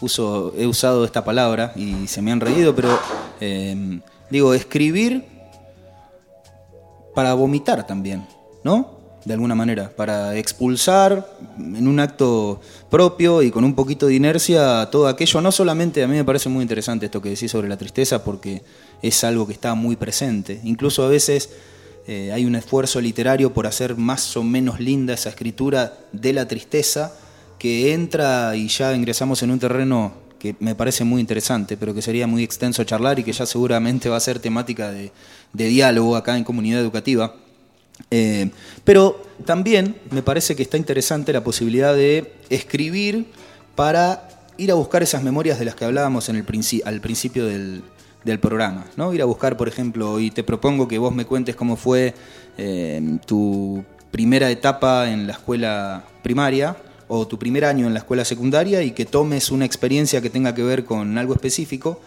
Uso, 0.00 0.52
he 0.58 0.66
usado 0.66 1.04
esta 1.04 1.24
palabra 1.24 1.72
y 1.76 2.08
se 2.08 2.20
me 2.22 2.32
han 2.32 2.40
reído, 2.40 2.74
pero 2.74 2.88
eh, 3.40 4.00
digo, 4.30 4.52
escribir 4.52 5.24
para 7.14 7.34
vomitar 7.34 7.86
también, 7.86 8.26
¿no? 8.64 9.01
De 9.24 9.34
alguna 9.34 9.54
manera, 9.54 9.90
para 9.94 10.36
expulsar 10.36 11.36
en 11.56 11.86
un 11.86 12.00
acto 12.00 12.60
propio 12.90 13.42
y 13.42 13.52
con 13.52 13.64
un 13.64 13.74
poquito 13.74 14.08
de 14.08 14.14
inercia 14.14 14.88
todo 14.90 15.06
aquello. 15.06 15.40
No 15.40 15.52
solamente, 15.52 16.02
a 16.02 16.08
mí 16.08 16.16
me 16.16 16.24
parece 16.24 16.48
muy 16.48 16.62
interesante 16.62 17.06
esto 17.06 17.22
que 17.22 17.30
decís 17.30 17.50
sobre 17.50 17.68
la 17.68 17.76
tristeza, 17.76 18.24
porque 18.24 18.62
es 19.00 19.22
algo 19.22 19.46
que 19.46 19.52
está 19.52 19.74
muy 19.74 19.94
presente. 19.94 20.60
Incluso 20.64 21.04
a 21.04 21.08
veces 21.08 21.50
eh, 22.06 22.32
hay 22.32 22.44
un 22.44 22.56
esfuerzo 22.56 23.00
literario 23.00 23.52
por 23.52 23.66
hacer 23.66 23.96
más 23.96 24.36
o 24.36 24.42
menos 24.42 24.80
linda 24.80 25.14
esa 25.14 25.28
escritura 25.28 25.98
de 26.10 26.32
la 26.32 26.48
tristeza 26.48 27.12
que 27.60 27.92
entra 27.92 28.56
y 28.56 28.66
ya 28.66 28.92
ingresamos 28.92 29.40
en 29.44 29.52
un 29.52 29.60
terreno 29.60 30.12
que 30.40 30.56
me 30.58 30.74
parece 30.74 31.04
muy 31.04 31.20
interesante, 31.20 31.76
pero 31.76 31.94
que 31.94 32.02
sería 32.02 32.26
muy 32.26 32.42
extenso 32.42 32.82
charlar 32.82 33.20
y 33.20 33.22
que 33.22 33.32
ya 33.32 33.46
seguramente 33.46 34.08
va 34.08 34.16
a 34.16 34.20
ser 34.20 34.40
temática 34.40 34.90
de, 34.90 35.12
diálogo 35.52 36.16
acá 36.16 36.36
en 36.36 36.42
comunidad 36.42 36.80
educativa. 36.80 37.36
Eh, 38.10 38.50
pero 38.84 39.22
también 39.44 39.96
me 40.10 40.22
parece 40.22 40.56
que 40.56 40.62
está 40.62 40.76
interesante 40.76 41.32
la 41.32 41.44
posibilidad 41.44 41.94
de 41.94 42.34
escribir 42.50 43.26
para 43.74 44.28
ir 44.58 44.70
a 44.70 44.74
buscar 44.74 45.02
esas 45.02 45.22
memorias 45.22 45.58
de 45.58 45.64
las 45.64 45.74
que 45.74 45.84
hablábamos 45.84 46.28
al 46.28 46.44
principio 47.00 47.46
del, 47.46 47.82
del 48.24 48.38
programa, 48.38 48.86
¿no? 48.96 49.12
Ir 49.12 49.22
a 49.22 49.24
buscar, 49.24 49.56
por 49.56 49.68
ejemplo, 49.68 50.20
y 50.20 50.30
te 50.30 50.44
propongo 50.44 50.88
que 50.88 50.98
vos 50.98 51.14
me 51.14 51.24
cuentes 51.24 51.56
cómo 51.56 51.76
fue 51.76 52.14
eh, 52.58 53.18
tu 53.26 53.84
primera 54.10 54.50
etapa 54.50 55.10
en 55.10 55.26
la 55.26 55.32
escuela 55.32 56.04
primaria 56.22 56.76
o 57.08 57.26
tu 57.26 57.38
primer 57.38 57.64
año 57.64 57.86
en 57.86 57.94
la 57.94 58.00
escuela 58.00 58.24
secundaria 58.24 58.82
y 58.82 58.92
que 58.92 59.04
tomes 59.04 59.50
una 59.50 59.64
experiencia 59.64 60.20
que 60.20 60.30
tenga 60.30 60.54
que 60.54 60.62
ver 60.62 60.84
con 60.84 61.18
algo 61.18 61.34
específico. 61.34 62.00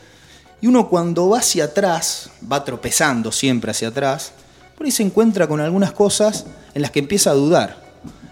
Y 0.61 0.67
uno 0.67 0.87
cuando 0.87 1.29
va 1.29 1.39
hacia 1.39 1.65
atrás, 1.65 2.29
va 2.51 2.63
tropezando 2.63 3.31
siempre 3.31 3.71
hacia 3.71 3.89
atrás, 3.89 4.31
por 4.75 4.85
ahí 4.85 4.91
se 4.91 5.03
encuentra 5.03 5.47
con 5.47 5.59
algunas 5.61 5.91
cosas 5.91 6.45
en 6.73 6.81
las 6.81 6.91
que 6.91 6.99
empieza 6.99 7.31
a 7.31 7.33
dudar. 7.33 7.83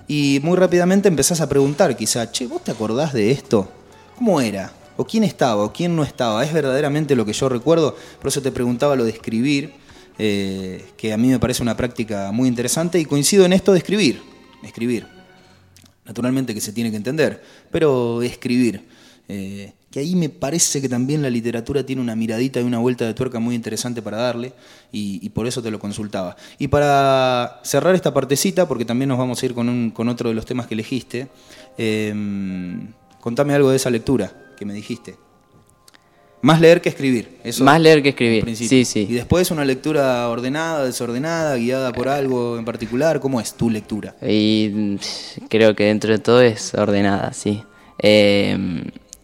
Y 0.07 0.39
muy 0.43 0.57
rápidamente 0.57 1.07
empezás 1.07 1.41
a 1.41 1.49
preguntar, 1.49 1.95
quizá, 1.95 2.31
che, 2.31 2.47
¿vos 2.47 2.63
te 2.63 2.71
acordás 2.71 3.13
de 3.13 3.31
esto? 3.31 3.69
¿Cómo 4.17 4.41
era? 4.41 4.71
o 4.97 5.05
quién 5.05 5.23
estaba 5.23 5.63
o 5.63 5.73
quién 5.73 5.95
no 5.95 6.03
estaba. 6.03 6.43
Es 6.43 6.53
verdaderamente 6.53 7.15
lo 7.15 7.25
que 7.25 7.33
yo 7.33 7.49
recuerdo, 7.49 7.95
por 8.19 8.27
eso 8.27 8.41
te 8.41 8.51
preguntaba 8.51 8.95
lo 8.95 9.03
de 9.03 9.11
escribir, 9.11 9.73
eh, 10.17 10.85
que 10.97 11.13
a 11.13 11.17
mí 11.17 11.27
me 11.29 11.39
parece 11.39 11.63
una 11.63 11.75
práctica 11.75 12.31
muy 12.31 12.47
interesante 12.47 12.99
y 12.99 13.05
coincido 13.05 13.45
en 13.45 13.53
esto 13.53 13.71
de 13.71 13.79
escribir, 13.79 14.21
escribir. 14.63 15.07
Naturalmente 16.05 16.53
que 16.53 16.61
se 16.61 16.73
tiene 16.73 16.91
que 16.91 16.97
entender, 16.97 17.41
pero 17.71 18.21
escribir. 18.21 18.85
Eh, 19.27 19.71
que 19.93 19.99
ahí 19.99 20.15
me 20.15 20.27
parece 20.29 20.81
que 20.81 20.89
también 20.89 21.21
la 21.21 21.29
literatura 21.29 21.85
tiene 21.85 22.01
una 22.01 22.15
miradita 22.15 22.59
y 22.59 22.63
una 22.63 22.79
vuelta 22.79 23.05
de 23.05 23.13
tuerca 23.13 23.37
muy 23.37 23.53
interesante 23.53 24.01
para 24.01 24.17
darle, 24.17 24.51
y, 24.91 25.29
por 25.29 25.45
eso 25.45 25.61
te 25.61 25.69
lo 25.69 25.77
consultaba. 25.77 26.35
Y 26.57 26.67
para 26.67 27.59
cerrar 27.63 27.93
esta 27.93 28.11
partecita, 28.11 28.67
porque 28.67 28.85
también 28.85 29.09
nos 29.09 29.19
vamos 29.19 29.43
a 29.43 29.45
ir 29.45 29.53
con, 29.53 29.91
con 29.91 30.09
otro 30.09 30.29
de 30.29 30.35
los 30.35 30.47
temas 30.47 30.65
que 30.65 30.73
elegiste, 30.73 31.27
eh, 31.77 32.11
contame 33.21 33.53
algo 33.53 33.69
de 33.69 33.75
esa 33.75 33.91
lectura 33.91 34.33
que 34.57 34.65
me 34.65 34.73
dijiste. 34.73 35.15
Más 36.41 36.59
leer 36.59 36.81
que 36.81 36.89
escribir. 36.89 37.37
Eso 37.43 37.63
Más 37.63 37.79
leer 37.79 38.01
que 38.01 38.09
escribir. 38.09 38.55
Sí, 38.55 38.85
sí. 38.85 39.05
Y 39.07 39.13
después 39.13 39.51
una 39.51 39.63
lectura 39.63 40.27
ordenada, 40.27 40.85
desordenada, 40.85 41.55
guiada 41.55 41.93
por 41.93 42.09
algo 42.09 42.57
en 42.57 42.65
particular. 42.65 43.19
¿Cómo 43.19 43.39
es 43.39 43.53
tu 43.53 43.69
lectura? 43.69 44.15
Y 44.23 44.71
mm, 44.73 44.95
creo 45.49 45.75
que 45.75 45.83
dentro 45.83 46.11
de 46.11 46.17
todo 46.17 46.41
es 46.41 46.73
ordenada, 46.73 47.31
sí. 47.31 47.63
Eh, 47.99 48.57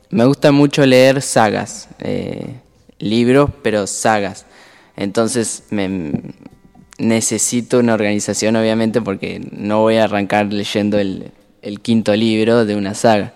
me 0.09 0.25
gusta 0.25 0.51
mucho 0.51 0.85
leer 0.85 1.21
sagas, 1.21 1.89
eh, 1.99 2.55
libros, 2.97 3.51
pero 3.61 3.87
sagas. 3.87 4.45
Entonces 4.95 5.63
me, 5.69 6.11
necesito 6.97 7.79
una 7.79 7.93
organización, 7.93 8.55
obviamente, 8.55 9.01
porque 9.01 9.41
no 9.51 9.81
voy 9.81 9.97
a 9.97 10.05
arrancar 10.05 10.51
leyendo 10.51 10.97
el, 10.97 11.31
quinto 11.81 12.15
libro 12.15 12.65
de 12.65 12.75
una 12.75 12.93
saga. 12.93 13.33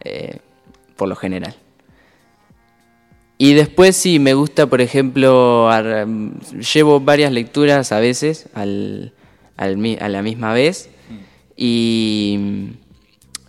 Eh, 0.00 0.38
por 0.98 1.08
lo 1.08 1.16
general. 1.16 1.54
Y 3.38 3.54
después 3.54 3.96
sí, 3.96 4.18
me 4.18 4.34
gusta, 4.34 4.66
por 4.66 4.82
ejemplo, 4.82 5.70
llevo 6.74 7.00
varias 7.00 7.32
lecturas 7.32 7.92
a 7.92 8.00
veces 8.00 8.48
al, 8.52 9.14
a 9.56 9.68
la 10.08 10.22
misma 10.22 10.52
vez 10.52 10.90
y 11.56 12.70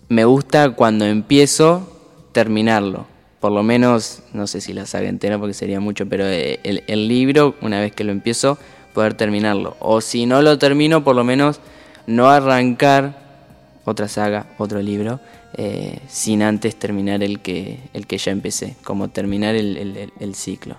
me 0.08 0.26
gusta 0.26 0.70
cuando 0.72 1.06
empiezo 1.06 1.99
terminarlo. 2.32 3.06
Por 3.40 3.52
lo 3.52 3.64
menos, 3.64 4.22
no 4.34 4.48
sé 4.48 4.60
si 4.62 4.74
la 4.74 4.86
saga 4.86 5.08
entera 5.08 5.38
porque 5.40 5.54
sería 5.54 5.80
mucho, 5.80 6.08
pero 6.08 6.26
eh, 6.26 6.60
el, 6.64 6.84
el 6.88 7.08
libro, 7.08 7.56
una 7.62 7.80
vez 7.80 7.94
que 7.94 8.04
lo 8.04 8.12
empiezo, 8.12 8.58
poder 8.94 9.14
terminarlo. 9.14 9.78
O 9.80 10.02
si 10.02 10.26
no 10.26 10.42
lo 10.42 10.58
termino, 10.58 11.04
por 11.04 11.16
lo 11.16 11.24
menos 11.24 11.62
no 12.06 12.30
arrancar 12.30 13.16
otra 13.86 14.08
saga, 14.08 14.48
otro 14.58 14.82
libro, 14.82 15.20
eh, 15.54 16.00
sin 16.08 16.44
antes 16.44 16.76
terminar 16.76 17.24
el 17.24 17.40
que, 17.40 17.80
el 17.94 18.08
que 18.08 18.18
ya 18.18 18.32
empecé, 18.32 18.76
como 18.84 19.10
terminar 19.10 19.56
el, 19.56 20.36
ciclo. 20.36 20.78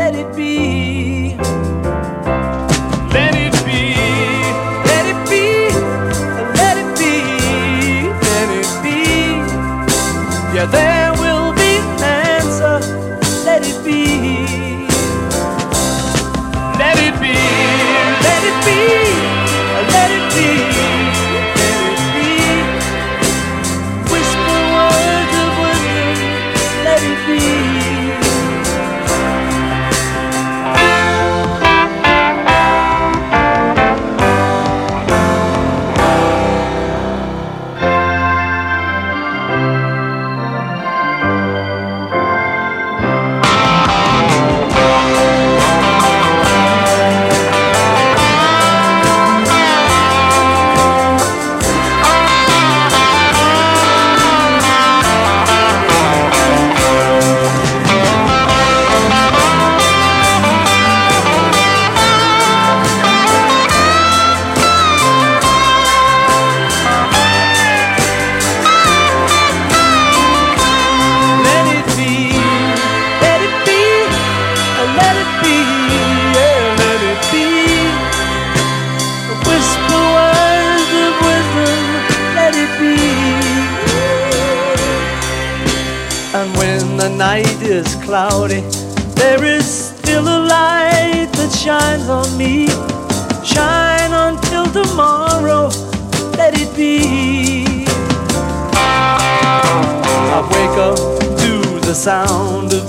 let 0.00 0.14
it 0.14 0.34
be. 0.34 1.59
Cloudy, 88.10 88.62
there 89.14 89.44
is 89.44 89.64
still 89.90 90.24
a 90.26 90.40
light 90.56 91.28
that 91.30 91.52
shines 91.52 92.08
on 92.08 92.26
me. 92.36 92.66
Shine 93.44 94.12
until 94.26 94.66
tomorrow, 94.66 95.68
let 96.36 96.58
it 96.58 96.74
be. 96.74 97.86
I 100.34 100.40
wake 100.54 100.76
up 100.90 100.98
to 101.38 101.52
the 101.86 101.94
sound 101.94 102.72
of 102.72 102.82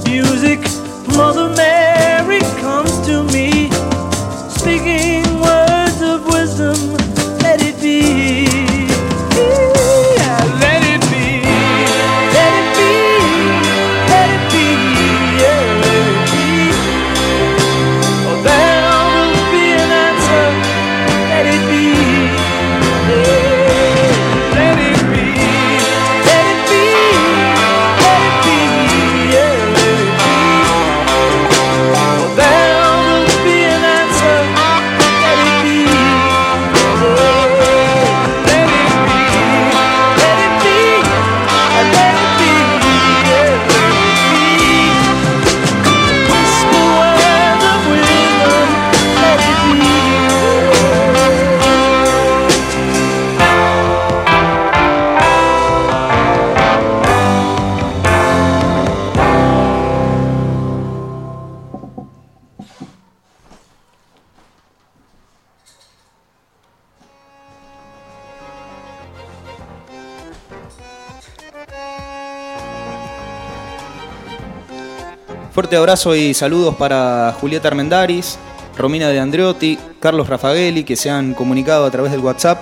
y 75.92 76.34
saludos 76.34 76.76
para 76.76 77.36
Julieta 77.42 77.68
Armendaris, 77.68 78.40
Romina 78.78 79.10
de 79.10 79.20
Andreotti, 79.20 79.78
Carlos 80.00 80.30
Rafagelli, 80.30 80.86
que 80.86 80.96
se 80.96 81.10
han 81.10 81.34
comunicado 81.34 81.86
a 81.86 81.92
través 81.92 82.14
del 82.14 82.22
WhatsApp. 82.22 82.62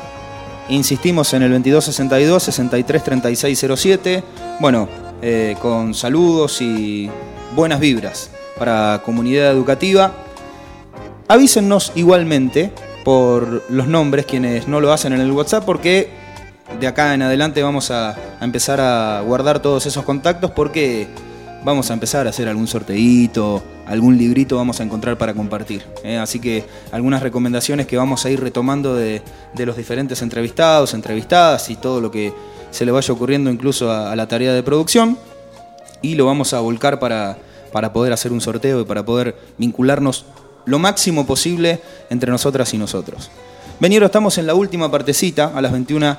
Insistimos 0.68 1.32
en 1.36 1.44
el 1.44 1.52
2262 1.52 2.42
633607. 2.42 4.24
Bueno, 4.60 4.90
eh, 5.22 5.56
con 5.62 5.94
saludos 5.94 6.60
y 6.60 7.08
buenas 7.56 7.80
vibras 7.80 8.32
para 8.58 9.04
comunidad 9.06 9.52
educativa. 9.52 10.12
Avísennos 11.28 11.92
igualmente 11.94 12.72
por 13.06 13.64
los 13.70 13.86
nombres 13.86 14.26
quienes 14.26 14.68
no 14.68 14.82
lo 14.82 14.92
hacen 14.92 15.14
en 15.14 15.22
el 15.22 15.32
WhatsApp 15.32 15.66
porque 15.66 16.10
de 16.80 16.88
acá 16.88 17.14
en 17.14 17.22
adelante 17.22 17.62
vamos 17.62 17.92
a, 17.92 18.10
a 18.10 18.44
empezar 18.44 18.82
a 18.82 19.22
guardar 19.22 19.62
todos 19.62 19.86
esos 19.86 20.04
contactos 20.04 20.50
porque 20.50 21.08
vamos 21.64 21.90
a 21.90 21.94
empezar 21.94 22.28
a 22.28 22.30
hacer 22.30 22.48
algún 22.48 22.68
sorteíto, 22.68 23.64
algún 23.86 24.18
librito 24.18 24.56
vamos 24.56 24.80
a 24.80 24.84
encontrar 24.84 25.18
para 25.18 25.34
compartir. 25.34 25.84
¿eh? 26.04 26.18
Así 26.18 26.40
que 26.40 26.66
algunas 26.92 27.22
recomendaciones 27.22 27.88
que 27.88 27.98
vamos 27.98 28.26
a 28.26 28.30
ir 28.30 28.40
retomando 28.40 28.96
de, 28.96 29.22
los 29.58 29.78
diferentes 29.78 30.22
entrevistados, 30.22 30.94
entrevistadas 30.94 31.70
y 31.70 31.76
todo 31.76 32.02
lo 32.02 32.12
que 32.12 32.34
se 32.72 32.86
le 32.86 32.92
vaya 32.92 33.14
ocurriendo 33.14 33.50
incluso 33.50 33.92
a, 33.92 34.12
a 34.12 34.16
la 34.16 34.28
tarea 34.28 34.54
de 34.54 34.64
producción. 34.64 35.18
Y 36.02 36.16
lo 36.16 36.26
vamos 36.26 36.54
a 36.54 36.60
volcar 36.60 37.00
para, 37.00 37.38
para 37.72 37.92
poder 37.92 38.14
hacer 38.14 38.32
un 38.32 38.42
sorteo 38.42 38.82
y 38.82 38.86
para 38.86 39.04
poder 39.04 39.36
vincularnos 39.58 40.26
lo 40.66 40.80
máximo 40.80 41.26
posible 41.26 41.82
entre 42.10 42.32
nosotras 42.32 42.74
y 42.74 42.78
nosotros. 42.78 43.30
Veniero, 43.80 44.06
estamos 44.06 44.38
en 44.38 44.48
la 44.48 44.56
última 44.56 44.92
partecita, 44.92 45.52
a 45.56 45.62
las 45.62 45.72
21 45.72 46.18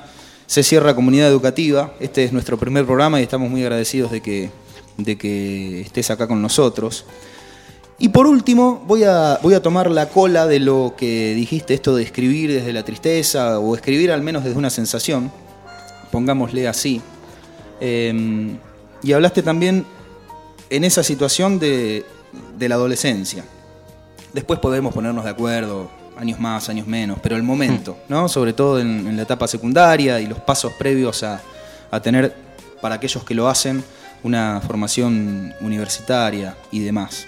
se 0.51 0.63
cierra 0.63 0.93
Comunidad 0.93 1.29
Educativa. 1.29 1.93
Este 2.01 2.25
es 2.25 2.33
nuestro 2.33 2.57
primer 2.57 2.85
programa 2.85 3.21
y 3.21 3.23
estamos 3.23 3.49
muy 3.49 3.63
agradecidos 3.63 4.11
de 4.11 4.21
que, 4.21 4.49
de 4.97 5.17
que 5.17 5.81
estés 5.81 6.09
acá 6.11 6.27
con 6.27 6.41
nosotros. 6.41 7.05
Y 7.99 8.09
por 8.09 8.25
último, 8.25 8.83
voy 8.87 9.03
a, 9.03 9.39
voy 9.43 9.53
a 9.53 9.61
tomar 9.61 9.91
la 9.91 10.09
cola 10.09 10.47
de 10.47 10.59
lo 10.59 10.95
que 10.97 11.35
dijiste, 11.35 11.73
esto 11.73 11.95
de 11.95 12.03
escribir 12.03 12.51
desde 12.51 12.73
la 12.73 12.83
tristeza 12.83 13.59
o 13.59 13.75
escribir 13.75 14.11
al 14.11 14.21
menos 14.21 14.43
desde 14.43 14.57
una 14.57 14.71
sensación, 14.71 15.31
pongámosle 16.11 16.67
así. 16.67 17.01
Eh, 17.79 18.57
y 19.03 19.13
hablaste 19.13 19.43
también 19.43 19.85
en 20.69 20.83
esa 20.83 21.03
situación 21.03 21.59
de, 21.59 22.05
de 22.57 22.69
la 22.69 22.75
adolescencia. 22.75 23.43
Después 24.33 24.59
podemos 24.59 24.93
ponernos 24.93 25.23
de 25.23 25.29
acuerdo, 25.29 25.91
años 26.17 26.39
más, 26.39 26.69
años 26.69 26.87
menos, 26.87 27.19
pero 27.21 27.35
el 27.35 27.43
momento, 27.43 27.97
¿no? 28.07 28.29
Sobre 28.29 28.53
todo 28.53 28.79
en, 28.79 29.07
en 29.07 29.17
la 29.17 29.23
etapa 29.23 29.47
secundaria 29.47 30.19
y 30.21 30.27
los 30.27 30.39
pasos 30.39 30.73
previos 30.73 31.23
a, 31.23 31.41
a 31.91 32.01
tener, 32.01 32.35
para 32.81 32.95
aquellos 32.95 33.23
que 33.23 33.35
lo 33.35 33.49
hacen, 33.49 33.83
una 34.23 34.61
formación 34.61 35.53
universitaria 35.61 36.55
y 36.71 36.79
demás. 36.79 37.27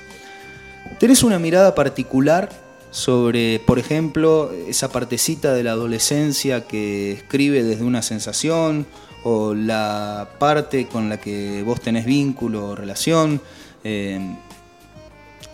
¿Tenés 1.00 1.24
una 1.24 1.40
mirada 1.40 1.76
particular 1.76 2.50
sobre, 2.92 3.60
por 3.60 3.80
ejemplo, 3.80 4.52
esa 4.68 4.90
partecita 4.90 5.54
de 5.54 5.64
la 5.64 5.72
adolescencia 5.72 6.68
que 6.68 7.14
escribe 7.14 7.64
desde 7.64 7.84
una 7.84 8.02
sensación 8.02 8.86
o 9.24 9.54
la 9.54 10.30
parte 10.40 10.88
con 10.88 11.10
la 11.10 11.20
que 11.20 11.64
vos 11.64 11.82
tenés 11.82 12.06
vínculo 12.06 12.68
o 12.70 12.76
relación? 12.76 13.42
Eh, 13.84 14.20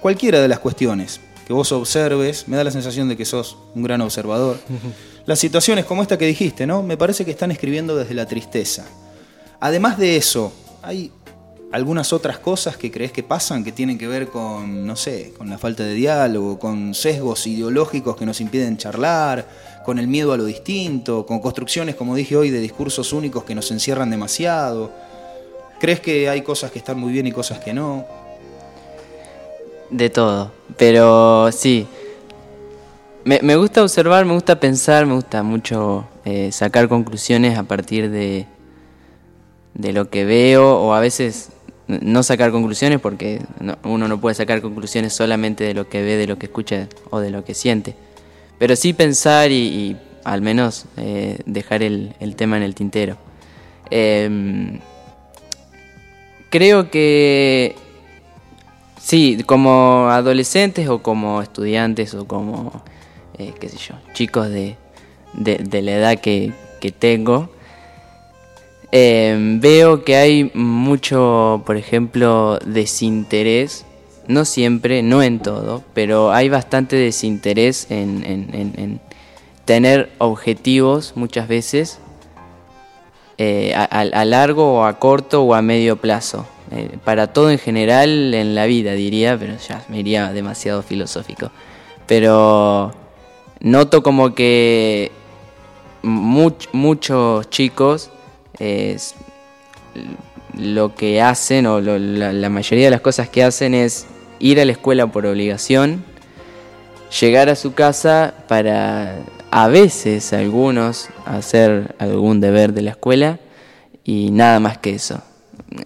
cualquiera 0.02 0.42
de 0.42 0.48
las 0.48 0.60
cuestiones 0.60 1.22
que 1.50 1.54
vos 1.54 1.72
observes, 1.72 2.48
me 2.48 2.58
da 2.58 2.64
la 2.64 2.70
sensación 2.70 3.10
de 3.10 3.18
que 3.18 3.26
sos 3.26 3.58
un 3.74 3.82
gran 3.82 4.02
observador. 4.02 4.60
Las 5.26 5.40
situaciones 5.40 5.84
como 5.84 6.04
esta 6.04 6.16
que 6.16 6.28
dijiste, 6.28 6.68
¿no? 6.68 6.84
Me 6.84 6.96
parece 6.96 7.26
que 7.26 7.32
están 7.32 7.50
escribiendo 7.50 7.96
desde 7.96 8.14
la 8.14 8.28
tristeza. 8.28 8.86
Además 9.60 9.98
de 9.98 10.16
eso, 10.16 10.54
hay 10.84 11.12
algunas 11.72 12.14
otras 12.14 12.40
cosas 12.40 12.78
que 12.78 12.92
crees 12.92 13.12
que 13.12 13.22
pasan 13.22 13.64
que 13.64 13.72
tienen 13.72 13.98
que 13.98 14.08
ver 14.08 14.28
con, 14.30 14.88
no 14.88 14.96
sé, 14.96 15.34
con 15.38 15.50
la 15.50 15.58
falta 15.58 15.84
de 15.84 15.94
diálogo, 15.94 16.58
con 16.58 16.96
sesgos 16.96 17.46
ideológicos 17.46 18.16
que 18.16 18.26
nos 18.26 18.42
impiden 18.42 18.78
charlar, 18.78 19.46
con 19.86 20.00
el 20.00 20.08
miedo 20.08 20.34
a 20.34 20.38
lo 20.38 20.46
distinto, 20.46 21.26
con 21.26 21.40
construcciones, 21.40 21.96
como 21.96 22.16
dije 22.16 22.36
hoy, 22.36 22.50
de 22.50 22.60
discursos 22.60 23.14
únicos 23.14 23.44
que 23.44 23.54
nos 23.54 23.70
encierran 23.72 24.10
demasiado. 24.10 24.92
¿Crees 25.80 26.00
que 26.00 26.28
hay 26.28 26.42
cosas 26.42 26.72
que 26.72 26.80
están 26.80 27.00
muy 27.00 27.12
bien 27.12 27.28
y 27.28 27.32
cosas 27.32 27.60
que 27.60 27.74
no? 27.74 28.06
De 29.92 30.10
todo. 30.10 30.52
Pero 30.76 31.52
sí. 31.52 31.88
me, 33.24 33.56
gusta 33.56 33.84
observar, 33.84 34.26
me 34.26 34.34
gusta 34.34 34.60
pensar, 34.60 35.06
me 35.06 35.14
gusta 35.14 35.44
mucho 35.44 36.08
eh, 36.26 36.52
sacar 36.52 36.90
conclusiones 36.90 37.58
a 37.58 37.64
partir 37.64 38.10
de, 38.10 38.48
de 39.76 39.94
lo 39.94 40.10
que 40.10 40.26
veo 40.26 40.78
o 40.80 40.94
a 40.94 41.00
veces 41.00 41.50
no 41.90 42.24
sacar 42.24 42.52
conclusiones 42.52 43.00
porque 43.02 43.42
no- 43.60 43.78
uno 43.84 44.08
no 44.08 44.22
puede 44.22 44.36
sacar 44.36 44.62
conclusiones 44.62 45.14
solamente 45.14 45.64
de 45.64 45.74
lo 45.74 45.90
que 45.90 46.02
ve, 46.02 46.16
de 46.18 46.28
lo 46.28 46.38
que 46.38 46.46
escucha 46.46 46.88
o 47.10 47.20
de 47.20 47.32
lo 47.32 47.44
que 47.44 47.54
siente. 47.54 47.96
Pero 48.60 48.76
sí 48.76 48.94
pensar 48.94 49.52
y, 49.52 49.98
al 50.24 50.42
menos 50.42 50.86
eh, 50.98 51.40
dejar 51.46 51.82
el, 51.84 52.14
el 52.20 52.36
tema 52.36 52.58
en 52.58 52.64
el 52.64 52.76
tintero. 52.76 53.18
Em, 53.90 54.80
creo 56.50 56.92
que 56.92 57.76
sí, 59.02 59.44
como 59.46 60.10
adolescentes 60.10 60.88
o 60.90 61.02
como 61.02 61.42
estudiantes 61.42 62.14
o 62.14 62.28
como, 62.28 62.84
eh, 63.38 63.54
qué 63.60 63.70
sé 63.70 63.78
yo, 63.78 63.96
chicos 64.14 64.50
de, 64.50 64.76
de, 65.34 65.58
de 65.58 65.82
la 65.82 65.92
edad 65.94 66.20
que, 66.20 66.52
que 66.82 66.92
tengo, 66.92 67.50
eh, 68.92 69.36
veo 69.62 70.04
que 70.04 70.16
hay 70.16 70.52
mucho, 70.54 71.62
por 71.66 71.78
ejemplo, 71.78 72.58
desinterés, 72.66 73.86
no 74.28 74.46
siempre, 74.46 75.02
no 75.04 75.22
en 75.24 75.40
todo, 75.40 75.84
pero 75.94 76.32
hay 76.32 76.50
bastante 76.50 76.96
desinterés 76.96 77.88
en, 77.90 78.24
en- 78.26 78.50
en- 78.54 78.74
en 78.78 79.00
tener 79.66 80.10
objetivos 80.18 81.14
muchas 81.16 81.48
veces 81.48 82.00
eh, 83.38 83.74
a, 83.76 84.26
largo 84.26 84.80
o 84.80 84.84
a 84.86 85.00
corto 85.00 85.44
o 85.44 85.54
a 85.54 85.62
medio 85.62 85.96
plazo. 85.98 86.46
Eh, 86.72 86.98
para 87.04 87.28
todo 87.34 87.50
en 87.50 87.58
general 87.58 88.34
en 88.34 88.54
la 88.54 88.66
vida 88.66 88.92
diría, 88.94 89.38
pero 89.38 89.54
ya 89.58 89.84
me 89.88 90.00
iría 90.00 90.32
demasiado 90.34 90.84
filosófico. 90.84 91.52
Pero 92.06 92.92
noto 93.62 94.04
como 94.04 94.36
que 94.36 95.12
much- 96.04 96.68
muchos 96.74 97.50
chicos 97.50 98.12
eh, 98.60 98.94
s- 98.96 99.16
lo 100.58 100.96
que 100.96 101.22
hacen 101.22 101.66
o 101.66 101.80
lo- 101.82 101.98
la, 102.00 102.34
la 102.34 102.50
mayoría 102.50 102.86
de 102.86 102.92
las 102.92 103.02
cosas 103.02 103.30
que 103.30 103.44
hacen 103.44 103.74
es 103.74 104.08
ir 104.40 104.60
a 104.60 104.66
la 104.66 104.72
escuela 104.72 105.08
por 105.08 105.26
obligación, 105.26 106.04
llegar 107.20 107.50
a 107.50 107.56
su 107.56 107.74
casa 107.74 108.34
para 108.48 109.18
a 109.52 109.68
veces 109.68 110.32
algunos 110.34 111.10
hacer 111.26 111.96
algún 112.00 112.40
deber 112.40 112.74
de 112.74 112.84
la 112.84 112.92
escuela 112.92 113.40
y 114.04 114.32
nada 114.32 114.60
más 114.60 114.78
que 114.78 114.92
eso. 114.96 115.22
Eh, 115.72 115.82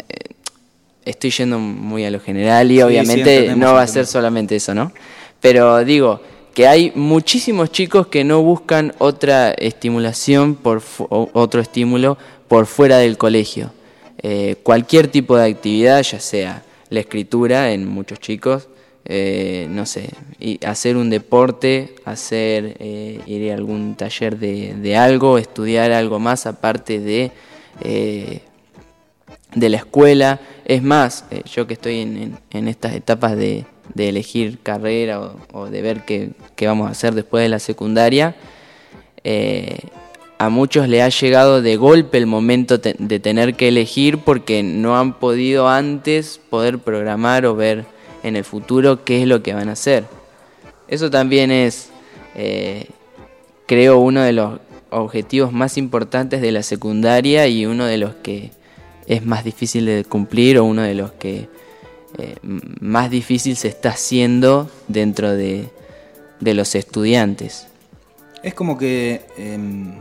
Estoy 1.06 1.32
yendo 1.32 1.60
muy 1.60 2.06
a 2.06 2.12
lo 2.12 2.20
general 2.22 2.72
y 2.72 2.76
Sí, 2.76 2.82
obviamente 2.82 3.56
no 3.58 3.74
va 3.74 3.82
a 3.82 3.88
ser 3.88 4.06
solamente 4.08 4.56
eso, 4.56 4.74
¿no? 4.74 4.94
Pero 5.42 5.84
digo 5.84 6.22
que 6.54 6.66
hay 6.68 6.94
muchísimos 6.96 7.72
chicos 7.74 8.08
que 8.08 8.24
no 8.24 8.42
buscan 8.42 8.94
otra 9.00 9.52
estimulación 9.52 10.56
por 10.56 10.82
otro 11.10 11.60
estímulo 11.60 12.18
por 12.54 12.68
fuera 12.68 13.00
del 13.00 13.18
colegio. 13.18 13.72
Eh, 14.20 14.58
cualquier 14.62 15.08
tipo 15.08 15.36
de 15.36 15.50
actividad, 15.50 16.04
ya 16.04 16.20
sea 16.20 16.64
la 16.92 17.00
escritura 17.00 17.72
en 17.72 17.88
muchos 17.88 18.20
chicos, 18.20 18.70
eh, 19.06 19.66
no 19.72 19.88
sé, 19.88 20.12
y 20.40 20.64
hacer 20.64 20.96
un 20.96 21.10
deporte, 21.10 21.96
hacer 22.06 22.78
eh, 22.78 23.22
ir 23.26 23.52
a 23.52 23.56
algún 23.56 23.96
taller 23.96 24.38
de, 24.38 24.96
algo, 24.96 25.40
estudiar 25.40 25.92
algo 25.92 26.20
más 26.20 26.46
aparte 26.46 27.00
de 27.00 27.32
de 29.56 29.70
la 29.70 29.78
escuela. 29.78 30.40
Es 30.66 30.84
más, 30.84 31.26
yo 31.52 31.66
que 31.66 31.74
estoy 31.74 32.02
en, 32.02 32.68
estas 32.68 32.94
etapas 32.94 33.36
de, 33.36 33.66
elegir 33.98 34.60
carrera 34.60 35.22
o, 35.22 35.40
o 35.54 35.70
de 35.72 35.82
ver 35.82 36.06
qué, 36.06 36.34
qué 36.56 36.68
vamos 36.68 36.88
a 36.88 36.92
hacer 36.92 37.16
después 37.16 37.42
de 37.42 37.50
la 37.50 37.58
secundaria, 37.58 38.36
a 40.46 40.50
muchos 40.50 40.90
le 40.90 41.02
ha 41.02 41.10
llegado 41.10 41.62
de 41.62 41.78
golpe 41.78 42.18
el 42.18 42.26
momento 42.26 42.78
de 42.78 43.20
tener 43.20 43.56
que 43.56 43.70
elegir 43.70 44.18
porque 44.18 44.62
no 44.62 44.98
han 44.98 45.20
podido 45.20 45.70
antes 45.70 46.40
poder 46.50 46.80
programar 46.80 47.46
o 47.46 47.56
ver 47.56 47.86
en 48.24 48.36
el 48.36 48.44
futuro 48.44 49.04
qué 49.04 49.22
es 49.22 49.28
lo 49.28 49.42
que 49.42 49.54
van 49.54 49.70
a 49.70 49.74
hacer. 49.74 50.06
Eso 50.88 51.10
también 51.10 51.50
es, 51.50 51.90
eh, 52.36 52.88
creo, 53.68 54.00
uno 54.00 54.22
de 54.22 54.34
los 54.34 54.60
objetivos 54.90 55.52
más 55.52 55.78
importantes 55.78 56.42
de 56.42 56.52
la 56.52 56.64
secundaria 56.64 57.48
y 57.48 57.66
uno 57.66 57.86
de 57.86 57.98
los 57.98 58.16
que 58.16 58.52
es 59.08 59.26
más 59.26 59.44
difícil 59.44 59.86
de 59.86 60.04
cumplir 60.04 60.60
o 60.60 60.66
uno 60.66 60.82
de 60.82 60.94
los 60.94 61.12
que 61.14 61.48
eh, 62.18 62.36
más 62.44 63.10
difícil 63.10 63.56
se 63.56 63.70
está 63.70 63.90
haciendo 63.90 64.70
dentro 64.88 65.32
de, 65.32 65.70
de 66.40 66.54
los 66.54 66.76
estudiantes. 66.76 67.68
Es 68.44 68.54
como 68.54 68.78
que 68.78 69.22
em, 69.38 69.96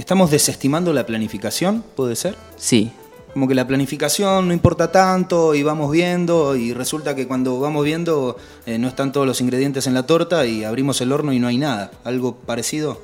estamos 0.00 0.30
desestimando 0.30 0.92
la 0.92 1.04
planificación, 1.06 1.82
¿puede 1.96 2.16
ser? 2.16 2.34
Sí, 2.56 2.90
Como 3.32 3.46
que 3.46 3.54
la 3.54 3.66
planificación 3.66 4.48
no 4.48 4.54
importa 4.54 4.90
tanto 4.90 5.54
y 5.54 5.62
vamos 5.62 5.90
viendo 5.92 6.56
y 6.56 6.72
resulta 6.72 7.14
que 7.14 7.26
cuando 7.28 7.60
vamos 7.60 7.84
viendo 7.84 8.36
eh, 8.66 8.78
no 8.78 8.88
están 8.88 9.12
todos 9.12 9.26
los 9.26 9.40
ingredientes 9.40 9.86
en 9.86 9.94
la 9.94 10.04
torta 10.04 10.46
y 10.46 10.64
abrimos 10.64 11.00
el 11.02 11.12
horno 11.12 11.32
y 11.32 11.38
no 11.38 11.46
hay 11.46 11.58
nada. 11.58 11.90
¿Algo 12.04 12.34
parecido? 12.36 13.00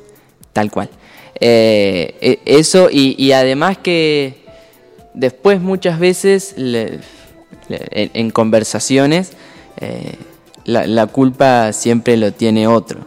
Tal 0.53 0.70
cual. 0.70 0.88
Eh, 1.40 2.16
e- 2.20 2.40
eso 2.47 2.88
y, 2.90 3.14
y 3.22 3.32
además 3.32 3.76
que 3.78 4.45
después 5.12 5.61
muchas 5.61 5.99
veces 6.01 6.55
le- 6.57 7.01
le- 7.68 7.88
en, 7.90 8.11
en 8.14 8.30
conversaciones 8.30 9.32
eh, 9.80 10.14
la, 10.64 10.86
la 10.86 11.07
culpa 11.07 11.72
siempre 11.72 12.16
lo 12.16 12.32
tiene 12.32 12.66
otro. 12.66 13.01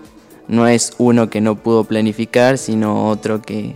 No 0.47 0.67
es 0.67 0.93
uno 0.97 1.29
que 1.29 1.41
no 1.41 1.55
pudo 1.55 1.83
planificar, 1.83 2.57
sino 2.57 3.09
otro 3.09 3.41
que, 3.41 3.75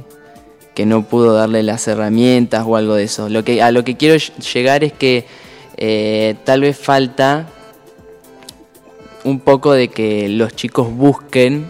que 0.73 0.85
no 0.85 1.03
pudo 1.03 1.33
darle 1.33 1.63
las 1.63 1.87
herramientas 1.87 2.63
o 2.65 2.75
algo 2.77 2.95
de 2.95 3.03
eso. 3.03 3.27
Lo 3.27 3.43
que, 3.43 3.61
a 3.61 3.71
lo 3.71 3.83
que 3.83 3.97
quiero 3.97 4.15
ll- 4.15 4.37
llegar 4.53 4.83
es 4.83 4.93
que 4.93 5.25
eh, 5.77 6.35
tal 6.45 6.61
vez 6.61 6.77
falta 6.77 7.49
un 9.23 9.39
poco 9.39 9.73
de 9.73 9.89
que 9.89 10.29
los 10.29 10.55
chicos 10.55 10.91
busquen 10.91 11.65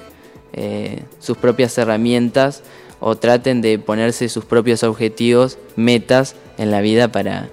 eh, 0.53 1.03
sus 1.19 1.37
propias 1.37 1.77
herramientas 1.77 2.61
o 2.99 3.15
traten 3.15 3.61
de 3.61 3.79
ponerse 3.79 4.29
sus 4.29 4.45
propios 4.45 4.83
objetivos, 4.83 5.57
metas 5.75 6.35
en 6.59 6.69
la 6.69 6.81
vida 6.81 7.11
para 7.11 7.49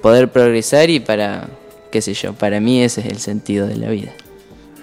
poder 0.00 0.32
progresar 0.32 0.88
y 0.88 1.00
para, 1.00 1.48
qué 1.92 2.00
sé 2.00 2.14
yo, 2.14 2.32
para 2.32 2.60
mí 2.60 2.82
ese 2.82 3.02
es 3.02 3.06
el 3.08 3.18
sentido 3.18 3.66
de 3.66 3.76
la 3.76 3.90
vida. 3.90 4.12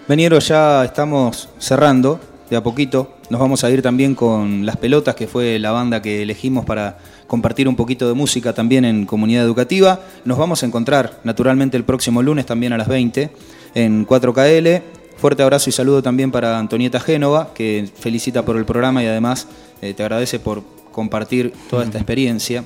Veniero, 0.06 0.38
ya 0.39 0.84
estamos 0.84 1.47
cerrando 1.60 2.20
de 2.49 2.58
a 2.58 2.62
poquito. 2.62 3.14
Nos 3.30 3.39
vamos 3.39 3.64
a 3.64 3.72
ir 3.72 3.82
también 3.82 4.16
con 4.16 4.66
Las 4.66 4.76
Pelotas, 4.76 5.16
que 5.16 5.28
fue 5.28 5.58
la 5.60 5.72
banda 5.72 6.01
que 6.01 6.22
elegimos 6.22 6.66
para 6.66 6.97
compartir 7.26 7.70
un 7.70 7.78
poquito 7.78 8.06
de 8.10 8.14
música 8.14 8.51
también 8.51 8.84
en 8.84 9.06
comunidad 9.06 9.45
educativa. 9.45 10.01
Nos 10.26 10.38
vamos 10.38 10.62
a 10.62 10.66
encontrar 10.66 11.22
naturalmente 11.24 11.78
el 11.78 11.86
próximo 11.86 12.22
lunes 12.22 12.45
también 12.45 12.74
a 12.74 12.78
las 12.78 12.89
20 12.89 13.30
en 13.76 14.06
4KL. 14.06 14.82
Fuerte 15.16 15.41
abrazo 15.41 15.70
y 15.70 15.74
saludo 15.74 16.04
también 16.04 16.32
para 16.32 16.60
Antonieta 16.60 16.99
Génova, 16.99 17.54
que 17.54 17.89
felicita 17.97 18.43
por 18.43 18.58
el 18.58 18.66
programa 18.66 19.01
y 19.01 19.08
además 19.08 19.47
eh, 19.82 19.93
te 19.93 20.04
agradece 20.04 20.38
por 20.38 20.64
compartir 20.91 21.54
toda 21.70 21.86
esta 21.86 21.97
experiencia. 21.97 22.66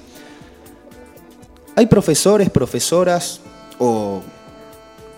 ¿Hay 1.76 1.86
profesores, 1.86 2.50
profesoras 2.50 3.42
o 3.78 4.24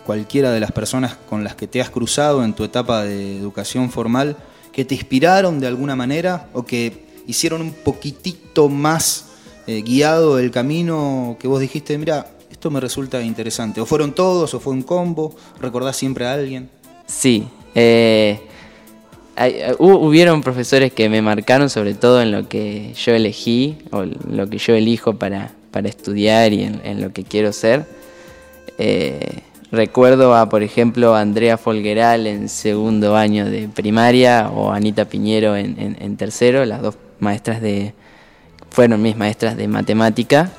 cualquiera 0.10 0.52
de 0.52 0.60
las 0.60 0.72
personas 0.72 1.16
con 1.30 1.44
las 1.44 1.54
que 1.54 1.68
te 1.68 1.82
has 1.82 1.92
cruzado 1.92 2.44
en 2.44 2.54
tu 2.54 2.64
etapa 2.64 3.04
de 3.04 3.38
educación 3.38 3.92
formal 3.92 4.38
que 4.72 4.84
te 4.84 4.96
inspiraron 4.96 5.60
de 5.60 5.68
alguna 5.68 5.96
manera 5.96 6.50
o 6.54 6.66
que 6.66 7.06
hicieron 7.28 7.62
un 7.62 7.74
poquitito 7.74 8.70
más 8.70 9.26
eh, 9.68 9.84
guiado 9.84 10.40
el 10.40 10.50
camino 10.50 11.38
que 11.40 11.48
vos 11.48 11.60
dijiste, 11.60 11.96
mira, 12.00 12.26
esto 12.52 12.72
me 12.72 12.80
resulta 12.80 13.22
interesante? 13.22 13.82
¿O 13.82 13.86
fueron 13.86 14.14
todos 14.16 14.52
o 14.56 14.60
fue 14.60 14.74
un 14.74 14.82
combo? 14.82 15.36
¿Recordás 15.62 15.96
siempre 15.96 16.26
a 16.26 16.34
alguien? 16.34 16.72
Sí, 17.06 17.48
eh, 17.76 18.40
eh, 19.38 19.76
hu- 19.78 20.08
hubieron 20.08 20.42
profesores 20.42 20.92
que 20.92 21.08
me 21.08 21.22
marcaron 21.22 21.70
sobre 21.70 21.94
todo 21.94 22.20
en 22.20 22.32
lo 22.32 22.50
que 22.50 22.96
yo 22.96 23.14
elegí 23.14 23.78
o 23.92 24.06
lo 24.06 24.50
que 24.50 24.58
yo 24.58 24.74
elijo 24.74 25.14
para, 25.20 25.52
para 25.70 25.88
estudiar 25.88 26.52
y 26.52 26.64
en, 26.64 26.82
en 26.84 27.00
lo 27.00 27.14
que 27.14 27.24
quiero 27.26 27.54
ser. 27.54 27.86
Eh, 28.80 29.44
recuerdo 29.72 30.36
a, 30.36 30.50
por 30.50 30.64
ejemplo, 30.64 31.16
a 31.16 31.22
Andrea 31.22 31.58
Folgueral 31.58 32.28
en 32.28 32.50
segundo 32.50 33.16
año 33.16 33.46
de 33.46 33.68
primaria 33.68 34.50
o 34.50 34.72
Anita 34.72 35.06
Piñero 35.06 35.56
en, 35.56 35.98
en- 36.00 36.18
tercero, 36.18 36.66
las 36.66 36.82
dos 36.82 36.96
maestras 37.20 37.62
de, 37.62 37.94
fueron 38.70 39.02
mis 39.02 39.16
maestras 39.16 39.56
de 39.58 39.68
matemática. 39.68 40.52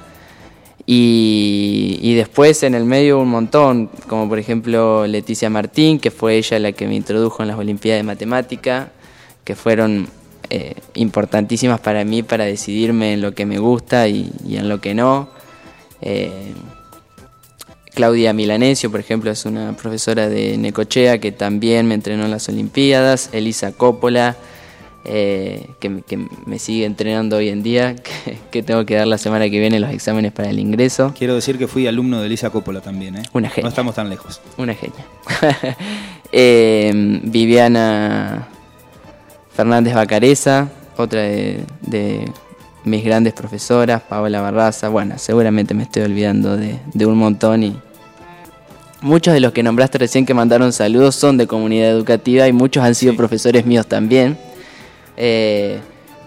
Y, 0.87 1.99
y 2.03 2.15
después 2.15 2.63
en 2.63 2.75
el 2.75 2.85
medio 2.85 3.21
un 3.21 3.29
montón, 3.29 3.91
como 4.09 4.29
por 4.29 4.39
ejemplo 4.39 5.07
Leticia 5.07 5.49
Martín, 5.51 6.01
que 6.01 6.11
fue 6.11 6.37
ella 6.37 6.59
la 6.59 6.73
que 6.73 6.87
me 6.89 6.97
introdujo 6.97 7.43
en 7.43 7.49
las 7.49 7.59
Olimpiadas 7.59 8.01
de 8.01 8.05
Matemática, 8.05 8.91
que 9.45 9.55
fueron 9.55 10.09
eh, 10.49 10.75
importantísimas 10.95 11.79
para 11.81 12.05
mí 12.05 12.23
para 12.25 12.45
decidirme 12.45 13.13
en 13.13 13.21
lo 13.21 13.35
que 13.35 13.47
me 13.47 13.59
gusta 13.59 14.09
y, 14.09 14.33
y 14.45 14.57
en 14.57 14.69
lo 14.69 14.81
que 14.81 14.95
no. 14.95 15.29
Eh, 16.01 16.55
Claudia 17.95 18.33
Milanesio, 18.33 18.91
por 18.91 19.01
ejemplo, 19.01 19.31
es 19.31 19.45
una 19.45 19.73
profesora 19.77 20.29
de 20.29 20.57
Necochea 20.57 21.19
que 21.19 21.33
también 21.33 21.87
me 21.87 21.95
entrenó 21.95 22.25
en 22.25 22.31
las 22.31 22.49
Olimpiadas. 22.49 23.31
Elisa 23.33 23.73
Coppola, 23.73 24.37
eh, 25.05 25.67
que, 25.81 25.89
me- 25.89 26.03
que 26.03 26.19
me 26.47 26.59
sigue 26.59 26.85
entrenando 26.85 27.37
hoy 27.37 27.49
en 27.49 27.63
día, 27.63 27.97
que, 28.25 28.39
que 28.51 28.63
tengo 28.63 28.85
que 28.87 28.95
dar 28.95 29.07
la 29.07 29.19
semana 29.19 29.49
que 29.51 29.59
viene 29.59 29.81
los 29.81 29.91
exámenes 29.91 30.33
para 30.33 30.51
el 30.51 30.59
ingreso. 30.59 31.13
Quiero 31.19 31.35
decir 31.35 31.59
que 31.59 31.67
fui 31.67 31.87
alumno 31.87 32.21
de 32.21 32.27
Elisa 32.27 32.51
Coppola 32.51 32.81
también, 32.81 33.17
¿eh? 33.17 33.23
Una 33.33 33.49
genia. 33.49 33.63
No 33.65 33.69
estamos 33.71 33.95
tan 33.95 34.09
lejos. 34.09 34.41
Una 34.57 34.75
genia. 34.75 35.05
Eh, 36.33 36.93
Viviana 37.25 38.47
Fernández 39.53 39.95
Bacareza, 39.95 40.69
otra 40.97 41.23
de, 41.23 41.65
de 41.81 42.31
mis 42.85 43.05
grandes 43.05 43.33
profesoras, 43.33 44.03
Paola 44.03 44.41
Barraza. 44.41 44.89
Bueno, 44.89 45.15
seguramente 45.19 45.75
me 45.75 45.83
estoy 45.85 46.03
olvidando 46.03 46.57
de, 46.57 46.79
de 46.93 47.07
un 47.07 47.19
montón 47.19 47.63
y 47.63 47.77
muchos 49.03 49.35
de 49.35 49.41
los 49.41 49.53
que 49.53 49.63
nombraste 49.63 49.99
recién 49.99 50.27
que 50.27 50.35
mandaron 50.35 50.73
saludos 50.73 51.15
son 51.15 51.37
de 51.37 51.47
comunidad 51.47 51.91
educativa 51.91 52.47
y 52.49 52.53
muchos 52.53 52.83
han 52.85 52.95
sido 52.95 53.13
Sí. 53.13 53.17
profesores 53.19 53.67
míos 53.67 53.87
también. 53.87 54.39
Eh, 55.17 55.79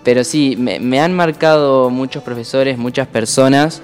pero 0.03 0.23
sí, 0.23 0.55
me, 0.57 0.79
me 0.79 0.99
han 0.99 1.13
marcado 1.13 1.89
muchos 1.89 2.23
profesores, 2.23 2.77
muchas 2.77 3.07
personas. 3.07 3.81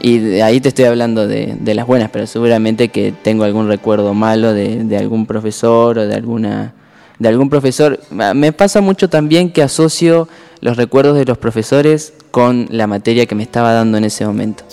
Y 0.00 0.18
de 0.18 0.42
ahí 0.42 0.60
te 0.60 0.68
estoy 0.68 0.86
hablando 0.86 1.28
de, 1.28 1.54
de 1.58 1.74
las 1.74 1.86
buenas, 1.86 2.10
pero 2.10 2.26
seguramente 2.26 2.88
que 2.88 3.12
tengo 3.22 3.44
algún 3.44 3.68
recuerdo 3.68 4.14
malo 4.14 4.52
de, 4.52 4.82
de 4.84 4.96
algún 4.98 5.26
profesor 5.26 5.98
o 5.98 6.06
de 6.06 6.14
alguna 6.14 6.74
de 7.18 7.28
algún 7.28 7.48
profesor. 7.50 8.00
Ma- 8.10 8.34
Me 8.34 8.52
pasa 8.52 8.80
mucho 8.80 9.08
también 9.08 9.50
que 9.52 9.62
asocio 9.62 10.28
los 10.60 10.76
recuerdos 10.76 11.16
de 11.16 11.24
los 11.24 11.38
profesores 11.38 12.12
con 12.30 12.66
la 12.70 12.86
materia 12.86 13.26
que 13.26 13.34
me 13.34 13.42
estaba 13.42 13.72
dando 13.72 13.98
en 13.98 14.04
ese 14.04 14.26
momento. 14.26 14.64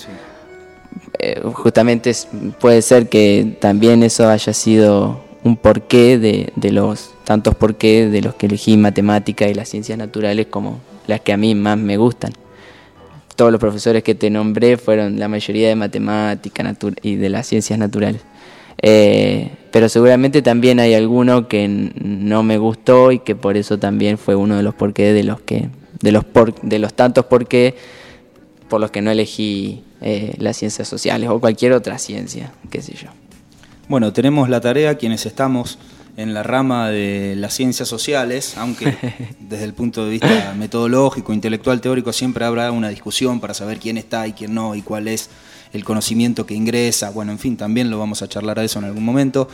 Eh, 1.19 1.41
justamente 1.53 2.11
puede 2.59 2.81
ser 2.81 3.09
que 3.09 3.57
también 3.59 4.03
eso 4.03 4.29
haya 4.29 4.53
sido 4.53 5.21
un 5.43 5.57
porqué 5.57 6.17
de, 6.17 6.51
de 6.55 6.71
los 6.71 7.11
tantos 7.25 7.55
porqué 7.55 8.07
de 8.09 8.21
los 8.21 8.35
que 8.35 8.45
elegí 8.47 8.77
matemática 8.77 9.47
y 9.47 9.53
las 9.53 9.69
ciencias 9.69 9.97
naturales 9.97 10.47
como 10.49 10.79
las 11.07 11.21
que 11.21 11.33
a 11.33 11.37
mí 11.37 11.55
más 11.55 11.77
me 11.77 11.97
gustan 11.97 12.33
todos 13.35 13.51
los 13.53 13.59
profesores 13.61 14.03
que 14.03 14.15
te 14.15 14.29
nombré 14.29 14.75
fueron 14.75 15.17
la 15.17 15.29
mayoría 15.29 15.69
de 15.69 15.75
matemática 15.75 16.75
y 17.01 17.15
de 17.15 17.29
las 17.29 17.47
ciencias 17.47 17.79
naturales. 17.79 18.19
Eh, 18.81 19.51
pero 19.71 19.89
seguramente 19.89 20.41
también 20.41 20.79
hay 20.79 20.93
alguno 20.93 21.47
que 21.47 21.67
no 21.67 22.43
me 22.43 22.57
gustó 22.57 23.11
y 23.11 23.19
que 23.19 23.35
por 23.35 23.57
eso 23.57 23.77
también 23.77 24.17
fue 24.17 24.35
uno 24.35 24.55
de 24.55 24.63
los 24.63 24.73
porqué 24.73 25.13
de 25.13 25.23
los 25.23 25.41
que 25.41 25.69
de 26.01 26.11
los 26.13 26.23
por- 26.23 26.59
de 26.61 26.79
los 26.79 26.93
tantos 26.93 27.25
porqué 27.25 27.75
por 28.69 28.79
los 28.79 28.89
que 28.91 29.01
no 29.01 29.11
elegí 29.11 29.83
eh, 30.01 30.33
las 30.37 30.55
ciencias 30.57 30.87
sociales 30.87 31.29
o 31.29 31.39
cualquier 31.39 31.73
otra 31.73 31.97
ciencia, 31.97 32.53
qué 32.69 32.81
sé 32.81 32.93
yo. 32.93 33.09
Bueno, 33.89 34.13
tenemos 34.13 34.47
la 34.49 34.61
tarea 34.61 34.95
quienes 34.95 35.25
estamos 35.25 35.77
en 36.15 36.33
la 36.33 36.43
rama 36.43 36.89
de 36.89 37.35
las 37.35 37.53
ciencias 37.53 37.87
sociales, 37.89 38.55
aunque 38.57 38.95
desde 39.39 39.65
el 39.65 39.73
punto 39.73 40.05
de 40.05 40.11
vista 40.11 40.53
metodológico, 40.57 41.33
intelectual, 41.33 41.81
teórico, 41.81 42.13
siempre 42.13 42.45
habrá 42.45 42.71
una 42.71 42.89
discusión 42.89 43.39
para 43.39 43.53
saber 43.53 43.79
quién 43.79 43.97
está 43.97 44.25
y 44.27 44.33
quién 44.33 44.53
no 44.53 44.75
y 44.75 44.81
cuál 44.81 45.07
es 45.09 45.29
el 45.73 45.83
conocimiento 45.83 46.45
que 46.45 46.53
ingresa. 46.53 47.11
Bueno, 47.11 47.31
en 47.31 47.39
fin, 47.39 47.57
también 47.57 47.89
lo 47.89 47.99
vamos 47.99 48.21
a 48.21 48.27
charlar 48.27 48.59
a 48.59 48.63
eso 48.63 48.79
en 48.79 48.85
algún 48.85 49.03
momento. 49.03 49.47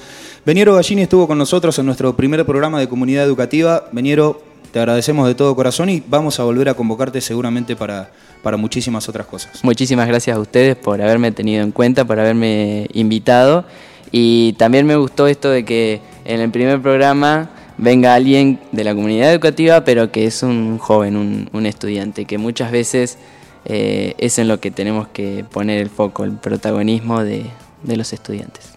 Veniero 0.46 0.76
Gallini 0.76 1.04
estuvo 1.04 1.28
con 1.28 1.38
nosotros 1.38 1.78
en 1.80 1.86
nuestro 1.86 2.16
primer 2.16 2.46
programa 2.46 2.80
de 2.80 2.88
comunidad 2.88 3.24
educativa. 3.26 3.86
Veniero, 3.92 4.42
te 4.72 4.80
agradecemos 4.80 5.28
de 5.28 5.36
todo 5.36 5.56
corazón 5.56 5.90
y 5.90 6.04
vamos 6.08 6.40
a 6.40 6.44
volver 6.44 6.70
a 6.70 6.74
convocarte 6.74 7.22
seguramente 7.22 7.76
para, 7.76 8.12
para 8.44 8.58
muchísimas 8.58 9.08
otras 9.10 9.26
cosas. 9.26 9.64
Muchísimas 9.64 10.08
gracias 10.08 10.36
a 10.36 10.40
ustedes 10.40 10.76
por 10.76 11.02
haberme 11.02 11.32
tenido 11.32 11.64
en 11.64 11.72
cuenta, 11.72 12.06
por 12.06 12.20
haberme 12.20 12.88
invitado. 12.94 13.66
Y 14.12 14.54
también 14.54 14.86
me 14.86 14.96
gustó 14.96 15.28
esto 15.28 15.50
de 15.50 15.66
que 15.66 16.02
en 16.24 16.40
el 16.40 16.52
primer 16.52 16.82
programa 16.82 17.50
venga 17.78 18.14
alguien 18.14 18.60
de 18.72 18.84
la 18.84 18.96
comunidad 18.96 19.32
educativa, 19.32 19.84
pero 19.84 20.12
que 20.12 20.26
es 20.26 20.44
un 20.44 20.78
joven, 20.78 21.18
un, 21.18 21.50
un 21.52 21.66
estudiante, 21.66 22.26
que 22.26 22.38
muchas 22.38 22.72
veces 22.72 23.18
eh, 23.66 24.14
es 24.20 24.38
en 24.38 24.48
lo 24.48 24.60
que 24.60 24.70
tenemos 24.70 25.08
que 25.08 25.44
poner 25.52 25.82
el 25.82 25.90
foco, 25.90 26.24
el 26.24 26.34
protagonismo 26.34 27.24
de, 27.24 27.50
los 27.84 28.14
estudiantes. 28.14 28.70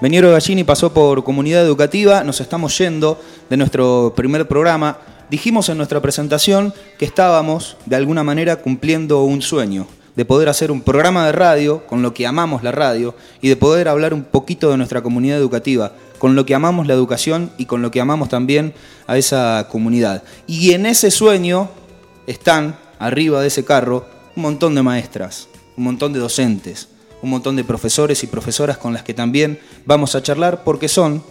Veniero 0.00 0.30
Gallini 0.30 0.62
pasó 0.62 0.92
por 0.92 1.24
comunidad 1.24 1.64
educativa, 1.64 2.22
nos 2.22 2.40
estamos 2.40 2.76
yendo 2.78 3.20
de 3.50 3.56
nuestro 3.56 4.12
primer 4.14 4.46
programa. 4.46 4.98
Dijimos 5.30 5.68
en 5.68 5.78
nuestra 5.78 6.00
presentación 6.00 6.72
que 6.98 7.04
estábamos 7.04 7.76
de 7.86 7.96
alguna 7.96 8.22
manera 8.22 8.56
cumpliendo 8.56 9.24
un 9.24 9.42
sueño, 9.42 9.88
de 10.14 10.24
poder 10.24 10.48
hacer 10.48 10.70
un 10.70 10.82
programa 10.82 11.26
de 11.26 11.32
radio 11.32 11.86
con 11.86 12.02
lo 12.02 12.14
que 12.14 12.26
amamos 12.26 12.62
la 12.62 12.72
radio 12.72 13.14
y 13.40 13.48
de 13.48 13.56
poder 13.56 13.88
hablar 13.88 14.14
un 14.14 14.22
poquito 14.22 14.70
de 14.70 14.76
nuestra 14.76 15.02
comunidad 15.02 15.38
educativa, 15.38 15.92
con 16.18 16.36
lo 16.36 16.46
que 16.46 16.54
amamos 16.54 16.86
la 16.86 16.94
educación 16.94 17.50
y 17.58 17.66
con 17.66 17.82
lo 17.82 17.90
que 17.90 18.00
amamos 18.00 18.28
también 18.28 18.74
a 19.06 19.16
esa 19.18 19.66
comunidad. 19.70 20.22
Y 20.46 20.72
en 20.72 20.86
ese 20.86 21.10
sueño 21.10 21.70
están 22.26 22.76
arriba 22.98 23.40
de 23.40 23.48
ese 23.48 23.64
carro 23.64 24.15
un 24.36 24.42
montón 24.42 24.74
de 24.74 24.82
maestras, 24.82 25.48
un 25.76 25.84
montón 25.84 26.12
de 26.12 26.20
docentes, 26.20 26.88
un 27.22 27.30
montón 27.30 27.56
de 27.56 27.64
profesores 27.64 28.22
y 28.22 28.26
profesoras 28.26 28.76
con 28.78 28.92
las 28.92 29.02
que 29.02 29.14
también 29.14 29.58
vamos 29.84 30.14
a 30.14 30.22
charlar 30.22 30.62
porque 30.62 30.88
son, 30.88 31.24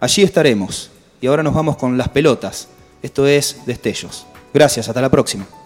Allí 0.00 0.22
estaremos. 0.22 0.90
Y 1.20 1.26
ahora 1.26 1.42
nos 1.42 1.54
vamos 1.54 1.76
con 1.76 1.98
las 1.98 2.10
pelotas. 2.10 2.68
Esto 3.02 3.26
es 3.26 3.66
Destellos. 3.66 4.24
Gracias, 4.54 4.88
hasta 4.88 5.00
la 5.00 5.10
próxima. 5.10 5.57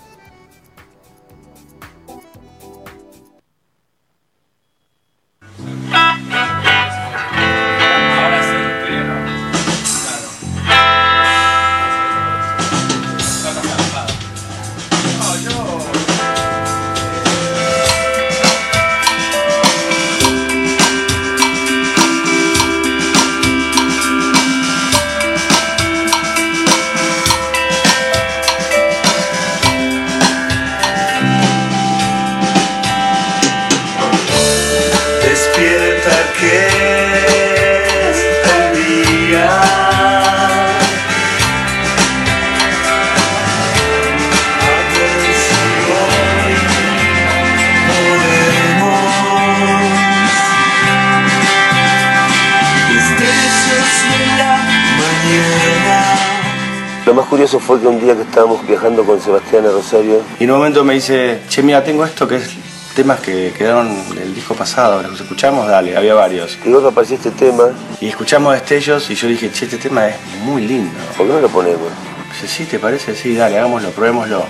Con 59.05 59.21
Sebastián 59.21 59.67
a 59.67 59.71
Rosario, 59.71 60.23
Y 60.41 60.45
en 60.45 60.51
un 60.51 60.59
momento 60.59 60.85
me 60.85 60.95
dice, 60.95 61.41
che, 61.49 61.63
mira, 61.63 61.83
tengo 61.85 62.05
esto 62.05 62.27
que 62.29 62.37
es 62.37 62.51
temas 62.95 63.21
que 63.21 63.53
quedaron 63.57 63.89
del 64.15 64.35
disco 64.35 64.55
pasado, 64.55 65.03
los 65.03 65.19
escuchamos, 65.21 65.67
dale, 65.67 65.97
había 65.97 66.13
varios. 66.15 66.59
y 66.65 66.69
luego 66.69 66.89
apareció 66.89 67.17
este 67.17 67.31
tema, 67.31 67.65
Y 68.01 68.09
escuchamos 68.09 68.53
Destellos 68.53 69.09
y 69.11 69.15
yo 69.15 69.29
dije, 69.29 69.51
che, 69.51 69.65
este 69.65 69.79
tema 69.79 70.09
es 70.09 70.17
muy 70.45 70.67
lindo. 70.67 70.93
¿por 71.17 71.27
qué 71.27 71.33
no 71.33 71.41
lo 71.41 71.49
ponemos? 71.49 71.89
Dice, 72.33 72.49
sí, 72.49 72.65
¿te 72.65 72.79
parece? 72.79 73.15
Sí, 73.15 73.35
dale, 73.35 73.59
hagámoslo, 73.59 73.91
probémoslo. 73.91 74.45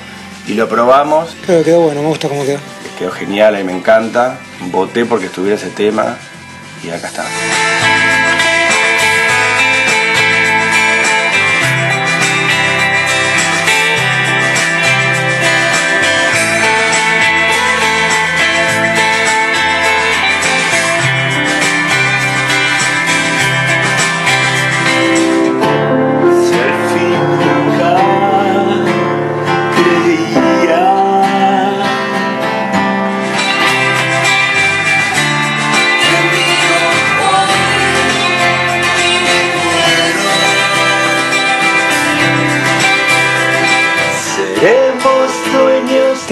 Y 0.49 0.55
lo 0.55 0.69
probamos, 0.69 1.37
que 1.47 1.63
quedó 1.63 1.83
bueno, 1.83 2.03
me 2.03 2.09
gusta 2.09 2.29
cómo 2.29 2.45
quedó. 2.45 2.59
quedó 2.99 3.13
genial, 3.13 3.59
y 3.61 3.65
me 3.65 3.73
encanta. 3.77 4.39
Voté 4.73 5.05
porque 5.05 5.27
estuviera 5.27 5.55
ese 5.57 5.71
tema 5.71 6.17
y 6.83 6.91
acá 6.91 7.07
está. 7.07 7.25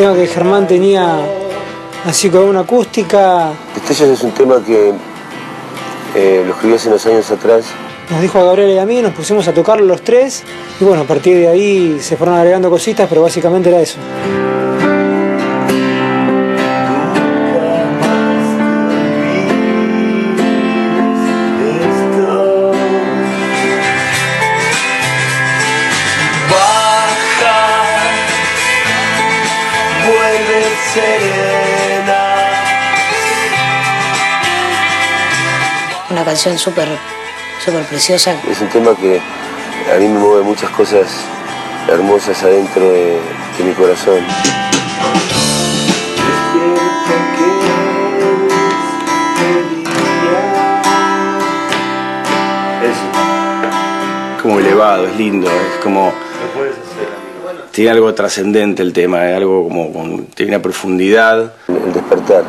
Tema 0.00 0.14
que 0.14 0.26
Germán 0.26 0.66
tenía 0.66 1.18
así 2.06 2.30
con 2.30 2.44
una 2.44 2.60
acústica. 2.60 3.52
Destellos 3.74 4.18
es 4.18 4.22
un 4.22 4.30
tema 4.30 4.64
que 4.64 4.94
eh, 6.14 6.42
lo 6.46 6.54
escribí 6.54 6.74
hace 6.74 6.88
unos 6.88 7.04
años 7.04 7.30
atrás. 7.30 7.66
Nos 8.08 8.22
dijo 8.22 8.38
a 8.38 8.44
Gabriel 8.44 8.70
y 8.70 8.78
a 8.78 8.86
mí, 8.86 9.02
nos 9.02 9.12
pusimos 9.12 9.46
a 9.46 9.52
tocarlo 9.52 9.84
los 9.84 10.00
tres 10.00 10.42
y 10.80 10.84
bueno, 10.84 11.02
a 11.02 11.04
partir 11.04 11.36
de 11.36 11.48
ahí 11.48 11.98
se 12.00 12.16
fueron 12.16 12.34
agregando 12.36 12.70
cositas, 12.70 13.10
pero 13.10 13.20
básicamente 13.20 13.68
era 13.68 13.78
eso. 13.82 13.98
Canción 36.30 36.56
súper 36.56 36.88
súper 37.64 37.82
preciosa. 37.86 38.36
Es 38.48 38.60
un 38.60 38.68
tema 38.68 38.94
que 38.94 39.20
a 39.92 39.98
mí 39.98 40.06
me 40.06 40.18
mueve 40.20 40.42
muchas 40.44 40.70
cosas 40.70 41.08
hermosas 41.88 42.40
adentro 42.44 42.82
de, 42.88 43.18
de 43.58 43.64
mi 43.64 43.72
corazón. 43.74 44.20
Es 52.82 54.42
como 54.42 54.58
elevado, 54.58 55.06
es 55.06 55.16
lindo, 55.16 55.48
es 55.48 55.82
como. 55.82 56.12
Tiene 57.72 57.90
algo 57.90 58.12
trascendente 58.14 58.82
el 58.82 58.92
tema, 58.92 59.28
es 59.28 59.36
algo 59.36 59.64
como. 59.64 59.92
con- 59.92 60.26
tiene 60.26 60.52
una 60.54 60.62
profundidad. 60.62 61.52
El 61.68 61.92
despertar. 61.92 62.44